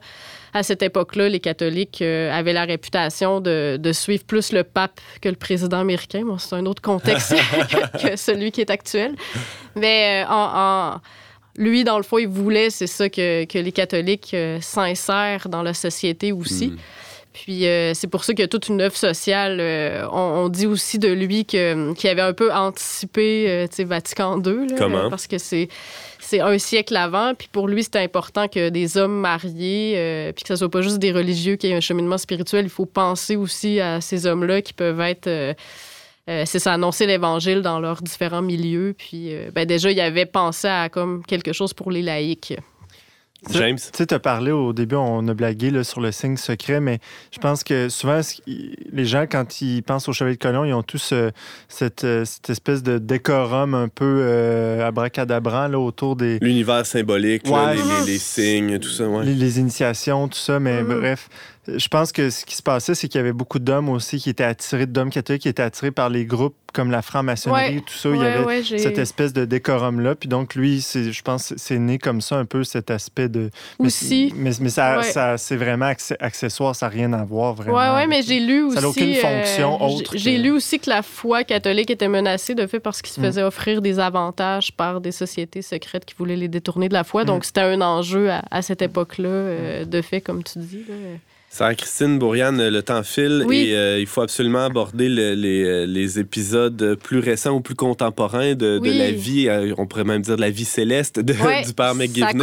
à 0.54 0.64
cette 0.64 0.84
époque-là, 0.84 1.28
les 1.28 1.40
catholiques 1.42 2.02
euh, 2.02 2.32
avaient 2.32 2.54
la 2.54 2.64
réputation 2.64 3.42
de, 3.42 3.78
de, 3.78 3.92
suivre 3.92 4.24
plus 4.24 4.54
le 4.54 4.64
pape 4.64 5.02
que 5.22 5.28
le 5.28 5.36
président 5.36 5.80
américain. 5.80 6.24
Bon, 6.26 6.38
c'est 6.38 6.56
un 6.56 6.66
autre 6.66 6.82
contexte 6.82 7.36
que, 8.02 8.16
celui 8.16 8.52
qui 8.52 8.62
est 8.62 8.70
actuel. 8.70 9.16
Mais 9.76 10.24
euh, 10.24 10.30
en, 10.30 11.02
lui, 11.58 11.84
dans 11.84 11.98
le 11.98 12.04
fond, 12.04 12.18
il 12.18 12.28
voulait, 12.28 12.70
c'est 12.70 12.88
ça, 12.88 13.10
que, 13.10 13.46
que 13.46 13.58
les 13.58 13.72
catholiques 13.72 14.32
euh, 14.34 14.60
s'insèrent 14.62 15.50
dans 15.50 15.64
la 15.64 15.74
société 15.74 16.32
aussi. 16.32 16.68
Hmm. 16.68 16.78
Puis 17.34 17.66
c'est 17.96 18.08
pour 18.10 18.24
ça 18.24 18.32
qu'il 18.32 18.44
y 18.44 18.46
a 18.46 18.48
toute 18.48 18.70
une 18.70 18.80
œuvre 18.80 18.96
sociale. 18.96 19.60
on, 20.14 20.48
dit 20.48 20.68
aussi 20.68 21.00
de 21.00 21.10
lui 21.10 21.44
qu'il 21.44 21.60
avait 22.06 22.22
un 22.22 22.32
peu 22.32 22.50
anticipé 22.54 23.68
Vatican 23.80 24.42
II. 24.42 24.68
Comment? 24.78 25.10
Parce 25.10 25.28
que 25.28 25.38
c'est 25.38 25.68
c'est 26.26 26.40
un 26.40 26.58
siècle 26.58 26.96
avant. 26.98 27.34
Puis 27.36 27.48
pour 27.52 27.68
lui, 27.68 27.84
c'était 27.84 28.00
important 28.00 28.48
que 28.48 28.70
des 28.70 28.98
hommes 28.98 29.20
mariés, 29.20 29.94
euh, 29.96 30.32
puis 30.32 30.44
que 30.44 30.48
ce 30.48 30.56
soit 30.56 30.70
pas 30.70 30.82
juste 30.82 30.98
des 30.98 31.12
religieux 31.12 31.56
qui 31.56 31.68
aient 31.68 31.76
un 31.76 31.82
cheminement 31.82 32.18
spirituel. 32.18 32.66
Il 32.66 32.72
faut 32.72 32.86
penser 32.86 33.36
aussi 33.36 33.80
à 33.80 34.02
ces 34.02 34.26
hommes-là 34.26 34.62
qui 34.62 34.74
peuvent 34.74 35.02
être. 35.02 35.28
Euh, 36.30 36.42
euh, 36.42 36.44
c'est 36.46 36.60
ça, 36.60 36.74
annoncer 36.74 37.06
l'Évangile 37.06 37.62
dans 37.62 37.80
leurs 37.80 38.02
différents 38.02 38.42
milieux. 38.42 38.96
Puis 38.98 39.32
ben 39.54 39.66
déjà, 39.66 39.92
il 39.92 40.00
avait 40.00 40.26
pensé 40.26 40.68
à 40.68 40.90
comme 40.90 41.24
quelque 41.26 41.54
chose 41.54 41.74
pour 41.74 41.92
les 41.92 42.02
laïcs. 42.02 42.56
James? 43.52 43.78
Tu 43.78 43.90
sais, 43.94 44.06
tu 44.06 44.14
as 44.14 44.20
parlé 44.20 44.52
au 44.52 44.74
début, 44.74 44.96
on 44.96 45.28
a 45.28 45.34
blagué 45.34 45.70
là, 45.70 45.84
sur 45.84 46.02
le 46.02 46.12
signe 46.12 46.38
secret, 46.38 46.80
mais 46.80 47.00
je 47.32 47.40
pense 47.40 47.64
que 47.64 47.90
souvent, 47.90 48.22
les 48.48 49.06
gens, 49.06 49.26
quand 49.30 49.62
ils 49.62 49.84
pensent 49.84 50.08
au 50.08 50.14
Chevalier 50.14 50.36
de 50.36 50.42
Colomb, 50.42 50.66
ils 50.66 50.74
ont 50.74 50.84
tous 50.84 51.12
euh, 51.14 51.30
cette, 51.68 52.04
euh, 52.04 52.26
cette, 52.26 52.50
espèce 52.50 52.84
de 52.84 52.98
décorum 52.98 53.74
un 53.74 53.88
peu 53.88 54.22
euh, 54.22 54.86
abracadabrant 54.86 55.68
là, 55.68 55.80
autour 55.80 56.16
des. 56.16 56.40
L'univers 56.42 56.86
symbolique, 56.86 57.44
les, 58.06 58.18
signes, 58.18 58.80
tout 58.80 58.90
ça. 58.90 59.08
Ouais. 59.08 59.26
Les, 59.26 59.60
initiations, 59.60 60.28
tout 60.28 60.38
ça, 60.38 60.60
mais 60.60 60.82
mm-hmm. 60.82 61.00
bref 61.00 61.30
je 61.68 61.88
pense 61.88 62.12
que 62.12 62.30
ce 62.30 62.46
qui 62.46 62.56
se 62.56 62.64
passait, 62.64 62.96
c'est 62.96 63.08
qu'il 63.08 63.20
y 63.20 63.22
avait 63.22 63.34
beaucoup 63.34 63.60
d'hommes 63.60 63.90
aussi 63.90 64.20
qui 64.20 64.30
étaient 64.30 64.44
attirés, 64.44 64.86
d'hommes 64.86 65.10
catholiques 65.10 65.44
qui 65.44 65.50
étaient 65.50 65.64
attirés 65.64 65.92
par 65.92 66.10
les 66.10 66.26
groupes 66.26 66.56
comme 66.74 66.92
la 66.92 67.02
franc-maçonnerie, 67.02 67.82
tout 67.84 67.94
ça. 67.94 68.10
il 68.10 68.22
y 68.22 68.26
avait 68.26 68.64
cette 68.64 68.98
espèce 68.98 69.32
de 69.32 69.46
décorum-là. 69.46 70.16
Puis 70.16 70.28
donc, 70.28 70.56
lui, 70.56 70.82
je 70.82 71.22
pense 71.22 71.54
c'est 71.56 71.80
né 71.80 71.98
comme 71.98 72.20
ça 72.20 72.36
un 72.36 72.46
peu 72.46 72.64
cet 72.64 72.92
aspect 72.92 73.30
de. 73.30 73.50
Aussi. 73.80 74.34
Mais, 74.36 74.52
mais, 74.60 74.70
ça, 74.70 75.38
c'est 75.38 75.56
vraiment 75.56 75.92
accessoire, 76.20 76.76
ça 76.76 76.88
n'a 76.88 76.92
rien 76.92 77.14
à 77.14 77.24
voir 77.24 77.54
vraiment. 77.54 77.78
Oui, 77.78 78.02
oui, 78.02 78.08
mais 78.08 78.22
j'ai 78.22 78.42
lu 78.42 78.64
aussi. 78.64 78.76
Ça 78.76 78.82
n'a 78.82 78.90
aucune 78.90 79.16
fonction 79.16 79.76
euh, 79.82 79.86
autre. 79.86 80.18
J'ai 80.18 80.38
lu 80.38 80.52
aussi 80.52 80.80
que 80.80 80.90
la 80.90 81.02
foi 81.02 81.44
catholique 81.44 81.90
était 81.90 82.10
menacée 82.10 82.56
de 82.56 82.68
fait 82.68 82.80
parce 82.80 83.02
qu'il 83.02 83.14
se 83.14 83.22
mm. 83.22 83.24
faisait 83.24 83.44
offrir 83.44 83.82
des 83.82 84.00
avantages 84.00 84.74
par 84.74 85.00
des 85.00 85.14
sociétés 85.14 85.62
secrètes 85.62 86.06
qui 86.06 86.16
voulaient 86.18 86.36
les 86.36 86.50
détourner 86.50 86.90
de 86.90 86.94
la 86.94 87.06
foi. 87.06 87.24
Mm. 87.24 87.28
Donc, 87.28 87.46
c'était 87.46 87.62
un 87.62 87.82
enjeu 87.82 88.30
à, 88.52 88.62
cette 88.62 88.82
époque-là, 88.82 89.30
euh, 89.30 89.86
de 89.86 90.02
fait, 90.02 90.20
comme 90.20 90.44
tu 90.44 90.60
dis. 90.60 90.84
Là. 90.90 90.96
Christine 91.78 92.20
Bourriane, 92.20 92.68
le 92.68 92.84
temps 92.84 93.04
file 93.04 93.46
et 93.50 93.76
euh, 93.76 94.00
il 94.00 94.08
faut 94.08 94.22
absolument 94.22 94.66
aborder 94.66 95.08
euh, 95.10 95.86
les, 95.86 96.20
épisodes 96.20 96.96
plus 97.02 97.20
récents 97.20 97.52
ou 97.52 97.62
plus 97.62 97.76
contemporains 97.76 98.56
de, 98.56 98.80
la 98.84 99.12
vie, 99.12 99.48
euh, 99.48 99.74
on 99.78 99.88
pourrait 99.88 100.04
même 100.04 100.22
dire 100.22 100.36
de 100.36 100.42
la 100.42 100.50
vie 100.50 100.66
céleste 100.66 101.20
de, 101.20 101.34
du 101.66 101.74
père 101.74 101.96
McGivney. 101.96 102.40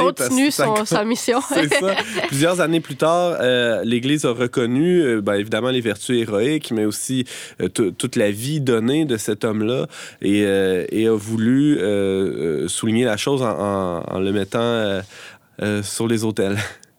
Ça 0.50 0.66
continue 0.66 0.86
sa 0.86 1.04
mission. 1.04 1.40
C'est 1.48 1.72
ça. 1.74 1.94
Plusieurs 2.28 2.60
années 2.60 2.80
plus 2.80 2.96
tard, 2.96 3.36
l'Église 3.84 4.24
a 4.24 4.32
reconnu, 4.32 5.20
ben, 5.20 5.34
évidemment, 5.34 5.70
les 5.70 5.80
vertus 5.80 6.18
héroïques, 6.18 6.70
mais 6.70 6.84
aussi 6.84 7.24
toute 7.74 8.16
la 8.16 8.30
vie 8.30 8.60
donnée 8.60 9.04
de 9.04 9.16
cet 9.16 9.44
homme-là 9.44 9.86
et, 10.22 10.46
a 10.46 11.14
voulu 11.14 11.78
souligner 12.68 13.04
la 13.04 13.16
chose 13.16 13.42
en, 13.42 14.02
en 14.02 14.18
le 14.20 14.32
mettant 14.32 15.02
sur 15.82 16.08
les 16.08 16.24
autels. 16.24 16.56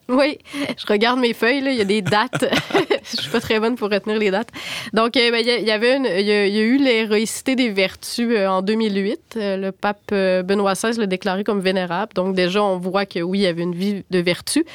Oui, 0.08 0.38
je 0.50 0.86
regarde 0.86 1.18
mes 1.18 1.32
feuilles, 1.32 1.62
là, 1.62 1.70
il 1.70 1.78
y 1.78 1.80
a 1.80 1.86
des 1.86 2.02
dates. 2.02 2.44
je 3.04 3.22
suis 3.22 3.30
pas 3.30 3.40
très 3.40 3.58
bonne 3.58 3.74
pour 3.74 3.90
retenir 3.90 4.18
les 4.18 4.30
dates. 4.30 4.50
Donc, 4.92 5.16
euh, 5.16 5.30
ben, 5.30 5.42
il, 5.44 5.64
y 5.64 5.70
avait 5.70 5.96
une, 5.96 6.04
il, 6.04 6.26
y 6.26 6.32
a, 6.32 6.46
eu 6.46 6.76
l'héroïcité 6.76 7.56
des 7.56 7.70
vertus 7.70 8.28
euh, 8.30 8.46
en 8.48 8.60
2008. 8.60 9.20
Euh, 9.36 9.56
le 9.56 9.72
pape 9.72 10.10
Benoît 10.10 10.74
XVI 10.74 10.98
l'a 10.98 11.06
déclaré 11.06 11.42
comme 11.42 11.60
vénérable. 11.60 12.12
Donc, 12.14 12.34
déjà, 12.34 12.62
on 12.62 12.78
voit 12.78 13.06
que 13.06 13.20
oui, 13.20 13.38
il 13.38 13.42
y 13.42 13.46
avait 13.46 13.62
une 13.62 13.74
vie 13.74 14.04
de 14.10 14.18
vertu. 14.18 14.66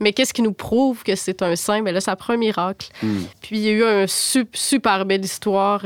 Mais 0.00 0.12
qu'est-ce 0.12 0.32
qui 0.32 0.42
nous 0.42 0.52
prouve 0.52 1.02
que 1.02 1.16
c'est 1.16 1.42
un 1.42 1.56
saint? 1.56 1.82
Bien 1.82 1.92
là, 1.92 2.00
ça 2.00 2.14
prend 2.14 2.34
un 2.34 2.38
miracle. 2.38 2.88
Hmm. 3.02 3.22
Puis, 3.42 3.58
il 3.58 3.62
y 3.62 3.68
a 3.68 3.72
eu 3.72 3.82
une 3.82 4.06
super 4.52 5.06
belle 5.06 5.24
histoire, 5.24 5.84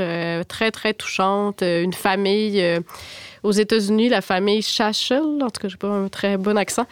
très, 0.49 0.71
très 0.71 0.93
touchante. 0.93 1.63
Une 1.63 1.95
famille 1.95 2.63
aux 3.43 3.53
États-Unis, 3.53 4.09
la 4.09 4.21
famille 4.21 4.63
Shachel, 4.63 5.21
en 5.21 5.51
tout 5.51 5.61
cas, 5.61 5.69
j'ai 5.69 5.77
pas 5.77 5.89
un 5.89 6.09
très 6.09 6.37
bon 6.37 6.57
accent, 6.57 6.87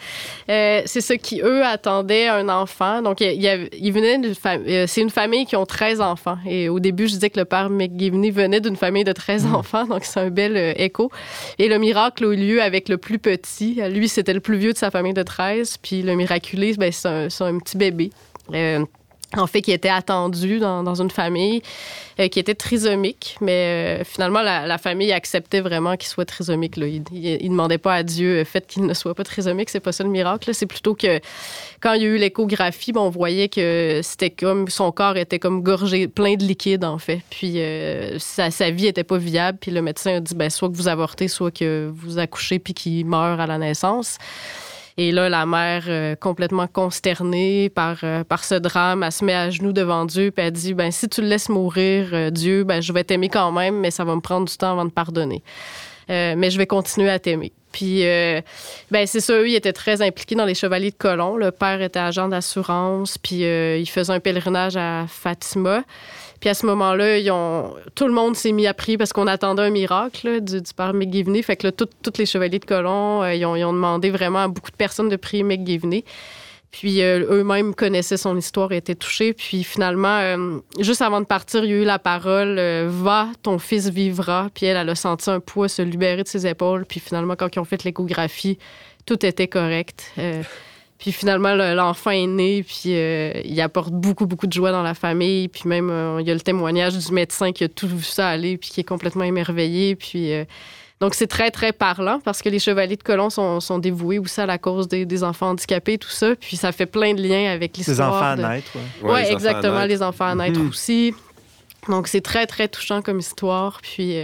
euh, 0.49 0.81
c'est 0.85 1.01
ce 1.01 1.13
qui, 1.13 1.41
eux, 1.41 1.63
attendaient 1.63 2.27
un 2.27 2.49
enfant. 2.49 3.01
Donc, 3.01 3.21
il, 3.21 3.69
il, 3.73 3.91
venait 3.91 4.17
d'une 4.17 4.35
famille, 4.35 4.75
euh, 4.75 4.85
c'est 4.87 5.01
une 5.01 5.09
famille 5.09 5.45
qui 5.45 5.55
ont 5.55 5.65
13 5.65 6.01
enfants. 6.01 6.37
Et 6.45 6.69
au 6.69 6.79
début, 6.79 7.07
je 7.07 7.13
disais 7.13 7.29
que 7.29 7.39
le 7.39 7.45
père 7.45 7.69
McGivney 7.69 8.31
venait 8.31 8.59
d'une 8.59 8.75
famille 8.75 9.03
de 9.03 9.13
13 9.13 9.45
hmm. 9.45 9.55
enfants, 9.55 9.85
donc 9.85 10.03
c'est 10.03 10.19
un 10.19 10.29
bel 10.29 10.57
euh, 10.57 10.73
écho. 10.75 11.11
Et 11.57 11.67
le 11.67 11.77
miracle 11.77 12.25
a 12.25 12.33
eu 12.33 12.35
lieu 12.35 12.61
avec 12.61 12.89
le 12.89 12.97
plus 12.97 13.19
petit. 13.19 13.81
Lui, 13.89 14.09
c'était 14.09 14.33
le 14.33 14.39
plus 14.39 14.57
vieux 14.57 14.73
de 14.73 14.77
sa 14.77 14.91
famille 14.91 15.13
de 15.13 15.23
13, 15.23 15.77
puis 15.77 16.01
le 16.01 16.15
miraculé, 16.15 16.73
ben, 16.77 16.91
c'est 16.91 17.07
un, 17.07 17.27
un, 17.41 17.59
petit 17.59 17.77
bébé 17.77 18.11
en 19.37 19.47
fait, 19.47 19.61
qui 19.61 19.71
était 19.71 19.89
attendu 19.89 20.59
dans, 20.59 21.01
une 21.01 21.09
famille 21.09 21.61
euh, 22.19 22.27
qui 22.27 22.39
était 22.39 22.55
trisomique, 22.55 23.37
mais 23.39 23.99
euh, 23.99 24.03
finalement, 24.03 24.41
la, 24.41 24.77
famille 24.77 25.11
acceptait 25.11 25.61
vraiment 25.61 25.95
qu'il 25.95 26.09
soit 26.09 26.25
trisomique. 26.25 26.75
Là. 26.75 26.87
Il 26.87 27.03
ne 27.13 27.49
demandait 27.49 27.77
pas 27.77 27.95
à 27.95 28.03
Dieu 28.03 28.39
le 28.39 28.43
fait 28.43 28.65
qu'il 28.67 28.85
ne 28.85 28.93
soit 28.93 29.15
pas 29.15 29.23
trisomique, 29.23 29.69
c'est 29.69 29.79
pas 29.79 29.91
ça 29.91 30.03
le 30.03 30.09
miracle. 30.09 30.53
C'est 30.53 30.65
plutôt 30.65 30.95
que 30.95 31.19
quand 31.79 31.93
il 31.93 32.01
y 32.01 32.05
a 32.05 32.09
eu 32.09 32.17
l'échographie, 32.17 32.91
on 32.95 33.09
voyait 33.09 33.47
que 33.47 34.01
c'était 34.03 34.29
comme 34.29 34.67
son 34.67 34.91
corps 34.91 35.17
était 35.17 35.39
comme 35.39 35.61
gorgé, 35.61 36.07
plein 36.07 36.35
de 36.35 36.43
liquide, 36.43 36.83
en 36.83 36.97
fait. 36.97 37.21
Puis 37.29 37.59
euh, 37.59 38.19
sa, 38.19 38.51
sa, 38.51 38.69
vie 38.71 38.87
était 38.87 39.03
pas 39.03 39.17
viable, 39.17 39.57
puis 39.61 39.71
le 39.71 39.81
médecin 39.81 40.17
a 40.17 40.19
dit 40.19 40.35
ben, 40.35 40.49
soit 40.49 40.69
que 40.69 40.75
vous 40.75 40.87
avortez, 40.87 41.27
soit 41.27 41.51
que 41.51 41.89
vous 41.93 42.19
accouchez, 42.19 42.59
puis 42.59 42.73
qu'il 42.73 43.05
meurt 43.05 43.39
à 43.39 43.47
la 43.47 43.57
naissance. 43.57 44.17
Et 44.97 45.11
là, 45.11 45.29
la 45.29 45.45
mère, 45.45 45.83
euh, 45.87 46.15
complètement 46.15 46.67
consternée 46.67 47.69
par, 47.69 47.97
euh, 48.03 48.23
par 48.23 48.43
ce 48.43 48.55
drame, 48.55 49.03
elle 49.03 49.11
se 49.11 49.23
met 49.23 49.33
à 49.33 49.49
genoux 49.49 49.73
devant 49.73 50.05
Dieu, 50.05 50.31
puis 50.31 50.45
elle 50.45 50.51
dit 50.51 50.73
ben, 50.73 50.91
Si 50.91 51.07
tu 51.07 51.21
le 51.21 51.27
laisses 51.27 51.49
mourir, 51.49 52.09
euh, 52.13 52.29
Dieu, 52.29 52.63
ben, 52.63 52.81
je 52.81 52.91
vais 52.91 53.03
t'aimer 53.03 53.29
quand 53.29 53.51
même, 53.51 53.79
mais 53.79 53.91
ça 53.91 54.03
va 54.03 54.15
me 54.15 54.21
prendre 54.21 54.47
du 54.47 54.57
temps 54.57 54.71
avant 54.71 54.85
de 54.85 54.91
pardonner. 54.91 55.43
mais 56.09 56.49
je 56.49 56.57
vais 56.57 56.67
continuer 56.67 57.09
à 57.09 57.19
t'aimer. 57.19 57.53
Puis, 57.71 58.03
ben, 58.91 59.07
c'est 59.07 59.21
ça, 59.21 59.33
eux, 59.33 59.47
ils 59.47 59.55
étaient 59.55 59.71
très 59.71 60.01
impliqués 60.01 60.35
dans 60.35 60.43
les 60.43 60.55
Chevaliers 60.55 60.91
de 60.91 60.97
Colomb. 60.97 61.37
Le 61.37 61.51
père 61.51 61.81
était 61.81 61.99
agent 61.99 62.27
d'assurance, 62.27 63.17
puis 63.17 63.43
il 63.43 63.85
faisait 63.85 64.11
un 64.11 64.19
pèlerinage 64.19 64.75
à 64.75 65.05
Fatima. 65.07 65.83
Puis 66.41 66.49
à 66.49 66.55
ce 66.55 66.65
moment-là, 66.65 67.19
tout 67.93 68.07
le 68.07 68.13
monde 68.13 68.35
s'est 68.35 68.51
mis 68.51 68.65
à 68.65 68.73
prier 68.73 68.97
parce 68.97 69.13
qu'on 69.13 69.27
attendait 69.27 69.61
un 69.61 69.69
miracle 69.69 70.41
du, 70.41 70.59
père 70.75 70.93
McGivney. 70.93 71.43
Fait 71.43 71.55
que 71.55 71.67
là, 71.67 71.71
tous 71.71 72.17
les 72.17 72.25
chevaliers 72.25 72.57
de 72.57 72.65
colon, 72.65 73.21
euh, 73.21 73.35
ils, 73.35 73.45
ont, 73.45 73.73
demandé 73.73 74.09
vraiment 74.09 74.39
à 74.39 74.47
beaucoup 74.47 74.71
de 74.71 74.75
personnes 74.75 75.07
de 75.07 75.15
prier 75.17 75.43
McGivney. 75.43 76.03
Puis 76.71 77.03
euh, 77.03 77.27
eux-mêmes 77.29 77.75
connaissaient 77.75 78.17
son 78.17 78.35
histoire 78.35 78.71
et 78.71 78.77
étaient 78.77 78.95
touchés. 78.95 79.33
Puis 79.33 79.63
finalement, 79.63 80.17
euh, 80.17 80.57
juste 80.79 81.03
avant 81.03 81.21
de 81.21 81.27
partir, 81.27 81.63
il 81.63 81.69
y 81.69 81.73
a 81.73 81.77
eu 81.77 81.83
la 81.83 81.99
parole 81.99 82.59
Va, 82.87 83.27
ton 83.43 83.59
fils 83.59 83.89
vivra. 83.89 84.49
Puis 84.55 84.65
elle, 84.65 84.77
elle 84.77 84.89
a 84.89 84.95
senti 84.95 85.29
un 85.29 85.41
poids 85.41 85.69
se 85.69 85.83
libérer 85.83 86.23
de 86.23 86.27
ses 86.27 86.47
épaules. 86.47 86.85
Puis 86.87 86.99
finalement, 86.99 87.35
quand 87.35 87.55
ils 87.55 87.59
ont 87.59 87.65
fait 87.65 87.83
l'échographie, 87.83 88.57
tout 89.05 89.23
était 89.23 89.47
correct. 89.47 90.11
Puis 91.01 91.11
finalement, 91.11 91.55
l'enfant 91.55 92.11
est 92.11 92.27
né, 92.27 92.61
puis 92.61 92.93
euh, 92.93 93.31
il 93.43 93.59
apporte 93.59 93.89
beaucoup, 93.91 94.27
beaucoup 94.27 94.45
de 94.45 94.53
joie 94.53 94.71
dans 94.71 94.83
la 94.83 94.93
famille. 94.93 95.47
Puis 95.47 95.63
même, 95.65 95.89
euh, 95.89 96.21
il 96.21 96.27
y 96.27 96.29
a 96.29 96.33
le 96.35 96.39
témoignage 96.39 96.95
du 96.95 97.11
médecin 97.11 97.51
qui 97.51 97.63
a 97.63 97.69
tout 97.69 97.87
vu 97.87 98.03
ça 98.03 98.29
aller, 98.29 98.55
puis 98.55 98.69
qui 98.69 98.81
est 98.81 98.83
complètement 98.83 99.23
émerveillé. 99.23 99.95
Puis 99.95 100.31
euh, 100.31 100.45
donc, 100.99 101.15
c'est 101.15 101.25
très, 101.25 101.49
très 101.49 101.71
parlant 101.71 102.19
parce 102.23 102.43
que 102.43 102.49
les 102.49 102.59
chevaliers 102.59 102.97
de 102.97 103.01
colon 103.01 103.31
sont, 103.31 103.59
sont 103.61 103.79
dévoués 103.79 104.19
aussi 104.19 104.41
à 104.41 104.45
la 104.45 104.59
cause 104.59 104.87
des, 104.87 105.23
enfants 105.23 105.49
handicapés, 105.49 105.97
tout 105.97 106.11
ça. 106.11 106.35
Puis 106.35 106.55
ça 106.55 106.71
fait 106.71 106.85
plein 106.85 107.15
de 107.15 107.23
liens 107.23 107.51
avec 107.51 107.77
l'histoire. 107.77 107.97
Les 107.97 108.03
enfants 108.03 108.45
à 108.45 108.53
naître, 108.53 108.71
oui. 108.75 109.09
Ouais, 109.09 109.31
exactement, 109.31 109.85
les 109.85 110.03
enfants 110.03 110.27
à 110.27 110.35
naître 110.35 110.59
mhm. 110.59 110.69
aussi. 110.69 111.15
Donc, 111.89 112.05
c'est 112.05 112.21
très, 112.21 112.45
très 112.45 112.67
touchant 112.67 113.01
comme 113.01 113.17
histoire. 113.17 113.79
Puis, 113.81 114.15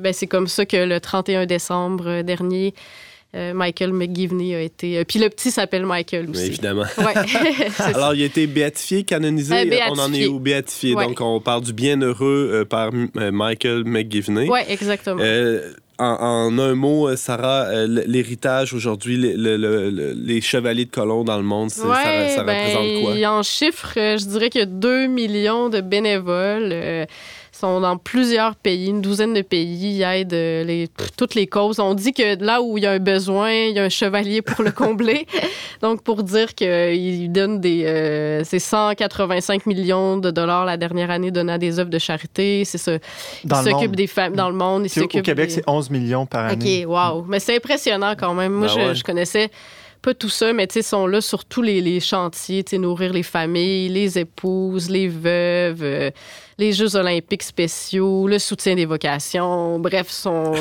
ben, 0.00 0.12
c'est 0.12 0.26
comme 0.26 0.48
ça 0.48 0.66
que 0.66 0.78
le 0.78 0.98
31 0.98 1.46
décembre 1.46 2.22
dernier, 2.22 2.74
euh, 2.74 2.80
Michael 3.34 3.92
McGivney 3.92 4.54
a 4.54 4.60
été. 4.60 4.98
Euh, 4.98 5.04
puis 5.04 5.18
le 5.18 5.28
petit 5.28 5.50
s'appelle 5.50 5.86
Michael 5.86 6.30
aussi. 6.30 6.46
évidemment. 6.46 6.84
Ouais. 6.98 7.14
Alors, 7.78 8.14
il 8.14 8.22
a 8.22 8.26
été 8.26 8.46
béatifié, 8.46 9.04
canonisé. 9.04 9.54
Euh, 9.54 9.78
on 9.90 9.98
en 9.98 10.12
est 10.12 10.26
où 10.26 10.38
béatifié. 10.38 10.94
Donc, 10.94 11.20
on 11.20 11.40
parle 11.40 11.62
du 11.62 11.72
bienheureux 11.72 12.64
par 12.68 12.90
Michael 13.14 13.84
McGivney. 13.84 14.48
Oui, 14.48 14.60
exactement. 14.68 15.22
en, 15.98 16.58
un 16.58 16.74
mot, 16.74 17.08
euh, 17.08 17.16
Sarah, 17.16 17.66
euh, 17.66 17.86
l'héritage 18.06 18.74
aujourd'hui, 18.74 19.16
les 19.16 20.40
chevaliers 20.40 20.84
de 20.84 20.90
colons 20.90 21.24
dans 21.24 21.36
le 21.36 21.42
monde, 21.42 21.70
ça, 21.70 21.84
représente 21.84 22.46
ben, 22.46 23.02
quoi? 23.02 23.38
En 23.38 23.42
chiffres, 23.42 23.92
je 23.96 24.26
dirais 24.26 24.50
qu'il 24.50 24.60
y 24.60 24.64
a 24.64 24.66
2 24.66 25.06
millions 25.06 25.68
de 25.68 25.80
bénévoles 25.80 27.06
sont 27.64 27.80
dans 27.80 27.96
plusieurs 27.96 28.56
pays, 28.56 28.88
une 28.88 29.00
douzaine 29.00 29.32
de 29.32 29.40
pays, 29.40 29.96
ils 29.96 30.02
aident 30.02 30.34
euh, 30.34 30.64
les, 30.64 30.88
toutes 31.16 31.34
les 31.34 31.46
causes. 31.46 31.80
On 31.80 31.94
dit 31.94 32.12
que 32.12 32.42
là 32.42 32.60
où 32.60 32.76
il 32.76 32.84
y 32.84 32.86
a 32.86 32.92
un 32.92 32.98
besoin, 32.98 33.52
il 33.52 33.74
y 33.74 33.78
a 33.78 33.84
un 33.84 33.88
chevalier 33.88 34.42
pour 34.42 34.62
le 34.62 34.70
combler. 34.70 35.26
Donc, 35.80 36.02
pour 36.02 36.22
dire 36.22 36.54
qu'ils 36.54 37.32
donnent 37.32 37.60
des... 37.60 37.84
Euh, 37.86 38.42
c'est 38.44 38.58
185 38.58 39.64
millions 39.66 40.18
de 40.18 40.30
dollars 40.30 40.66
la 40.66 40.76
dernière 40.76 41.10
année 41.10 41.30
donnés 41.30 41.54
à 41.54 41.58
des 41.58 41.78
œuvres 41.78 41.90
de 41.90 41.98
charité. 41.98 42.64
C'est 42.64 42.78
ça. 42.78 42.92
Ils 43.44 43.54
s'occupent 43.54 43.96
des 43.96 44.06
femmes 44.06 44.34
dans 44.34 44.50
le 44.50 44.56
monde. 44.56 44.86
Ils 44.94 45.02
au 45.02 45.08
Québec, 45.08 45.50
c'est 45.50 45.64
11 45.66 45.90
millions 45.90 46.26
par 46.26 46.46
année. 46.46 46.84
OK, 46.86 46.90
wow. 46.90 47.24
Mais 47.26 47.40
c'est 47.40 47.56
impressionnant 47.56 48.14
quand 48.18 48.34
même. 48.34 48.52
Moi, 48.52 48.68
ben 48.74 48.92
je, 48.92 48.98
je 48.98 49.04
connaissais 49.04 49.50
pas 50.04 50.12
tout 50.12 50.28
ça, 50.28 50.52
mais 50.52 50.66
ils 50.66 50.82
sont 50.82 51.06
là 51.06 51.22
sur 51.22 51.46
tous 51.46 51.62
les, 51.62 51.80
les 51.80 51.98
chantiers, 51.98 52.62
nourrir 52.74 53.14
les 53.14 53.22
familles, 53.22 53.88
les 53.88 54.18
épouses, 54.18 54.90
les 54.90 55.08
veuves, 55.08 55.82
euh, 55.82 56.10
les 56.58 56.74
Jeux 56.74 56.94
olympiques 56.94 57.42
spéciaux, 57.42 58.28
le 58.28 58.38
soutien 58.38 58.74
des 58.74 58.84
vocations, 58.84 59.78
bref, 59.78 60.10
sont 60.10 60.52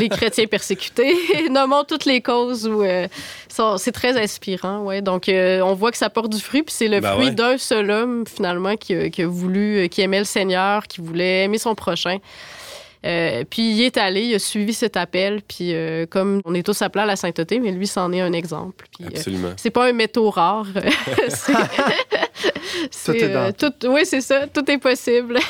les 0.00 0.08
chrétiens 0.08 0.46
persécutés. 0.50 1.14
Nommons 1.50 1.84
toutes 1.84 2.04
les 2.04 2.20
causes 2.20 2.66
où 2.66 2.82
euh, 2.82 3.06
c'est 3.76 3.92
très 3.92 4.20
inspirant, 4.20 4.80
ouais. 4.80 5.02
Donc, 5.02 5.28
euh, 5.28 5.60
on 5.60 5.74
voit 5.74 5.92
que 5.92 5.98
ça 5.98 6.10
porte 6.10 6.32
du 6.32 6.40
fruit, 6.40 6.64
puis 6.64 6.74
c'est 6.76 6.88
le 6.88 6.98
ben 6.98 7.12
fruit 7.12 7.30
d'un 7.30 7.58
seul 7.58 7.92
homme, 7.92 8.24
finalement, 8.26 8.76
qui, 8.76 9.08
qui, 9.12 9.22
a 9.22 9.28
voulu, 9.28 9.88
qui 9.88 10.00
aimait 10.00 10.18
le 10.18 10.24
Seigneur, 10.24 10.88
qui 10.88 11.00
voulait 11.00 11.44
aimer 11.44 11.58
son 11.58 11.76
prochain. 11.76 12.18
Euh, 13.06 13.44
puis 13.48 13.72
il 13.72 13.82
est 13.82 13.96
allé, 13.96 14.22
il 14.22 14.34
a 14.34 14.38
suivi 14.38 14.74
cet 14.74 14.96
appel, 14.96 15.40
puis 15.46 15.74
euh, 15.74 16.06
comme 16.06 16.42
on 16.44 16.54
est 16.54 16.62
tous 16.62 16.82
appelés 16.82 17.04
à 17.04 17.06
la 17.06 17.16
sainteté, 17.16 17.58
mais 17.58 17.72
lui, 17.72 17.86
c'en 17.86 18.12
est 18.12 18.20
un 18.20 18.32
exemple. 18.32 18.86
Puis, 18.94 19.06
euh, 19.06 19.16
Absolument. 19.16 19.52
c'est 19.56 19.70
pas 19.70 19.88
un 19.88 19.92
métaux 19.92 20.28
rare. 20.28 20.66
tout 23.04 23.12
est 23.12 23.28
dans 23.28 23.52
tout, 23.52 23.72
Oui, 23.86 24.02
c'est 24.04 24.20
ça, 24.20 24.46
tout 24.46 24.68
est 24.70 24.78
possible. 24.78 25.38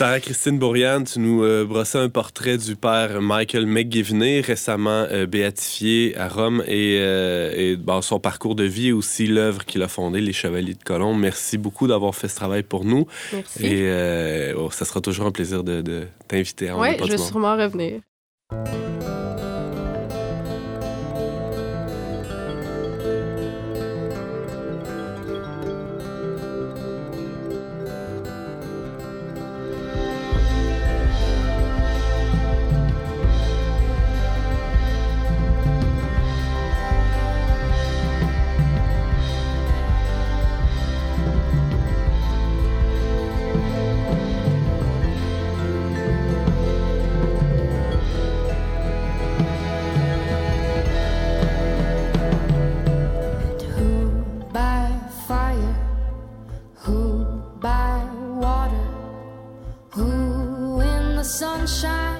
Sarah-Christine 0.00 0.58
Bourriane, 0.58 1.04
tu 1.04 1.18
nous 1.18 1.66
brossais 1.66 1.98
un 1.98 2.08
portrait 2.08 2.56
du 2.56 2.74
père 2.74 3.20
Michael 3.20 3.66
McGivney, 3.66 4.40
récemment 4.40 5.06
béatifié 5.28 6.16
à 6.16 6.26
Rome, 6.26 6.64
et, 6.66 6.94
et 6.94 7.78
son 8.00 8.18
parcours 8.18 8.54
de 8.54 8.64
vie 8.64 8.88
et 8.88 8.92
aussi 8.92 9.26
l'œuvre 9.26 9.66
qu'il 9.66 9.82
a 9.82 9.88
fondée, 9.88 10.22
Les 10.22 10.32
Chevaliers 10.32 10.72
de 10.72 10.82
Colomb. 10.82 11.12
Merci 11.12 11.58
beaucoup 11.58 11.86
d'avoir 11.86 12.14
fait 12.14 12.28
ce 12.28 12.36
travail 12.36 12.62
pour 12.62 12.86
nous. 12.86 13.06
Merci. 13.34 13.66
Et 13.66 14.54
oh, 14.56 14.70
ça 14.70 14.86
sera 14.86 15.02
toujours 15.02 15.26
un 15.26 15.32
plaisir 15.32 15.62
de, 15.62 15.82
de 15.82 16.04
t'inviter. 16.28 16.72
Oui, 16.72 16.96
je 16.98 17.10
vais 17.10 17.18
sûrement 17.18 17.58
revenir. 17.58 18.00
sunshine. 61.66 62.19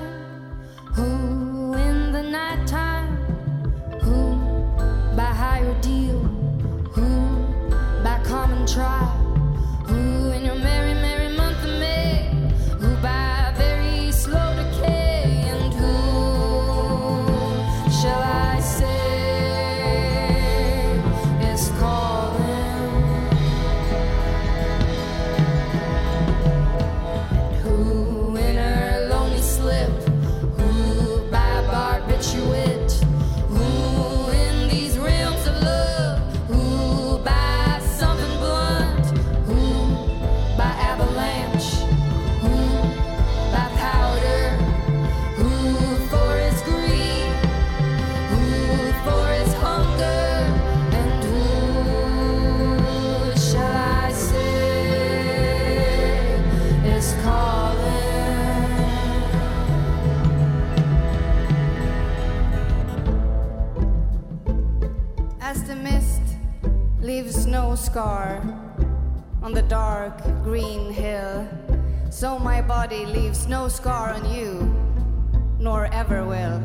Scar 67.81 68.43
on 69.43 69.53
the 69.53 69.63
dark 69.63 70.23
green 70.45 70.93
hill. 70.93 71.49
So 72.11 72.39
my 72.39 72.61
body 72.61 73.07
leaves 73.07 73.49
no 73.49 73.69
scar 73.69 74.11
on 74.11 74.31
you, 74.31 74.69
nor 75.59 75.87
ever 75.87 76.27
will. 76.27 76.59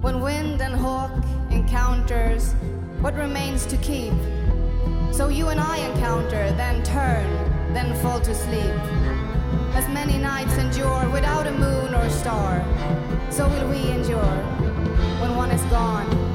When 0.00 0.20
wind 0.20 0.62
and 0.62 0.74
hawk 0.74 1.10
encounters, 1.50 2.52
what 3.00 3.14
remains 3.14 3.66
to 3.66 3.76
keep? 3.78 4.14
So 5.10 5.28
you 5.28 5.48
and 5.48 5.58
I 5.58 5.78
encounter, 5.78 6.52
then 6.52 6.84
turn, 6.84 7.26
then 7.74 7.92
fall 8.00 8.20
to 8.20 8.34
sleep. 8.34 8.76
As 9.74 9.88
many 9.88 10.16
nights 10.16 10.56
endure 10.58 11.08
without 11.10 11.48
a 11.48 11.52
moon 11.52 11.92
or 11.92 12.08
star, 12.08 12.64
so 13.30 13.48
will 13.48 13.68
we 13.68 13.90
endure 13.90 14.36
when 15.20 15.34
one 15.34 15.50
is 15.50 15.62
gone 15.72 16.29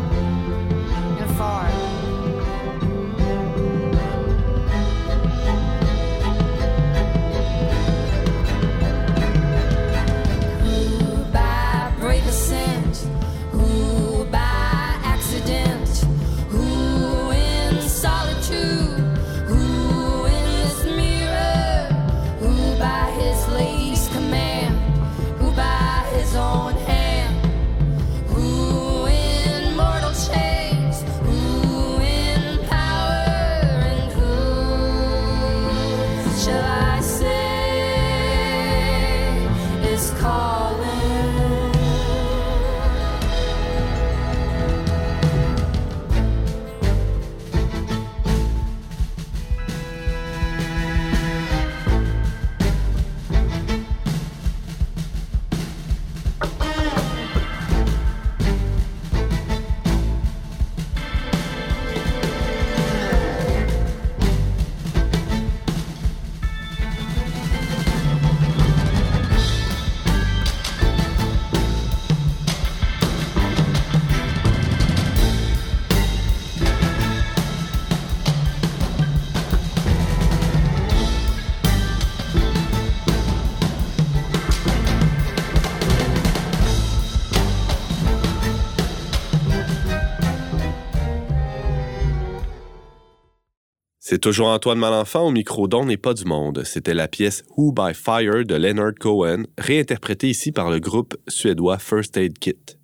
C'est 94.16 94.20
toujours 94.20 94.48
Antoine 94.48 94.80
Malenfant 94.80 95.28
au 95.28 95.32
micro 95.32 95.68
d'On 95.68 95.88
n'est 95.88 95.98
pas 95.98 96.14
du 96.14 96.24
monde. 96.24 96.64
C'était 96.64 96.94
la 96.94 97.10
pièce 97.10 97.44
Who 97.58 97.74
by 97.74 97.94
Fire 97.94 98.46
de 98.46 98.56
Leonard 98.56 98.94
Cohen, 98.98 99.44
réinterprétée 99.58 100.30
ici 100.30 100.54
par 100.54 100.70
le 100.70 100.80
groupe 100.80 101.18
suédois 101.28 101.80
First 101.80 102.16
Aid 102.16 102.40
Kit. 102.40 102.75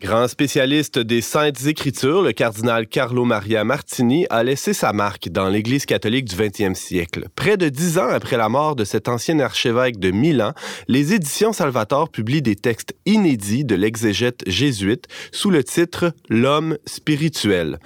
Grand 0.00 0.28
spécialiste 0.28 0.98
des 0.98 1.20
saintes 1.20 1.66
écritures, 1.66 2.22
le 2.22 2.32
cardinal 2.32 2.86
Carlo 2.86 3.26
Maria 3.26 3.64
Martini 3.64 4.26
a 4.30 4.42
laissé 4.42 4.72
sa 4.72 4.94
marque 4.94 5.28
dans 5.28 5.50
l'Église 5.50 5.84
catholique 5.84 6.24
du 6.24 6.34
20e 6.34 6.72
siècle. 6.72 7.26
Près 7.36 7.58
de 7.58 7.68
dix 7.68 7.98
ans 7.98 8.08
après 8.08 8.38
la 8.38 8.48
mort 8.48 8.76
de 8.76 8.84
cet 8.84 9.08
ancien 9.08 9.38
archevêque 9.40 9.98
de 9.98 10.10
Milan, 10.10 10.52
les 10.88 11.12
éditions 11.12 11.52
Salvator 11.52 12.08
publient 12.08 12.40
des 12.40 12.56
textes 12.56 12.96
inédits 13.04 13.66
de 13.66 13.74
l'exégète 13.74 14.42
jésuite 14.46 15.06
sous 15.32 15.50
le 15.50 15.62
titre 15.62 16.14
L'homme 16.30 16.78
spirituel. 16.86 17.78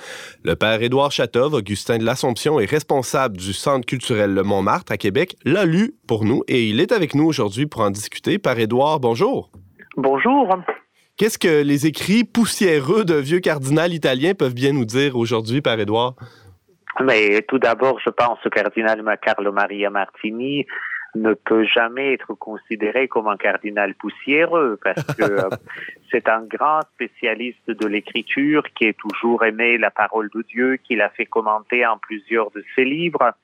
Le 0.45 0.55
père 0.55 0.81
Édouard 0.83 1.11
Chatov, 1.11 1.55
Augustin 1.55 1.99
de 1.99 2.05
l'Assomption 2.05 2.61
et 2.61 2.65
responsable 2.65 3.39
du 3.39 3.53
Centre 3.53 3.87
culturel 3.87 4.33
Le 4.33 4.45
Montmartre 4.45 4.93
à 4.93 4.99
Québec, 4.99 5.35
l'a 5.45 5.65
lu 5.65 5.97
pour 6.07 6.25
nous 6.25 6.45
et 6.47 6.69
il 6.69 6.79
est 6.79 6.93
avec 6.93 7.17
nous 7.17 7.25
aujourd'hui 7.25 7.67
pour 7.67 7.81
en 7.81 7.91
discuter. 7.91 8.39
Père 8.39 8.61
Édouard, 8.61 9.01
bonjour. 9.01 9.51
Bonjour. 9.97 10.49
Qu'est-ce 11.17 11.39
que 11.39 11.63
les 11.63 11.87
écrits 11.87 12.25
poussiéreux 12.25 13.05
de 13.05 13.15
vieux 13.15 13.39
cardinal 13.39 13.93
italien 13.93 14.35
peuvent 14.35 14.55
bien 14.55 14.73
nous 14.73 14.85
dire 14.85 15.15
aujourd'hui, 15.15 15.61
Père 15.61 15.79
Édouard? 15.79 16.15
Mais 17.05 17.43
tout 17.43 17.61
d'abord, 17.61 18.01
je 18.05 18.11
pense 18.11 18.41
que 18.41 18.49
cardinal 18.49 19.01
Carlo 19.23 19.53
Maria 19.53 19.91
Martini 19.91 20.67
ne 21.15 21.35
peut 21.35 21.65
jamais 21.67 22.15
être 22.15 22.35
considéré 22.35 23.07
comme 23.07 23.29
un 23.29 23.37
cardinal 23.37 23.95
poussiéreux 23.95 24.77
parce 24.83 25.05
que 25.15 25.23
euh, 25.23 25.49
c'est 26.11 26.29
un 26.29 26.43
grand 26.43 26.81
spécialiste 26.95 27.71
de 27.71 27.87
l'écriture 27.87 28.65
qui 28.75 28.89
a 28.89 28.93
toujours 28.95 29.45
aimé 29.45 29.79
la 29.79 29.93
parole 29.93 30.29
de 30.35 30.43
Dieu, 30.43 30.79
qu'il 30.83 31.01
a 31.01 31.11
fait 31.11 31.27
commenter 31.27 31.87
en 31.87 31.97
plusieurs 31.99 32.51
de 32.51 32.65
ses 32.75 32.85
livres. 32.85 33.35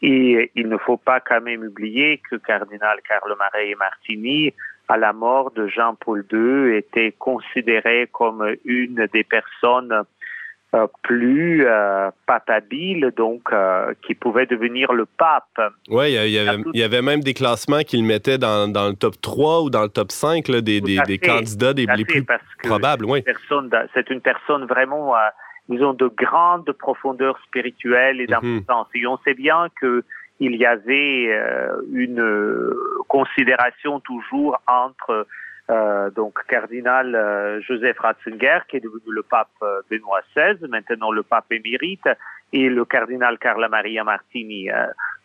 Et 0.00 0.50
il 0.54 0.68
ne 0.70 0.78
faut 0.78 0.96
pas 0.96 1.20
quand 1.20 1.42
même 1.42 1.64
oublier 1.64 2.22
que 2.30 2.36
cardinal 2.36 2.98
Carlo 3.06 3.36
Maria 3.36 3.76
Martini 3.76 4.54
à 4.90 4.96
la 4.96 5.12
mort 5.12 5.52
de 5.52 5.68
Jean-Paul 5.68 6.26
II 6.32 6.74
était 6.76 7.12
considéré 7.12 8.08
comme 8.10 8.44
une 8.64 9.06
des 9.12 9.22
personnes 9.22 10.02
euh, 10.74 10.88
plus 11.02 11.64
euh, 11.64 12.10
papabiles, 12.26 13.12
donc 13.16 13.42
euh, 13.52 13.94
qui 14.04 14.16
pouvait 14.16 14.46
devenir 14.46 14.92
le 14.92 15.06
pape. 15.06 15.72
Oui, 15.88 16.14
il 16.14 16.30
y, 16.74 16.82
avait, 16.82 17.02
même 17.02 17.20
des 17.20 17.34
classements 17.34 17.82
qu'il 17.82 18.04
mettait 18.04 18.36
dans, 18.36 18.66
le 18.66 18.94
top 18.94 19.20
3 19.20 19.62
ou 19.62 19.70
dans 19.70 19.82
le 19.82 19.88
top 19.88 20.10
5 20.10 20.50
des, 20.50 20.80
candidats 21.22 21.72
des, 21.72 21.86
les 21.86 22.04
plus 22.04 22.26
probables. 22.64 23.04
Oui. 23.04 23.22
C'est 23.94 24.10
une 24.10 24.20
personne 24.20 24.64
vraiment, 24.64 25.14
disons, 25.68 25.92
de 25.92 26.08
grande 26.08 26.70
profondeur 26.72 27.38
spirituelle 27.46 28.20
et 28.20 28.24
mhm. 28.24 28.62
d'importance. 28.62 28.88
Et 28.96 29.06
on 29.06 29.18
sait 29.18 29.34
bien 29.34 29.68
que 29.80 30.04
il 30.40 30.56
y 30.56 30.64
avait 30.66 31.28
euh, 31.28 31.82
une 31.92 32.74
considération 33.08 34.00
toujours 34.00 34.60
entre 34.66 35.26
euh, 35.70 36.10
donc 36.10 36.38
cardinal 36.48 37.14
euh, 37.14 37.60
Joseph 37.60 37.98
Ratzinger, 37.98 38.60
qui 38.68 38.78
est 38.78 38.80
devenu 38.80 39.12
le 39.12 39.22
pape 39.22 39.48
Benoît 39.90 40.22
XVI, 40.34 40.66
maintenant 40.68 41.12
le 41.12 41.22
pape 41.22 41.52
émérite, 41.52 42.08
et 42.52 42.68
le 42.68 42.84
cardinal 42.84 43.38
Carla 43.38 43.68
Maria 43.68 44.02
Martini. 44.02 44.68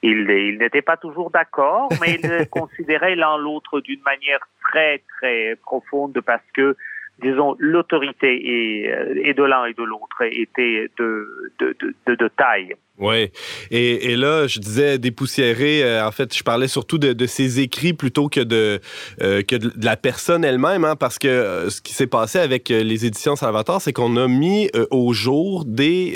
ils 0.03 0.29
il 0.29 0.57
n'étaient 0.59 0.83
pas 0.83 0.97
toujours 0.97 1.31
d'accord, 1.31 1.89
mais 2.01 2.19
ils 2.21 2.49
considéraient 2.51 3.15
l'un 3.15 3.37
l'autre 3.37 3.79
d'une 3.79 4.01
manière 4.03 4.47
très 4.61 5.01
très 5.17 5.55
profonde 5.63 6.19
parce 6.23 6.45
que 6.53 6.75
disons, 7.21 7.55
l'autorité 7.59 8.33
et, 8.33 9.29
et, 9.29 9.33
de 9.33 9.43
l'un 9.43 9.65
et 9.65 9.73
de 9.73 9.83
l'autre 9.83 10.21
était 10.23 10.89
de, 10.97 11.51
de, 11.59 11.75
de, 12.07 12.15
de 12.15 12.27
taille. 12.35 12.75
Oui. 12.97 13.29
Et, 13.71 14.11
et, 14.11 14.15
là, 14.15 14.47
je 14.47 14.59
disais 14.59 14.97
dépoussiérer, 14.97 15.83
euh, 15.83 16.07
en 16.07 16.11
fait, 16.11 16.35
je 16.35 16.43
parlais 16.43 16.69
surtout 16.69 16.97
de, 16.97 17.11
de 17.11 17.25
ses 17.25 17.59
écrits 17.59 17.93
plutôt 17.93 18.29
que 18.29 18.39
de, 18.39 18.79
euh, 19.21 19.41
que 19.41 19.57
de, 19.57 19.71
la 19.81 19.97
personne 19.97 20.45
elle-même, 20.45 20.85
hein, 20.85 20.95
parce 20.95 21.19
que 21.19 21.27
euh, 21.27 21.69
ce 21.69 21.81
qui 21.81 21.93
s'est 21.93 22.07
passé 22.07 22.39
avec 22.39 22.69
les 22.69 23.05
éditions 23.05 23.35
Salvatore, 23.35 23.81
c'est 23.81 23.91
qu'on 23.91 24.15
a 24.15 24.27
mis 24.27 24.69
au 24.91 25.11
jour 25.13 25.65
des, 25.65 26.15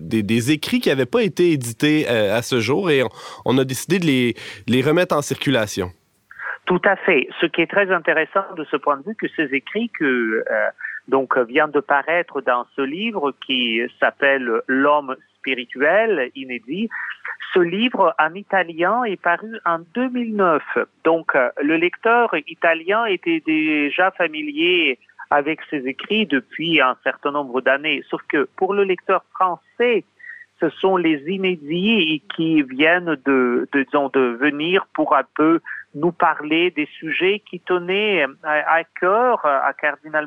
des, 0.00 0.22
des, 0.22 0.50
écrits 0.50 0.80
qui 0.80 0.88
n'avaient 0.88 1.06
pas 1.06 1.22
été 1.22 1.52
édités 1.52 2.06
à 2.06 2.42
ce 2.42 2.60
jour 2.60 2.90
et 2.90 3.02
on, 3.02 3.08
on, 3.44 3.58
a 3.58 3.64
décidé 3.64 3.98
de 3.98 4.06
les, 4.06 4.34
les 4.66 4.82
remettre 4.82 5.16
en 5.16 5.22
circulation. 5.22 5.92
Tout 6.66 6.80
à 6.84 6.96
fait. 6.96 7.28
Ce 7.40 7.46
qui 7.46 7.60
est 7.60 7.70
très 7.70 7.90
intéressant 7.90 8.44
de 8.56 8.64
ce 8.64 8.76
point 8.76 8.96
de 8.98 9.02
vue, 9.04 9.14
que 9.16 9.28
ces 9.36 9.54
écrits 9.54 9.90
que 9.90 10.44
euh, 10.48 10.70
donc 11.08 11.36
vient 11.36 11.68
de 11.68 11.80
paraître 11.80 12.40
dans 12.40 12.66
ce 12.76 12.82
livre 12.82 13.32
qui 13.44 13.80
s'appelle 13.98 14.60
L'homme 14.68 15.16
spirituel 15.38 16.30
inédit. 16.36 16.88
Ce 17.52 17.58
livre 17.58 18.14
en 18.18 18.34
italien 18.34 19.02
est 19.04 19.20
paru 19.20 19.58
en 19.66 19.80
2009. 19.94 20.62
Donc 21.04 21.34
euh, 21.34 21.50
le 21.62 21.76
lecteur 21.76 22.34
italien 22.46 23.04
était 23.06 23.42
déjà 23.44 24.12
familier 24.12 24.98
avec 25.30 25.60
ces 25.68 25.88
écrits 25.88 26.26
depuis 26.26 26.80
un 26.80 26.96
certain 27.02 27.32
nombre 27.32 27.60
d'années. 27.60 28.04
Sauf 28.08 28.22
que 28.28 28.48
pour 28.56 28.72
le 28.72 28.84
lecteur 28.84 29.24
français, 29.34 30.04
ce 30.60 30.70
sont 30.70 30.96
les 30.96 31.20
inédits 31.26 32.22
qui 32.36 32.62
viennent 32.62 33.16
de, 33.26 33.68
de, 33.72 33.82
disons, 33.82 34.10
de 34.10 34.36
venir 34.40 34.86
pour 34.94 35.16
un 35.16 35.24
peu 35.34 35.60
nous 35.94 36.12
parler 36.12 36.70
des 36.70 36.86
sujets 36.98 37.40
qui 37.40 37.60
tenaient 37.60 38.26
à, 38.42 38.82
cœur 38.84 39.44
à 39.44 39.72
Cardinal 39.74 40.26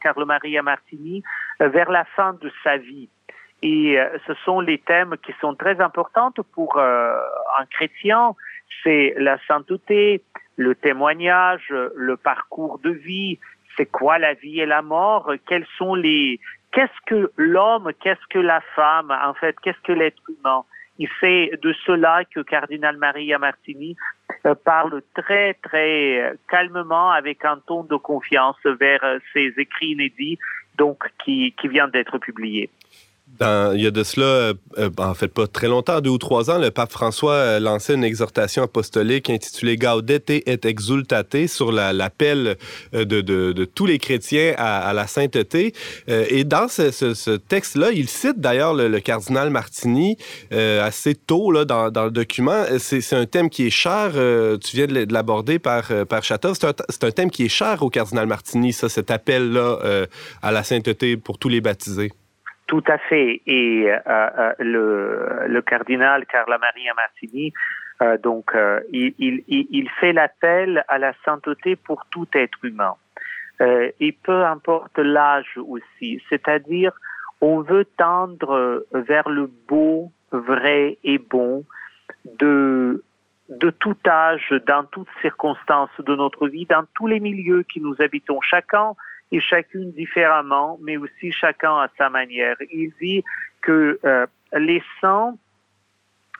Carlo 0.00 0.26
Maria 0.26 0.62
Martini 0.62 1.22
euh, 1.62 1.68
vers 1.68 1.90
la 1.90 2.04
fin 2.04 2.34
de 2.34 2.50
sa 2.62 2.76
vie. 2.76 3.08
Et 3.62 3.98
euh, 3.98 4.18
ce 4.26 4.34
sont 4.44 4.60
les 4.60 4.78
thèmes 4.78 5.16
qui 5.24 5.32
sont 5.40 5.54
très 5.54 5.80
importants 5.80 6.32
pour 6.52 6.76
euh, 6.76 7.18
un 7.58 7.66
chrétien. 7.66 8.34
C'est 8.82 9.14
la 9.16 9.38
sainteté, 9.46 10.22
le 10.56 10.74
témoignage, 10.74 11.72
le 11.94 12.16
parcours 12.16 12.78
de 12.78 12.90
vie, 12.90 13.38
c'est 13.76 13.86
quoi 13.86 14.18
la 14.18 14.34
vie 14.34 14.60
et 14.60 14.66
la 14.66 14.82
mort, 14.82 15.32
quels 15.46 15.66
sont 15.78 15.94
les, 15.94 16.40
qu'est-ce 16.72 17.00
que 17.06 17.32
l'homme, 17.36 17.92
qu'est-ce 18.00 18.26
que 18.28 18.38
la 18.38 18.60
femme, 18.74 19.10
en 19.10 19.34
fait, 19.34 19.56
qu'est-ce 19.60 19.80
que 19.80 19.92
l'être 19.92 20.22
humain? 20.28 20.64
Il 20.98 21.08
c'est 21.20 21.52
de 21.62 21.72
cela 21.86 22.24
que 22.24 22.40
cardinal 22.40 22.96
Maria 22.96 23.38
Martini 23.38 23.96
euh, 24.46 24.54
parle 24.54 25.02
très 25.14 25.54
très 25.54 26.20
euh, 26.20 26.34
calmement 26.48 27.10
avec 27.10 27.44
un 27.44 27.58
ton 27.66 27.84
de 27.84 27.96
confiance 27.96 28.58
vers 28.64 29.02
euh, 29.04 29.18
ses 29.32 29.54
écrits 29.56 29.92
inédits 29.92 30.38
donc 30.76 31.04
qui, 31.24 31.54
qui 31.60 31.68
vient 31.68 31.88
d'être 31.88 32.18
il 33.40 33.80
y 33.80 33.86
a 33.86 33.90
de 33.90 34.02
cela, 34.02 34.26
euh, 34.26 34.54
euh, 34.78 34.90
en 34.98 35.14
fait, 35.14 35.28
pas 35.28 35.46
très 35.46 35.68
longtemps, 35.68 36.00
deux 36.00 36.10
ou 36.10 36.18
trois 36.18 36.50
ans, 36.50 36.58
le 36.58 36.70
pape 36.70 36.90
François 36.90 37.34
euh, 37.34 37.60
lançait 37.60 37.94
une 37.94 38.04
exhortation 38.04 38.64
apostolique 38.64 39.30
intitulée 39.30 39.76
Gaudete 39.76 40.30
et 40.30 40.58
Exultate 40.64 41.46
sur 41.46 41.70
l'appel 41.72 42.56
de, 42.92 43.64
tous 43.64 43.86
les 43.86 43.98
chrétiens 43.98 44.54
à, 44.58 44.92
la 44.92 45.06
sainteté. 45.06 45.72
et 46.08 46.44
dans 46.44 46.68
ce, 46.68 47.36
texte-là, 47.36 47.90
il 47.92 48.08
cite 48.08 48.40
d'ailleurs 48.40 48.74
le, 48.74 48.98
cardinal 49.00 49.50
Martini 49.50 50.16
assez 50.50 51.14
tôt 51.14 51.64
dans, 51.64 51.86
le 51.86 52.10
document. 52.10 52.64
C'est 52.78 53.14
un 53.14 53.26
thème 53.26 53.50
qui 53.50 53.66
est 53.66 53.70
cher, 53.70 54.12
tu 54.12 54.76
viens 54.76 54.86
de 54.86 55.12
l'aborder 55.12 55.58
par, 55.58 55.90
par 56.08 56.24
c'est 56.24 56.64
un, 56.64 56.74
un, 57.02 57.10
thème 57.10 57.30
qui 57.30 57.44
est 57.44 57.48
cher 57.48 57.82
au 57.82 57.90
cardinal 57.90 58.26
Martini, 58.26 58.72
ça, 58.72 58.88
cet 58.88 59.10
appel-là 59.10 60.06
à 60.42 60.52
la 60.52 60.64
sainteté 60.64 61.16
pour 61.16 61.38
tous 61.38 61.48
les 61.48 61.60
baptisés. 61.60 62.12
Tout 62.68 62.84
à 62.86 62.98
fait. 62.98 63.40
Et 63.46 63.90
euh, 63.90 63.98
euh, 64.06 64.52
le, 64.58 65.46
le, 65.48 65.62
cardinal 65.62 66.26
Carla 66.26 66.58
Maria 66.58 66.92
Martini, 66.94 67.52
euh, 68.02 68.16
donc, 68.18 68.54
euh, 68.54 68.80
il, 68.92 69.14
il, 69.18 69.42
il, 69.48 69.90
fait 70.00 70.12
l'appel 70.12 70.84
à 70.86 70.98
la 70.98 71.12
sainteté 71.24 71.76
pour 71.76 72.04
tout 72.10 72.28
être 72.34 72.64
humain. 72.64 72.94
Euh, 73.60 73.90
et 73.98 74.12
peu 74.12 74.44
importe 74.44 74.98
l'âge 74.98 75.56
aussi. 75.56 76.22
C'est-à-dire, 76.28 76.92
on 77.40 77.60
veut 77.62 77.84
tendre 77.84 78.86
vers 78.92 79.28
le 79.28 79.50
beau, 79.68 80.12
vrai 80.30 80.98
et 81.04 81.18
bon 81.18 81.64
de 82.24 83.02
de 83.48 83.70
tout 83.70 83.96
âge, 84.06 84.52
dans 84.66 84.84
toutes 84.84 85.08
circonstances 85.22 85.88
de 86.00 86.14
notre 86.14 86.48
vie, 86.48 86.66
dans 86.66 86.84
tous 86.94 87.06
les 87.06 87.18
milieux 87.18 87.62
qui 87.62 87.80
nous 87.80 87.96
habitons. 87.98 88.42
Chacun 88.42 88.92
et 89.30 89.40
chacune 89.40 89.92
différemment, 89.92 90.78
mais 90.82 90.96
aussi 90.96 91.32
chacun 91.32 91.76
à 91.76 91.88
sa 91.98 92.08
manière. 92.08 92.56
Il 92.72 92.92
dit 93.00 93.24
que 93.60 93.98
euh, 94.04 94.26
les 94.52 94.82
saints, 95.00 95.34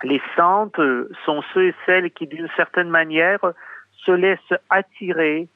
les 0.03 0.23
saintes 0.37 0.81
sont 1.25 1.43
ceux 1.53 1.69
et 1.69 1.75
celles 1.87 2.11
qui, 2.11 2.27
d'une 2.27 2.49
certaine 2.57 2.89
manière, 2.89 3.41
se 3.93 4.13
laissent 4.13 4.55
attirer, 4.71 5.49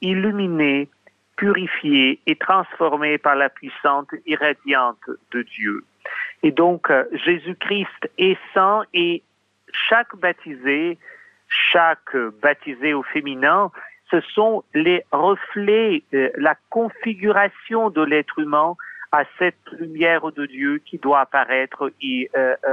illuminer, 0.00 0.88
purifier 1.36 2.20
et 2.26 2.36
transformer 2.36 3.18
par 3.18 3.36
la 3.36 3.48
puissante 3.48 4.08
irradiante 4.26 5.10
de 5.32 5.42
Dieu. 5.42 5.84
Et 6.42 6.52
donc, 6.52 6.90
euh, 6.90 7.04
Jésus-Christ 7.12 8.10
est 8.18 8.38
saint 8.54 8.84
et 8.94 9.22
chaque 9.72 10.14
baptisé, 10.16 10.98
chaque 11.48 12.16
baptisé 12.42 12.94
au 12.94 13.02
féminin 13.02 13.70
ce 14.10 14.20
sont 14.34 14.64
les 14.74 15.04
reflets, 15.12 16.02
euh, 16.14 16.30
la 16.36 16.56
configuration 16.70 17.90
de 17.90 18.02
l'être 18.02 18.38
humain 18.38 18.74
à 19.12 19.24
cette 19.38 19.54
lumière 19.78 20.32
de 20.32 20.46
Dieu 20.46 20.82
qui 20.84 20.98
doit 20.98 21.20
apparaître 21.20 21.92
et 22.02 22.28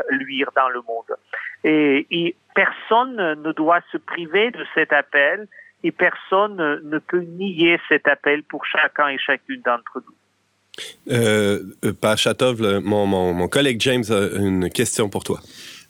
luire 0.09 0.49
dans 0.55 0.67
le 0.69 0.81
monde. 0.81 1.15
Et, 1.63 2.07
et 2.09 2.35
personne 2.55 3.15
ne 3.15 3.51
doit 3.53 3.81
se 3.91 3.97
priver 3.97 4.51
de 4.51 4.65
cet 4.73 4.91
appel 4.93 5.47
et 5.83 5.91
personne 5.91 6.81
ne 6.83 6.97
peut 6.97 7.21
nier 7.21 7.79
cet 7.87 8.07
appel 8.07 8.43
pour 8.43 8.65
chacun 8.65 9.09
et 9.09 9.17
chacune 9.17 9.61
d'entre 9.61 10.01
nous. 10.05 10.15
Euh, 11.11 11.59
Père 12.01 12.17
Chatov, 12.17 12.61
mon, 12.83 13.05
mon, 13.05 13.33
mon, 13.33 13.47
collègue 13.47 13.79
James 13.81 14.03
a 14.09 14.39
une 14.39 14.69
question 14.69 15.09
pour 15.09 15.23
toi. 15.23 15.39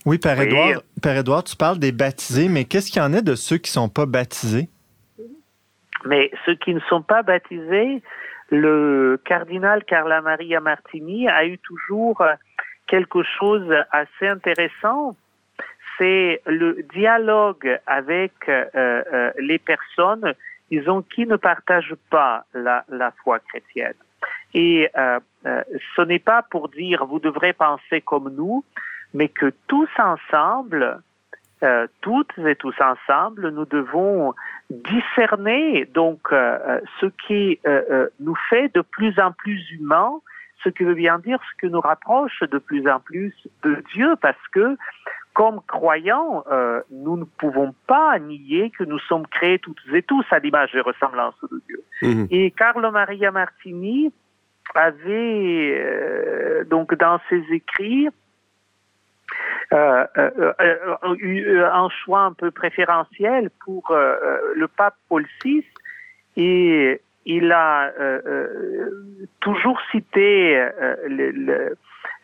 Oui, 0.06 0.18
Père, 0.18 0.42
Édouard, 0.42 0.82
Père 1.02 1.18
Édouard, 1.18 1.44
tu 1.46 1.56
parles 1.56 1.80
des 1.80 1.94
baptisés, 1.94 2.50
mais 2.50 2.66
qu'est-ce 2.66 2.92
qu'il 2.92 3.02
y 3.02 3.06
en 3.06 3.14
a 3.14 3.22
de 3.22 3.36
ceux 3.36 3.58
qui 3.58 3.70
ne 3.70 3.74
sont 3.74 3.90
pas 3.90 4.06
baptisés? 4.06 4.68
Mais 6.06 6.32
ceux 6.46 6.56
qui 6.56 6.74
ne 6.74 6.80
sont 6.82 7.02
pas 7.02 7.24
baptisés, 7.24 8.02
le 8.50 9.20
cardinal 9.26 9.84
Carla 9.86 10.22
Maria 10.22 10.60
Martini 10.60 11.28
a 11.30 11.46
eu 11.46 11.58
toujours 11.60 12.22
quelque 12.88 13.24
chose 13.24 13.74
assez 13.92 14.28
intéressant 14.28 15.16
c'est 15.98 16.42
le 16.46 16.86
dialogue 16.94 17.80
avec 17.86 18.34
euh, 18.48 18.66
euh, 18.76 19.32
les 19.40 19.60
personnes, 19.60 20.34
disons, 20.72 21.02
qui 21.02 21.26
ne 21.26 21.36
partagent 21.36 21.96
pas 22.10 22.46
la, 22.54 22.84
la 22.90 23.12
foi 23.24 23.40
chrétienne. 23.40 23.94
Et 24.54 24.90
euh, 24.98 25.20
ce 25.96 26.02
n'est 26.02 26.20
pas 26.20 26.44
pour 26.44 26.70
dire 26.70 27.06
vous 27.06 27.20
devrez 27.20 27.54
penser 27.54 28.02
comme 28.02 28.34
nous, 28.36 28.64
mais 29.14 29.28
que 29.28 29.52
tous 29.68 29.90
ensemble, 29.98 31.02
toutes 32.02 32.38
et 32.40 32.56
tous 32.56 32.76
ensemble, 32.80 33.50
nous 33.50 33.66
devons 33.66 34.34
discerner 34.70 35.86
donc 35.94 36.20
ce 36.30 37.06
qui 37.26 37.60
nous 38.20 38.36
fait 38.50 38.74
de 38.74 38.82
plus 38.82 39.18
en 39.20 39.32
plus 39.32 39.72
humains, 39.72 40.20
ce 40.64 40.70
qui 40.70 40.84
veut 40.84 40.96
bien 40.96 41.20
dire 41.20 41.40
ce 41.52 41.66
qui 41.66 41.72
nous 41.72 41.82
rapproche 41.82 42.40
de 42.42 42.58
plus 42.58 42.88
en 42.90 43.00
plus 43.00 43.34
de 43.64 43.84
Dieu, 43.94 44.16
parce 44.22 44.48
que 44.54 44.78
comme 45.34 45.62
croyants, 45.68 46.44
euh, 46.52 46.82
nous 46.92 47.18
ne 47.18 47.24
pouvons 47.24 47.74
pas 47.88 48.20
nier 48.20 48.72
que 48.78 48.84
nous 48.84 49.00
sommes 49.00 49.26
créés 49.28 49.60
toutes 49.60 49.82
et 49.92 50.04
tous 50.04 50.26
à 50.32 50.40
l'image 50.40 50.76
et 50.76 50.80
ressemblance 50.80 51.36
de 51.52 51.62
Dieu. 51.68 51.84
Mhm. 52.04 52.28
Et 52.30 52.52
Carlo 52.52 52.92
Maria 52.92 53.32
Martini 53.32 54.14
avait 54.76 55.76
euh, 55.80 56.64
donc 56.66 56.94
dans 56.96 57.20
ses 57.30 57.44
écrits 57.52 58.10
euh, 59.72 60.06
eu 61.18 61.60
un 61.60 61.90
choix 61.90 62.22
un 62.22 62.34
peu 62.34 62.52
préférentiel 62.52 63.50
pour 63.64 63.92
le 63.92 64.68
pape 64.68 64.96
Paul 65.10 65.26
VI 65.44 65.64
et 66.38 67.02
il 67.26 67.52
a 67.52 67.92
toujours 69.40 69.80
cité 69.92 70.70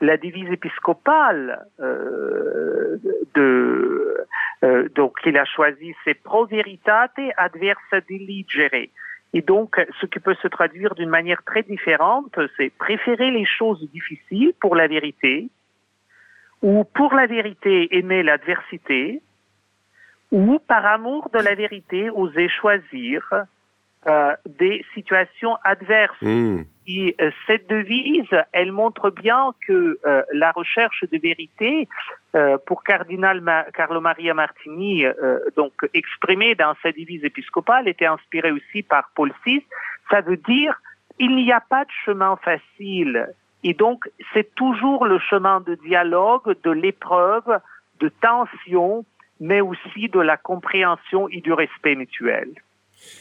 la 0.01 0.18
devise 0.18 0.49
épiscopale 0.51 1.66
euh, 1.80 2.97
de 3.36 4.18
euh, 4.64 4.89
donc 4.95 5.18
il 5.26 5.38
a 5.38 5.45
choisi 5.45 5.93
c'est 6.03 6.16
pro 6.16 6.45
veritate 6.45 7.20
adversa 7.38 8.01
diligere. 8.01 8.89
Et 9.34 9.41
donc 9.41 9.80
ce 10.01 10.05
qui 10.05 10.20
peut 10.20 10.36
se 10.41 10.47
traduire 10.47 10.95
d'une 10.95 11.10
manière 11.10 11.43
très 11.43 11.64
différente 11.64 12.38
c'est 12.57 12.72
préférer 12.72 13.32
les 13.32 13.45
choses 13.45 13.88
difficiles 13.91 14.53
pour 14.60 14.76
la 14.76 14.88
vérité 14.88 15.49
ou 16.62 16.84
pour 16.84 17.14
la 17.14 17.28
vérité 17.28 17.95
aimer 17.97 18.24
l'adversité 18.24 19.22
ou 20.32 20.60
par 20.60 20.86
amour 20.86 21.30
de 21.34 21.39
la 21.39 21.55
vérité 21.55 22.10
oser 22.10 22.49
choisir 22.49 23.45
euh, 24.07 24.34
des 24.47 24.86
situations 24.93 25.57
adverses. 25.64 26.22
Hmm. 26.22 26.62
Et 26.88 27.16
euh, 27.20 27.32
cette 27.47 27.68
devise, 27.68 28.30
elle 28.53 28.72
montre 28.72 29.10
bien 29.10 29.53
que 29.68 29.99
euh, 30.05 30.24
la 30.34 30.51
recherche 30.51 31.03
de 31.12 31.18
vérité, 31.18 31.88
pour 32.68 32.84
cardinal 32.84 33.43
Carlo 33.74 34.01
Maria 34.01 34.36
Martini, 34.36 35.03
donc 35.57 35.74
exprimée 35.95 36.53
dans 36.53 36.76
sa 36.84 36.91
devise 36.91 37.24
épiscopale, 37.24 37.88
était 37.88 38.05
inspirée 38.05 38.51
aussi 38.51 38.84
par 38.84 39.10
Paul 39.16 39.34
VI. 39.43 39.66
Ça 40.12 40.22
veut 40.22 40.38
dire 40.38 40.80
il 41.18 41.36
n'y 41.36 41.51
a 41.51 41.60
pas 41.60 41.86
de 41.86 41.91
chemin 42.05 42.38
facile. 42.38 43.28
Et 43.64 43.74
donc, 43.74 44.10
c'est 44.34 44.55
toujours 44.55 45.05
le 45.05 45.20
chemin 45.20 45.60
de 45.62 45.76
dialogue, 45.76 46.55
de 46.64 46.72
l'épreuve, 46.72 47.60
de 47.99 48.10
tension, 48.22 49.05
mais 49.39 49.62
aussi 49.62 50.07
de 50.10 50.20
la 50.20 50.38
compréhension 50.38 51.28
et 51.30 51.41
du 51.41 51.53
respect 51.53 51.95
mutuel. 51.95 52.49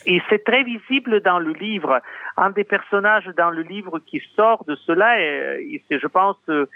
Et 0.06 0.20
c'est 0.28 0.44
très 0.44 0.64
visible 0.64 1.20
dans 1.20 1.38
le 1.38 1.52
livre. 1.52 2.00
Un 2.36 2.50
des 2.50 2.64
personnages 2.64 3.30
dans 3.36 3.50
le 3.50 3.62
livre 3.62 4.00
qui 4.00 4.22
sort 4.34 4.64
de 4.64 4.74
cela, 4.74 5.20
et, 5.20 5.82
je 5.90 6.06
pense, 6.06 6.36
euh, 6.48 6.66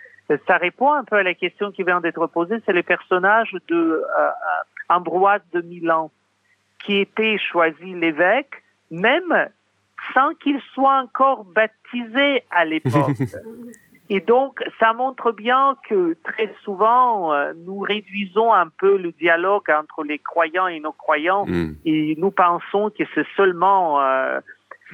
ça 0.46 0.56
répond 0.56 0.92
un 0.92 1.04
peu 1.04 1.16
à 1.16 1.22
la 1.22 1.34
question 1.34 1.72
qui 1.72 1.82
vient 1.82 2.00
d'être 2.00 2.26
posée, 2.28 2.56
c'est 2.64 2.72
le 2.72 2.82
personnage 2.82 3.56
de 3.68 4.02
euh, 4.18 4.30
Ambroise 4.88 5.42
de 5.52 5.60
Milan, 5.60 6.10
qui 6.84 6.98
était 6.98 7.38
choisi 7.38 7.94
l'évêque, 7.94 8.62
même 8.90 9.48
sans 10.14 10.34
qu'il 10.34 10.60
soit 10.74 11.00
encore 11.00 11.44
baptisé 11.44 12.44
à 12.50 12.64
l'époque. 12.64 13.16
Et 14.14 14.20
donc, 14.20 14.62
ça 14.78 14.92
montre 14.92 15.32
bien 15.32 15.74
que 15.88 16.18
très 16.22 16.54
souvent, 16.64 17.32
euh, 17.32 17.54
nous 17.64 17.78
réduisons 17.78 18.52
un 18.52 18.68
peu 18.68 18.98
le 18.98 19.12
dialogue 19.12 19.70
entre 19.70 20.04
les 20.04 20.18
croyants 20.18 20.66
et 20.66 20.80
nos 20.80 20.92
croyants, 20.92 21.46
hmm. 21.46 21.76
et 21.86 22.14
nous 22.18 22.30
pensons 22.30 22.90
que 22.90 23.04
c'est 23.14 23.26
seulement 23.36 24.02
euh, 24.02 24.38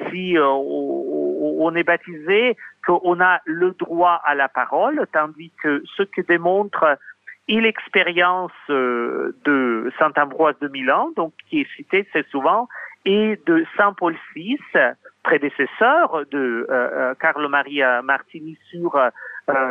si 0.08 0.38
euh, 0.38 0.46
on 0.46 1.74
est 1.74 1.82
baptisé 1.82 2.56
qu'on 2.86 3.20
a 3.20 3.40
le 3.44 3.72
droit 3.72 4.22
à 4.24 4.36
la 4.36 4.48
parole, 4.48 5.04
tandis 5.12 5.50
que 5.60 5.82
ce 5.96 6.04
que 6.04 6.20
démontre 6.20 6.96
et 7.48 7.60
l'expérience 7.60 8.52
de 8.68 9.90
Saint 9.98 10.12
Ambroise 10.16 10.54
de 10.60 10.68
Milan, 10.68 11.10
donc 11.16 11.32
qui 11.48 11.62
est 11.62 11.68
cité 11.76 12.04
très 12.04 12.24
souvent, 12.30 12.68
et 13.04 13.38
de 13.46 13.64
Saint 13.76 13.92
Paul 13.92 14.16
VI, 14.34 14.58
prédécesseur 15.22 16.24
de 16.30 16.38
euh, 16.38 16.66
euh, 16.70 17.14
Carlo 17.14 17.48
Maria 17.48 18.02
Martini 18.02 18.56
sur 18.70 18.96
euh, 18.96 19.10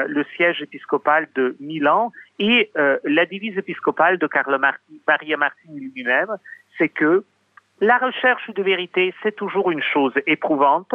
le 0.08 0.24
siège 0.36 0.62
épiscopal 0.62 1.28
de 1.36 1.56
Milan 1.60 2.12
et 2.40 2.72
la 2.76 3.26
devise 3.26 3.58
épiscopale 3.58 4.18
de 4.18 4.28
Carlo 4.28 4.58
Maria 5.08 5.38
Martini 5.38 5.92
lui-même, 5.96 6.38
c'est 6.78 6.90
que 6.90 7.24
la 7.82 7.98
recherche 7.98 8.50
de 8.52 8.64
vérité, 8.64 9.14
c'est 9.22 9.36
toujours 9.36 9.72
une 9.72 9.82
chose 9.82 10.14
éprouvante 10.26 10.94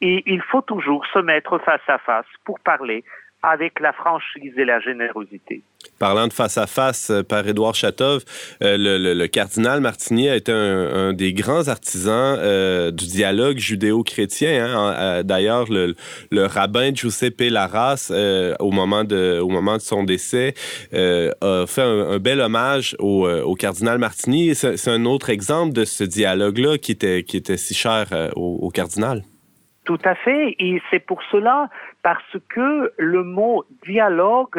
et 0.00 0.22
il 0.26 0.42
faut 0.42 0.62
toujours 0.62 1.06
se 1.06 1.18
mettre 1.18 1.58
face 1.58 1.86
à 1.88 1.98
face 1.98 2.26
pour 2.44 2.60
parler 2.60 3.04
avec 3.42 3.78
la 3.80 3.92
franchise 3.92 4.52
et 4.56 4.64
la 4.64 4.80
générosité. 4.80 5.62
Parlant 6.00 6.26
de 6.26 6.32
face 6.32 6.58
à 6.58 6.66
face 6.66 7.10
euh, 7.10 7.22
par 7.22 7.46
Édouard 7.46 7.74
Chatov, 7.74 8.24
euh, 8.62 8.76
le, 8.78 9.26
cardinal 9.26 9.80
Martini 9.80 10.28
a 10.28 10.36
été 10.36 10.50
un, 10.52 11.12
des 11.12 11.32
grands 11.32 11.68
artisans 11.68 12.36
euh, 12.38 12.90
du 12.90 13.06
dialogue 13.06 13.58
judéo-chrétien. 13.58 14.66
Hein. 14.66 15.22
D'ailleurs, 15.22 15.66
le, 15.70 15.94
rabbin 16.46 16.92
Giuseppe 16.92 17.42
Larras, 17.50 18.12
au 18.58 18.70
moment 18.70 19.04
de 19.04 19.40
au 19.40 19.48
moment 19.48 19.76
de 19.76 19.82
son 19.82 20.04
décès, 20.04 20.54
a 20.92 21.66
fait 21.66 21.82
un, 21.82 22.18
bel 22.18 22.40
hommage 22.40 22.96
au, 22.98 23.54
cardinal 23.54 23.98
Martini. 23.98 24.54
C'est 24.54 24.88
un 24.88 25.04
autre 25.04 25.30
exemple 25.30 25.72
de 25.72 25.84
ce 25.84 26.04
dialogue-là 26.04 26.78
qui 26.78 26.92
était 26.92 27.22
qui 27.22 27.36
était 27.36 27.56
si 27.56 27.74
cher 27.74 28.06
au 28.36 28.70
cardinal. 28.70 29.22
Tout 29.88 29.98
à 30.04 30.14
fait, 30.14 30.54
et 30.58 30.82
c'est 30.90 30.98
pour 30.98 31.22
cela 31.32 31.70
parce 32.02 32.36
que 32.48 32.92
le 32.96 33.22
mot 33.22 33.64
dialogue, 33.84 34.58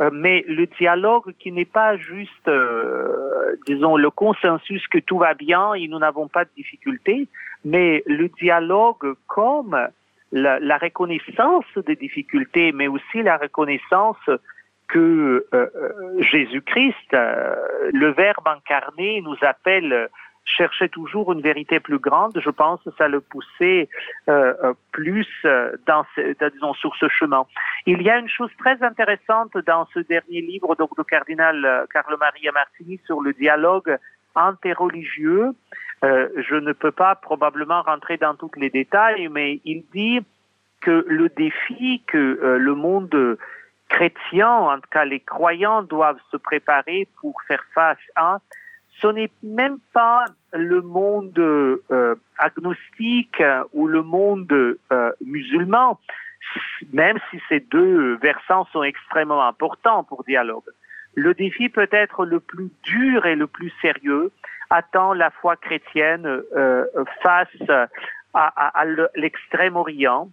euh, 0.00 0.10
mais 0.12 0.44
le 0.48 0.66
dialogue 0.66 1.34
qui 1.38 1.52
n'est 1.52 1.64
pas 1.64 1.96
juste, 1.96 2.48
euh, 2.48 3.56
disons, 3.66 3.96
le 3.96 4.10
consensus 4.10 4.86
que 4.88 4.98
tout 4.98 5.18
va 5.18 5.34
bien 5.34 5.74
et 5.74 5.88
nous 5.88 5.98
n'avons 5.98 6.28
pas 6.28 6.44
de 6.44 6.50
difficultés, 6.56 7.28
mais 7.64 8.02
le 8.06 8.28
dialogue 8.28 9.14
comme 9.26 9.76
la, 10.32 10.78
reconnaissance 10.78 11.66
des 11.86 11.96
difficultés, 11.96 12.72
mais 12.72 12.88
aussi 12.88 13.22
la 13.22 13.36
reconnaissance 13.36 14.30
que 14.88 15.46
euh, 15.52 15.66
Jésus-Christ, 16.18 17.12
le 17.12 18.12
Verbe 18.12 18.46
incarné, 18.46 19.20
nous 19.22 19.36
appelle 19.42 20.08
cherchait 20.56 20.88
toujours 20.88 21.32
une 21.32 21.40
vérité 21.40 21.80
plus 21.80 21.98
grande, 21.98 22.38
je 22.38 22.50
pense 22.50 22.82
que 22.82 22.90
ça 22.98 23.08
le 23.08 23.20
poussait 23.20 23.88
euh, 24.28 24.54
euh 24.64 24.74
plus 24.92 25.28
euh, 25.44 25.76
dans, 25.86 26.04
disons, 26.52 26.74
sur 26.74 26.94
ce 26.96 27.08
chemin. 27.08 27.46
Il 27.86 28.02
y 28.02 28.10
a 28.10 28.18
une 28.18 28.28
chose 28.28 28.50
très 28.58 28.82
intéressante 28.82 29.56
dans 29.66 29.86
ce 29.94 30.00
dernier 30.00 30.40
livre 30.42 30.74
donc, 30.76 30.96
du 30.96 31.04
cardinal 31.04 31.64
euh, 31.64 31.86
Carlo 31.92 32.16
Maria 32.18 32.52
Martini 32.52 33.00
sur 33.06 33.20
le 33.20 33.32
dialogue 33.32 33.96
interreligieux. 34.34 35.50
Euh, 36.04 36.28
je 36.48 36.54
ne 36.54 36.72
peux 36.72 36.92
pas 36.92 37.14
probablement 37.14 37.82
rentrer 37.82 38.16
dans 38.16 38.34
tous 38.34 38.50
les 38.56 38.70
détails, 38.70 39.28
mais 39.28 39.60
il 39.64 39.84
dit 39.94 40.20
que 40.80 41.04
le 41.08 41.28
défi 41.28 42.02
que 42.06 42.56
le 42.58 42.74
monde 42.74 43.36
chrétien, 43.90 44.50
en 44.50 44.76
tout 44.76 44.88
cas 44.90 45.04
les 45.04 45.20
croyants, 45.20 45.82
doivent 45.82 46.20
se 46.30 46.38
préparer 46.38 47.06
pour 47.20 47.34
faire 47.46 47.62
face 47.74 47.98
à, 48.16 48.38
ce 49.00 49.06
n'est 49.08 49.30
même 49.42 49.78
pas 49.92 50.26
le 50.52 50.82
monde 50.82 51.38
euh, 51.38 52.14
agnostique 52.38 53.42
ou 53.72 53.86
le 53.86 54.02
monde 54.02 54.52
euh, 54.92 55.12
musulman, 55.24 55.98
même 56.92 57.18
si 57.30 57.40
ces 57.48 57.60
deux 57.60 58.16
versants 58.16 58.66
sont 58.72 58.82
extrêmement 58.82 59.46
importants 59.46 60.04
pour 60.04 60.24
dialogue. 60.24 60.68
Le 61.14 61.34
défi 61.34 61.68
peut-être 61.68 62.24
le 62.24 62.40
plus 62.40 62.70
dur 62.82 63.26
et 63.26 63.36
le 63.36 63.46
plus 63.46 63.72
sérieux 63.82 64.30
attend 64.70 65.12
la 65.12 65.30
foi 65.30 65.56
chrétienne 65.56 66.26
euh, 66.26 66.86
face 67.22 67.48
à, 68.32 68.84
l'extrême-orient, 69.16 70.28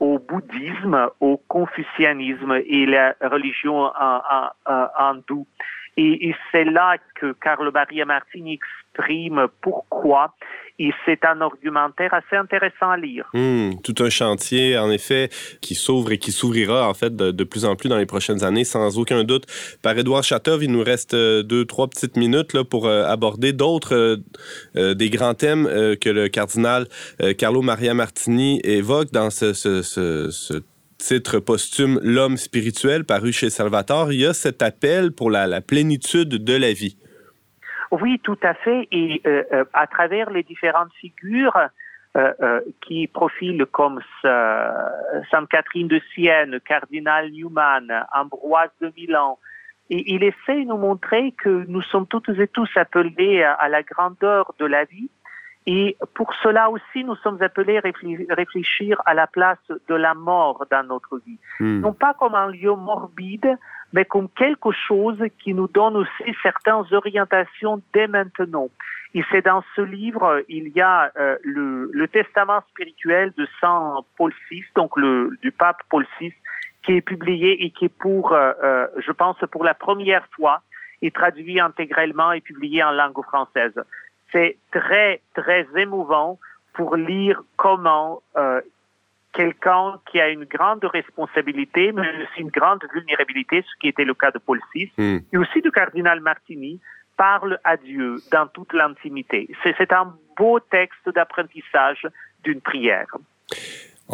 au 0.00 0.18
bouddhisme, 0.18 1.10
au 1.20 1.36
confucianisme 1.36 2.60
et 2.66 2.86
la 2.86 3.14
religion 3.20 3.92
hindoue. 4.64 5.46
Et, 5.96 6.28
et 6.28 6.36
c'est 6.50 6.64
là 6.64 6.96
que 7.14 7.32
Carlo 7.32 7.70
Maria 7.70 8.04
Martini 8.04 8.54
exprime 8.54 9.46
pourquoi 9.60 10.34
et 10.78 10.90
c'est 11.04 11.24
un 11.24 11.40
argumentaire 11.40 12.12
assez 12.14 12.36
intéressant 12.36 12.90
à 12.90 12.96
lire. 12.96 13.28
Hmm, 13.34 13.72
tout 13.84 13.94
un 14.00 14.10
chantier, 14.10 14.78
en 14.78 14.90
effet, 14.90 15.28
qui 15.60 15.74
s'ouvre 15.74 16.12
et 16.12 16.18
qui 16.18 16.32
s'ouvrira, 16.32 16.88
en 16.88 16.94
fait, 16.94 17.14
de, 17.14 17.44
plus 17.44 17.64
en 17.64 17.76
plus 17.76 17.88
dans 17.88 17.98
les 17.98 18.06
prochaines 18.06 18.42
années, 18.42 18.64
sans 18.64 18.98
aucun 18.98 19.24
doute. 19.24 19.44
Par 19.82 19.96
Édouard 19.96 20.24
Chatov, 20.24 20.64
il 20.64 20.72
nous 20.72 20.82
reste 20.82 21.14
euh, 21.14 21.42
deux, 21.42 21.64
trois 21.64 21.88
petites 21.88 22.16
minutes 22.16 22.52
là, 22.52 22.64
pour 22.64 22.86
euh, 22.86 23.04
aborder 23.04 23.52
d'autres 23.52 24.18
euh, 24.76 24.94
des 24.94 25.10
grands 25.10 25.34
thèmes 25.34 25.66
que 26.00 26.08
le 26.08 26.28
cardinal 26.28 26.86
Carlo 27.38 27.62
Maria 27.62 27.94
Martini 27.94 28.60
évoque 28.64 29.10
dans 29.12 29.30
ce, 29.30 29.52
ce, 29.52 29.82
ce, 29.82 30.62
titre 31.02 31.40
posthume 31.40 31.98
L'homme 32.02 32.36
spirituel 32.36 33.04
paru 33.04 33.32
chez 33.32 33.50
Salvatore, 33.50 34.12
il 34.12 34.20
y 34.20 34.26
a 34.26 34.32
cet 34.32 34.62
appel 34.62 35.12
pour 35.12 35.30
la, 35.30 35.60
plénitude 35.60 36.28
de 36.28 36.56
la 36.56 36.72
vie. 36.72 36.96
Oui, 37.90 38.20
tout 38.22 38.38
à 38.42 38.54
fait. 38.54 38.88
Et 38.92 39.20
euh, 39.26 39.42
euh, 39.52 39.64
à 39.72 39.86
travers 39.86 40.30
les 40.30 40.44
différentes 40.44 40.92
figures 40.94 41.58
euh, 42.16 42.60
qui 42.86 43.06
profilent 43.08 43.66
comme 43.70 44.00
Sainte 44.22 45.48
Catherine 45.50 45.88
de 45.88 46.00
Sienne, 46.12 46.60
Cardinal 46.64 47.30
Newman, 47.30 47.88
Ambroise 48.14 48.70
de 48.80 48.92
Milan, 48.96 49.38
il 49.90 50.22
essaie 50.24 50.62
de 50.62 50.68
nous 50.68 50.78
montrer 50.78 51.32
que 51.32 51.66
nous 51.68 51.82
sommes 51.82 52.06
toutes 52.06 52.30
et 52.30 52.48
tous 52.48 52.70
appelés 52.76 53.42
à, 53.42 53.68
la 53.68 53.82
grandeur 53.82 54.54
de 54.58 54.64
la 54.64 54.84
vie. 54.84 55.10
Et 55.66 55.96
pour 56.14 56.34
cela 56.42 56.70
aussi, 56.70 57.04
nous 57.04 57.14
sommes 57.16 57.40
appelés 57.40 57.78
à 57.78 57.82
réfléchir 58.34 59.00
à 59.06 59.14
la 59.14 59.28
place 59.28 59.58
de 59.88 59.94
la 59.94 60.14
mort 60.14 60.64
dans 60.70 60.82
notre 60.84 61.18
vie. 61.18 61.38
Hmm. 61.60 61.80
Non 61.80 61.92
pas 61.92 62.14
comme 62.14 62.34
un 62.34 62.48
lieu 62.48 62.74
morbide, 62.74 63.56
mais 63.92 64.04
comme 64.04 64.28
quelque 64.30 64.72
chose 64.72 65.22
qui 65.38 65.54
nous 65.54 65.68
donne 65.68 65.96
aussi 65.96 66.36
certaines 66.42 66.84
orientations 66.92 67.80
dès 67.92 68.08
maintenant. 68.08 68.68
Et 69.14 69.22
c'est 69.30 69.42
dans 69.42 69.62
ce 69.76 69.82
livre, 69.82 70.42
il 70.48 70.68
y 70.68 70.80
a 70.80 71.12
euh, 71.16 71.36
le, 71.44 71.90
le, 71.92 72.08
testament 72.08 72.62
spirituel 72.70 73.32
de 73.36 73.46
Saint 73.60 73.98
Paul 74.16 74.32
VI, 74.50 74.64
donc 74.74 74.96
le, 74.96 75.36
du 75.42 75.52
pape 75.52 75.82
Paul 75.90 76.06
VI, 76.18 76.32
qui 76.82 76.92
est 76.92 77.02
publié 77.02 77.64
et 77.64 77.70
qui 77.70 77.84
est 77.84 77.96
pour, 78.00 78.32
euh, 78.32 78.52
euh, 78.64 78.86
je 78.98 79.12
pense, 79.12 79.36
pour 79.50 79.64
la 79.64 79.74
première 79.74 80.26
fois, 80.34 80.62
et 81.02 81.10
traduit 81.10 81.60
intégralement 81.60 82.32
et 82.32 82.40
publié 82.40 82.82
en 82.82 82.92
langue 82.92 83.22
française. 83.22 83.74
C'est 84.32 84.56
très, 84.70 85.20
très 85.34 85.66
émouvant 85.76 86.38
pour 86.72 86.96
lire 86.96 87.42
comment 87.56 88.22
quelqu'un 89.32 89.98
qui 90.10 90.20
a 90.20 90.28
une 90.28 90.44
grande 90.44 90.84
responsabilité, 90.84 91.92
mais 91.92 92.08
aussi 92.22 92.40
une 92.40 92.50
grande 92.50 92.82
vulnérabilité, 92.92 93.62
ce 93.62 93.80
qui 93.80 93.88
était 93.88 94.04
le 94.04 94.14
cas 94.14 94.30
de 94.30 94.38
Paul 94.38 94.60
VI, 94.74 94.90
hmm. 94.96 95.18
et 95.32 95.38
aussi 95.38 95.60
du 95.60 95.70
cardinal 95.70 96.20
Martini, 96.20 96.80
parle 97.16 97.58
à 97.64 97.76
Dieu 97.76 98.16
dans 98.30 98.46
toute 98.46 98.72
l'intimité. 98.72 99.48
C'est 99.62 99.92
un 99.92 100.14
beau 100.36 100.60
texte 100.60 101.08
d'apprentissage 101.14 102.06
d'une 102.42 102.60
prière. 102.60 103.08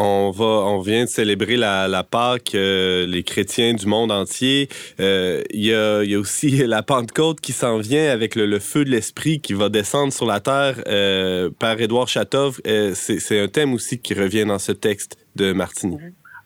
On 0.01 0.31
va, 0.31 0.45
on 0.45 0.79
vient 0.79 1.05
de 1.05 1.09
célébrer 1.09 1.57
la, 1.57 2.05
Pâque, 2.09 2.55
euh, 2.55 3.05
les 3.05 3.25
chrétiens 3.25 3.75
du 3.75 3.89
monde 3.89 4.13
entier. 4.13 4.69
Euh, 5.01 5.43
il 5.51 5.67
y, 5.67 5.75
a, 5.75 6.19
aussi 6.19 6.51
la 6.67 6.85
Pentecôte 6.85 7.41
qui 7.41 7.51
s'en 7.51 7.79
vient 7.79 8.13
avec 8.13 8.37
le, 8.37 8.61
feu 8.61 8.85
de 8.85 8.91
l'esprit 8.91 9.41
qui 9.41 9.55
va 9.55 9.69
descendre 9.69 10.13
sur 10.13 10.25
la 10.25 10.39
terre 10.39 10.77
euh, 10.87 11.51
par 11.59 11.81
Édouard 11.81 12.07
Chatov. 12.07 12.61
C'est 12.65 13.41
un 13.41 13.49
thème 13.49 13.75
aussi 13.75 14.01
qui 14.01 14.15
revient 14.15 14.45
dans 14.45 14.61
ce 14.61 14.71
texte 14.71 15.17
de 15.35 15.53
Martini. 15.53 15.99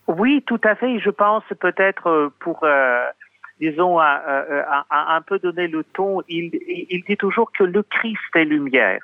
Oui, 0.08 0.42
tout 0.46 0.60
à 0.64 0.74
fait. 0.74 0.98
Je 0.98 1.10
pense 1.10 1.44
peut-être 1.60 2.32
pour 2.40 2.66
disons, 3.60 4.00
un 4.00 5.20
peu 5.26 5.38
donner 5.38 5.68
le 5.68 5.84
ton, 5.84 6.22
il, 6.26 6.50
dit 7.06 7.16
toujours 7.18 7.52
que 7.52 7.64
le 7.64 7.82
Christ 7.82 8.18
est 8.34 8.46
lumière. 8.46 9.02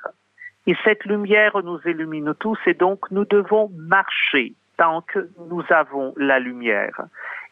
Et 0.69 0.75
cette 0.83 1.03
lumière 1.05 1.53
nous 1.63 1.79
illumine 1.83 2.35
tous 2.37 2.59
et 2.67 2.75
donc 2.75 3.09
nous 3.09 3.25
devons 3.25 3.71
marcher 3.75 4.53
tant 4.77 5.01
que 5.01 5.27
nous 5.49 5.63
avons 5.71 6.13
la 6.15 6.37
lumière. 6.37 7.01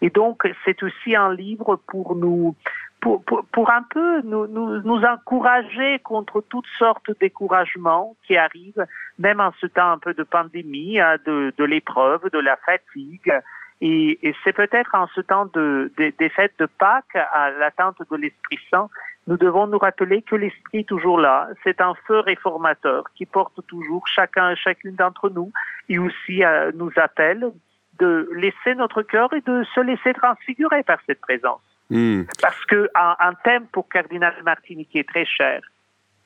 Et 0.02 0.12
donc 0.12 0.48
c'est 0.64 0.84
aussi 0.84 1.16
un 1.16 1.34
livre 1.34 1.78
pour 1.88 2.16
nous, 2.16 2.56
pour, 3.02 3.72
un 3.72 3.82
peu 3.90 4.22
nous, 4.22 5.02
encourager 5.04 5.98
contre 6.04 6.44
toutes 6.48 6.68
sortes 6.78 7.08
de 7.08 7.16
découragements 7.20 8.16
qui 8.28 8.38
arrivent, 8.38 8.86
même 9.18 9.40
en 9.40 9.52
ce 9.60 9.66
temps 9.66 9.94
un 9.94 9.98
peu 9.98 10.14
de 10.14 10.22
pandémie, 10.22 11.00
hein, 11.00 11.16
de, 11.26 11.64
l'épreuve, 11.64 12.30
de 12.30 12.38
la 12.38 12.56
fatigue. 12.58 13.34
Et, 13.82 14.20
c'est 14.44 14.54
peut-être 14.54 14.94
en 14.94 15.08
ce 15.08 15.22
temps 15.22 15.48
de, 15.56 15.92
de, 15.98 16.14
des 16.20 16.30
fêtes 16.30 16.60
de 16.60 16.68
Pâques, 16.68 17.16
à 17.16 17.50
l'attente 17.50 17.98
de 18.12 18.16
l'Esprit 18.16 18.60
Saint, 18.70 18.90
nous 19.28 19.38
devons 19.38 19.68
nous 19.68 19.78
rappeler 19.78 20.22
que 20.22 20.36
l'Esprit 20.36 20.80
est 20.80 20.88
toujours 20.88 21.20
là. 21.20 21.50
C'est 21.64 21.82
un 21.82 21.94
feu 22.08 22.20
réformateur 22.20 23.04
qui 23.16 23.26
porte 23.26 23.60
toujours 23.68 24.08
chacun 24.08 24.52
et 24.52 24.56
chacune 24.56 24.96
d'entre 24.96 25.30
nous 25.30 25.52
et 25.90 26.00
aussi 26.00 26.44
euh, 26.44 26.72
nous 26.76 26.92
appelle 26.96 27.52
de 28.00 28.30
laisser 28.34 28.76
notre 28.76 29.02
cœur 29.02 29.34
et 29.34 29.42
de 29.42 29.64
se 29.76 29.82
laisser 29.82 30.14
transfigurer 30.14 30.84
par 30.84 31.00
cette 31.06 31.20
présence. 31.20 31.62
Hmm. 31.90 32.24
Parce 32.42 32.66
que 32.66 32.90
un, 32.96 33.34
thème 33.44 33.66
pour 33.68 33.90
Cardinal 33.90 34.34
Martini 34.44 34.86
qui 34.86 35.00
est 35.00 35.08
très 35.08 35.26
cher, 35.26 35.62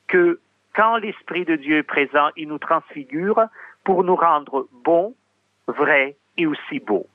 que 0.06 0.40
quand 0.74 0.96
l'Esprit 0.96 1.44
de 1.44 1.56
Dieu 1.56 1.78
est 1.78 1.82
présent, 1.82 2.30
il 2.36 2.48
nous 2.48 2.58
transfigure 2.58 3.40
pour 3.84 4.04
nous 4.04 4.16
rendre 4.16 4.68
bons, 4.84 5.14
vrais 5.66 6.16
et 6.36 6.46
aussi 6.46 6.80
beaux. 6.80 7.06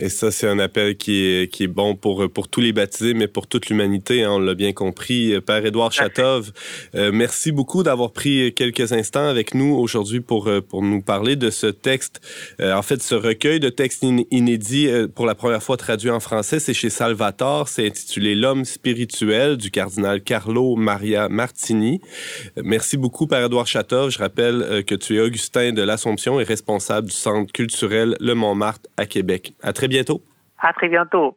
Et 0.00 0.08
ça, 0.08 0.30
c'est 0.30 0.46
un 0.46 0.60
appel 0.60 0.96
qui 0.96 1.24
est, 1.24 1.52
qui 1.52 1.64
est 1.64 1.68
bon 1.68 1.96
pour, 1.96 2.30
pour 2.30 2.46
tous 2.46 2.60
les 2.60 2.72
baptisés, 2.72 3.14
mais 3.14 3.26
pour 3.26 3.48
toute 3.48 3.68
l'humanité, 3.68 4.22
hein, 4.22 4.32
on 4.32 4.38
l'a 4.38 4.54
bien 4.54 4.72
compris. 4.72 5.40
Père 5.40 5.66
Édouard 5.66 5.90
Chatov, 5.90 6.52
euh, 6.94 7.10
merci 7.12 7.50
beaucoup 7.50 7.82
d'avoir 7.82 8.12
pris 8.12 8.54
quelques 8.54 8.92
instants 8.92 9.26
avec 9.26 9.54
nous 9.54 9.74
aujourd'hui 9.74 10.20
pour, 10.20 10.46
euh, 10.46 10.60
pour 10.60 10.82
nous 10.82 11.02
parler 11.02 11.34
de 11.34 11.50
ce 11.50 11.66
texte. 11.66 12.20
Euh, 12.60 12.74
en 12.74 12.82
fait, 12.82 13.02
ce 13.02 13.16
recueil 13.16 13.58
de 13.58 13.70
textes 13.70 14.04
inédits, 14.30 14.88
pour 15.16 15.26
la 15.26 15.34
première 15.34 15.62
fois 15.62 15.76
traduit 15.76 16.10
en 16.10 16.20
français, 16.20 16.60
c'est 16.60 16.74
chez 16.74 16.90
Salvatore. 16.90 17.68
C'est 17.68 17.86
intitulé 17.86 18.36
L'homme 18.36 18.64
spirituel 18.64 19.56
du 19.56 19.72
cardinal 19.72 20.22
Carlo 20.22 20.76
Maria 20.76 21.28
Martini. 21.28 22.00
merci 22.62 22.96
beaucoup, 22.96 23.26
Père 23.26 23.44
Édouard 23.44 23.66
Chatov. 23.66 24.10
Je 24.10 24.18
rappelle 24.18 24.84
que 24.86 24.94
tu 24.94 25.16
es 25.16 25.20
Augustin 25.20 25.72
de 25.72 25.82
l'Assomption 25.82 26.38
et 26.38 26.44
responsable 26.44 27.08
du 27.08 27.14
Centre 27.14 27.52
culturel 27.52 28.16
Le 28.20 28.34
Montmartre 28.34 28.88
à 28.96 29.06
Québec. 29.06 29.54
À 29.62 29.72
très 29.72 29.87
bientôt. 29.88 30.22
À 30.58 30.72
très 30.72 30.88
bientôt. 30.88 31.36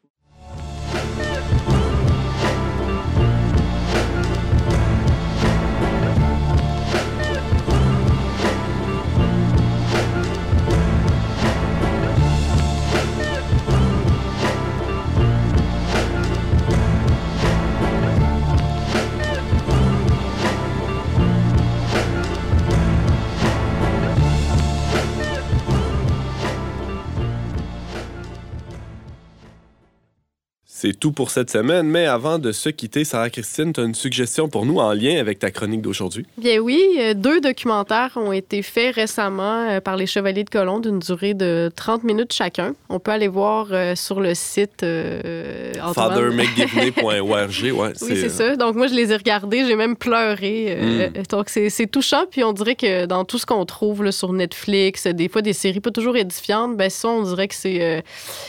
C'est 30.82 30.99
tout 30.99 31.11
pour 31.11 31.29
cette 31.29 31.51
semaine, 31.51 31.86
mais 31.86 32.07
avant 32.07 32.39
de 32.39 32.51
se 32.51 32.67
quitter, 32.67 33.03
Sarah-Christine, 33.03 33.71
tu 33.71 33.82
as 33.82 33.84
une 33.84 33.93
suggestion 33.93 34.49
pour 34.49 34.65
nous 34.65 34.77
en 34.77 34.93
lien 34.93 35.19
avec 35.19 35.38
ta 35.38 35.51
chronique 35.51 35.84
d'aujourd'hui? 35.84 36.25
Bien 36.39 36.57
oui, 36.57 36.84
euh, 36.97 37.13
deux 37.13 37.39
documentaires 37.39 38.13
ont 38.15 38.32
été 38.32 38.63
faits 38.63 38.95
récemment 38.95 39.69
euh, 39.69 39.79
par 39.79 39.95
les 39.95 40.07
Chevaliers 40.07 40.43
de 40.43 40.49
Colomb 40.49 40.79
d'une 40.79 40.97
durée 40.97 41.36
de 41.36 41.71
30 41.75 42.03
minutes 42.03 42.34
chacun. 42.34 42.73
On 42.89 42.97
peut 42.97 43.11
aller 43.11 43.27
voir 43.27 43.67
euh, 43.69 43.93
sur 43.95 44.19
le 44.19 44.34
site 44.34 44.82
euh, 44.82 45.71
fathermcgivney.org. 45.93 47.51
Ouais, 47.82 47.93
oui, 48.01 48.15
c'est 48.15 48.29
ça. 48.29 48.55
Donc 48.55 48.75
moi, 48.75 48.88
je 48.88 48.95
les 48.95 49.11
ai 49.11 49.15
regardés, 49.15 49.67
j'ai 49.67 49.75
même 49.75 49.95
pleuré. 49.95 50.79
Hmm. 50.82 51.21
Donc 51.29 51.49
c'est 51.49 51.91
touchant, 51.91 52.25
puis 52.29 52.43
on 52.43 52.53
dirait 52.53 52.73
que 52.73 53.05
dans 53.05 53.23
tout 53.23 53.38
ce 53.38 53.45
qu'on 53.45 53.65
trouve 53.65 54.03
là, 54.03 54.11
sur 54.11 54.34
Netflix, 54.34 55.05
des 55.05 55.29
fois 55.29 55.43
des 55.43 55.53
séries 55.53 55.79
pas 55.79 55.91
toujours 55.91 56.17
édifiantes, 56.17 56.75
ben 56.75 56.89
ça, 56.89 57.07
on 57.07 57.21
dirait 57.21 57.47
que 57.47 57.55
c'est 57.55 58.03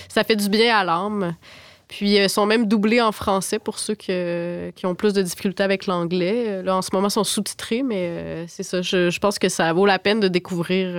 ça 0.09 0.25
fait 0.25 0.37
du 0.37 0.49
bien 0.49 0.75
à 0.75 0.83
l'âme. 0.83 1.35
Puis 1.93 2.17
ils 2.17 2.31
sont 2.31 2.47
même 2.47 2.67
doublés 2.67 3.03
en 3.03 3.13
français 3.13 3.59
pour 3.59 3.79
ceux 3.79 3.95
qui, 3.95 4.13
qui 4.75 4.87
ont 4.87 4.95
plus 4.95 5.13
de 5.13 5.21
difficultés 5.21 5.63
avec 5.63 5.87
l'anglais. 5.87 6.63
Là, 6.63 6.77
en 6.77 6.83
ce 6.83 6.89
moment, 6.93 7.09
ils 7.09 7.13
sont 7.13 7.23
sous-titrés, 7.23 7.83
mais 7.83 8.47
c'est 8.49 8.63
ça. 8.63 8.81
Je, 8.81 9.11
je, 9.11 9.21
pense 9.21 9.39
que 9.39 9.51
ça 9.51 9.71
vaut 9.75 9.85
la 9.85 9.99
peine 9.99 10.19
de 10.19 10.29
découvrir 10.29 10.97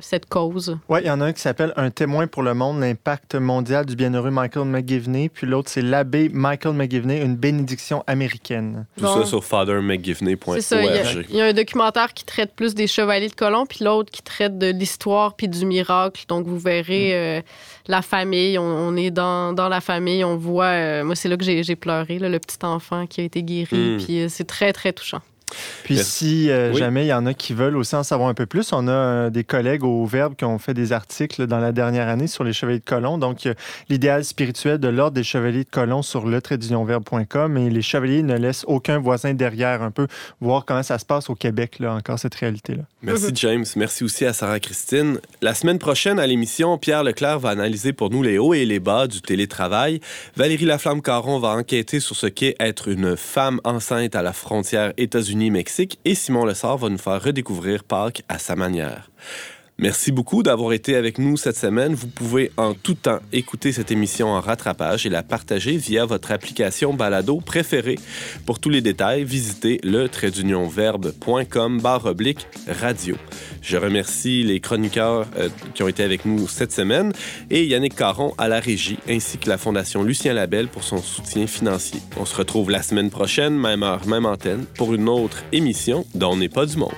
cette 0.00 0.26
cause. 0.26 0.76
Oui, 0.88 0.98
il 1.02 1.06
y 1.06 1.10
en 1.10 1.20
a 1.20 1.26
un 1.26 1.32
qui 1.32 1.40
s'appelle 1.40 1.72
Un 1.76 1.90
témoin 1.90 2.26
pour 2.26 2.42
le 2.42 2.54
monde, 2.54 2.80
l'impact 2.80 3.36
mondial 3.36 3.86
du 3.86 3.94
bienheureux 3.94 4.30
Michael 4.30 4.64
McGivney. 4.64 5.28
Puis 5.28 5.46
l'autre, 5.46 5.70
c'est 5.70 5.82
l'abbé 5.82 6.28
Michael 6.32 6.74
McGivney, 6.74 7.20
une 7.20 7.36
bénédiction 7.36 8.02
américaine. 8.06 8.86
Tout 8.98 9.06
ça 9.06 9.24
sur 9.24 9.44
fathermcgivney.org. 9.44 10.60
C'est 10.60 10.74
ça. 10.76 10.82
Il 10.82 11.36
y, 11.36 11.40
a 11.40 11.46
un 11.46 11.52
documentaire 11.52 12.12
qui 12.14 12.24
traite 12.24 12.54
plus 12.54 12.74
des 12.74 12.86
chevaliers 12.86 13.28
de 13.28 13.34
colons, 13.34 13.66
puis 13.66 13.84
l'autre 13.84 14.10
qui 14.10 14.22
traite 14.22 14.58
de 14.58 14.68
l'histoire 14.68 15.34
puis 15.34 15.48
du 15.48 15.64
miracle. 15.64 16.24
Donc, 16.28 16.46
vous 16.46 16.58
verrez 16.58 17.40
mm. 17.40 17.90
la 17.90 18.02
famille. 18.02 18.58
On, 18.58 18.96
est 18.96 19.10
dans, 19.10 19.52
dans, 19.52 19.68
la 19.68 19.80
famille. 19.80 20.24
On 20.24 20.31
voit. 20.36 21.04
moi, 21.04 21.14
c'est 21.14 21.28
là 21.28 21.36
que 21.36 21.44
j'ai 21.44 21.76
pleuré, 21.76 22.18
le 22.18 22.38
petit 22.38 22.64
enfant 22.64 23.06
qui 23.06 23.20
a 23.20 23.24
été 23.24 23.42
guéri. 23.42 23.96
Mm. 23.96 23.98
Puis 23.98 24.24
c'est 24.28 24.46
très, 24.46 24.72
très 24.72 24.92
touchant. 24.92 25.22
Puis 25.84 25.98
si 25.98 26.50
euh, 26.50 26.72
jamais 26.74 27.04
il 27.04 27.08
y 27.08 27.12
en 27.12 27.26
a 27.26 27.34
qui 27.34 27.54
veulent 27.54 27.76
aussi 27.76 27.94
en 27.94 28.02
savoir 28.02 28.28
un 28.28 28.34
peu 28.34 28.46
plus, 28.46 28.72
on 28.72 28.88
a 28.88 28.92
euh, 28.92 29.30
des 29.30 29.44
collègues 29.44 29.84
au 29.84 30.04
Verbe 30.06 30.34
qui 30.36 30.44
ont 30.44 30.58
fait 30.58 30.74
des 30.74 30.92
articles 30.92 31.46
dans 31.46 31.58
la 31.58 31.72
dernière 31.72 32.08
année 32.08 32.26
sur 32.26 32.44
les 32.44 32.52
chevaliers 32.52 32.78
de 32.78 32.84
colon. 32.84 33.18
Donc, 33.18 33.48
l'idéal 33.88 34.24
spirituel 34.24 34.78
de 34.78 34.88
l'ordre 34.88 35.14
des 35.14 35.24
chevaliers 35.24 35.64
de 35.64 35.70
colon 35.70 36.02
sur 36.02 36.26
le 36.26 36.40
verbe.com 36.84 37.56
et 37.56 37.70
les 37.70 37.82
chevaliers 37.82 38.22
ne 38.22 38.36
laissent 38.36 38.64
aucun 38.66 38.98
voisin 38.98 39.34
derrière, 39.34 39.82
un 39.82 39.90
peu 39.90 40.06
voir 40.40 40.64
comment 40.64 40.82
ça 40.82 40.98
se 40.98 41.04
passe 41.04 41.30
au 41.30 41.34
Québec, 41.34 41.78
là, 41.78 41.94
encore 41.94 42.18
cette 42.18 42.34
réalité-là. 42.34 42.82
Merci 43.02 43.30
James. 43.34 43.64
Merci 43.76 44.04
aussi 44.04 44.24
à 44.24 44.32
Sarah 44.32 44.60
Christine. 44.60 45.18
La 45.40 45.54
semaine 45.54 45.78
prochaine 45.78 46.18
à 46.18 46.26
l'émission, 46.26 46.78
Pierre 46.78 47.04
Leclerc 47.04 47.38
va 47.38 47.50
analyser 47.50 47.92
pour 47.92 48.10
nous 48.10 48.22
les 48.22 48.38
hauts 48.38 48.54
et 48.54 48.64
les 48.64 48.80
bas 48.80 49.06
du 49.06 49.20
télétravail. 49.20 50.00
Valérie 50.36 50.64
Laflamme-Caron 50.64 51.38
va 51.38 51.50
enquêter 51.50 52.00
sur 52.00 52.16
ce 52.16 52.26
qu'est 52.26 52.56
être 52.60 52.88
une 52.88 53.16
femme 53.16 53.60
enceinte 53.64 54.14
à 54.14 54.22
la 54.22 54.32
frontière 54.32 54.92
États-Unis 54.96 55.41
Mexique 55.50 55.98
et 56.04 56.14
Simon 56.14 56.44
Lessard 56.44 56.78
va 56.78 56.88
nous 56.88 56.98
faire 56.98 57.22
redécouvrir 57.22 57.84
Pâques 57.84 58.22
à 58.28 58.38
sa 58.38 58.56
manière. 58.56 59.10
Merci 59.78 60.12
beaucoup 60.12 60.42
d'avoir 60.42 60.74
été 60.74 60.94
avec 60.94 61.18
nous 61.18 61.36
cette 61.36 61.56
semaine. 61.56 61.94
Vous 61.94 62.06
pouvez 62.06 62.52
en 62.56 62.74
tout 62.74 62.94
temps 62.94 63.18
écouter 63.32 63.72
cette 63.72 63.90
émission 63.90 64.28
en 64.28 64.40
rattrapage 64.40 65.06
et 65.06 65.08
la 65.08 65.22
partager 65.22 65.76
via 65.76 66.04
votre 66.04 66.30
application 66.30 66.92
balado 66.92 67.40
préférée. 67.40 67.98
Pour 68.46 68.60
tous 68.60 68.68
les 68.68 68.80
détails, 68.80 69.24
visitez 69.24 69.80
le 69.82 70.08
barre 71.80 72.06
oblique 72.06 72.46
radio. 72.68 73.16
Je 73.62 73.76
remercie 73.76 74.44
les 74.44 74.60
chroniqueurs 74.60 75.26
euh, 75.36 75.48
qui 75.74 75.82
ont 75.82 75.88
été 75.88 76.02
avec 76.02 76.26
nous 76.26 76.46
cette 76.48 76.72
semaine 76.72 77.12
et 77.50 77.64
Yannick 77.64 77.96
Caron 77.96 78.34
à 78.38 78.48
la 78.48 78.60
régie 78.60 78.98
ainsi 79.08 79.38
que 79.38 79.48
la 79.48 79.58
Fondation 79.58 80.02
Lucien 80.02 80.34
Labelle 80.34 80.68
pour 80.68 80.84
son 80.84 80.98
soutien 80.98 81.46
financier. 81.46 82.00
On 82.18 82.26
se 82.26 82.36
retrouve 82.36 82.70
la 82.70 82.82
semaine 82.82 83.10
prochaine, 83.10 83.58
même 83.58 83.82
heure, 83.82 84.06
même 84.06 84.26
antenne, 84.26 84.66
pour 84.76 84.94
une 84.94 85.08
autre 85.08 85.42
émission 85.50 86.04
dont 86.14 86.36
n'est 86.36 86.48
pas 86.48 86.66
du 86.66 86.76
monde. 86.76 86.92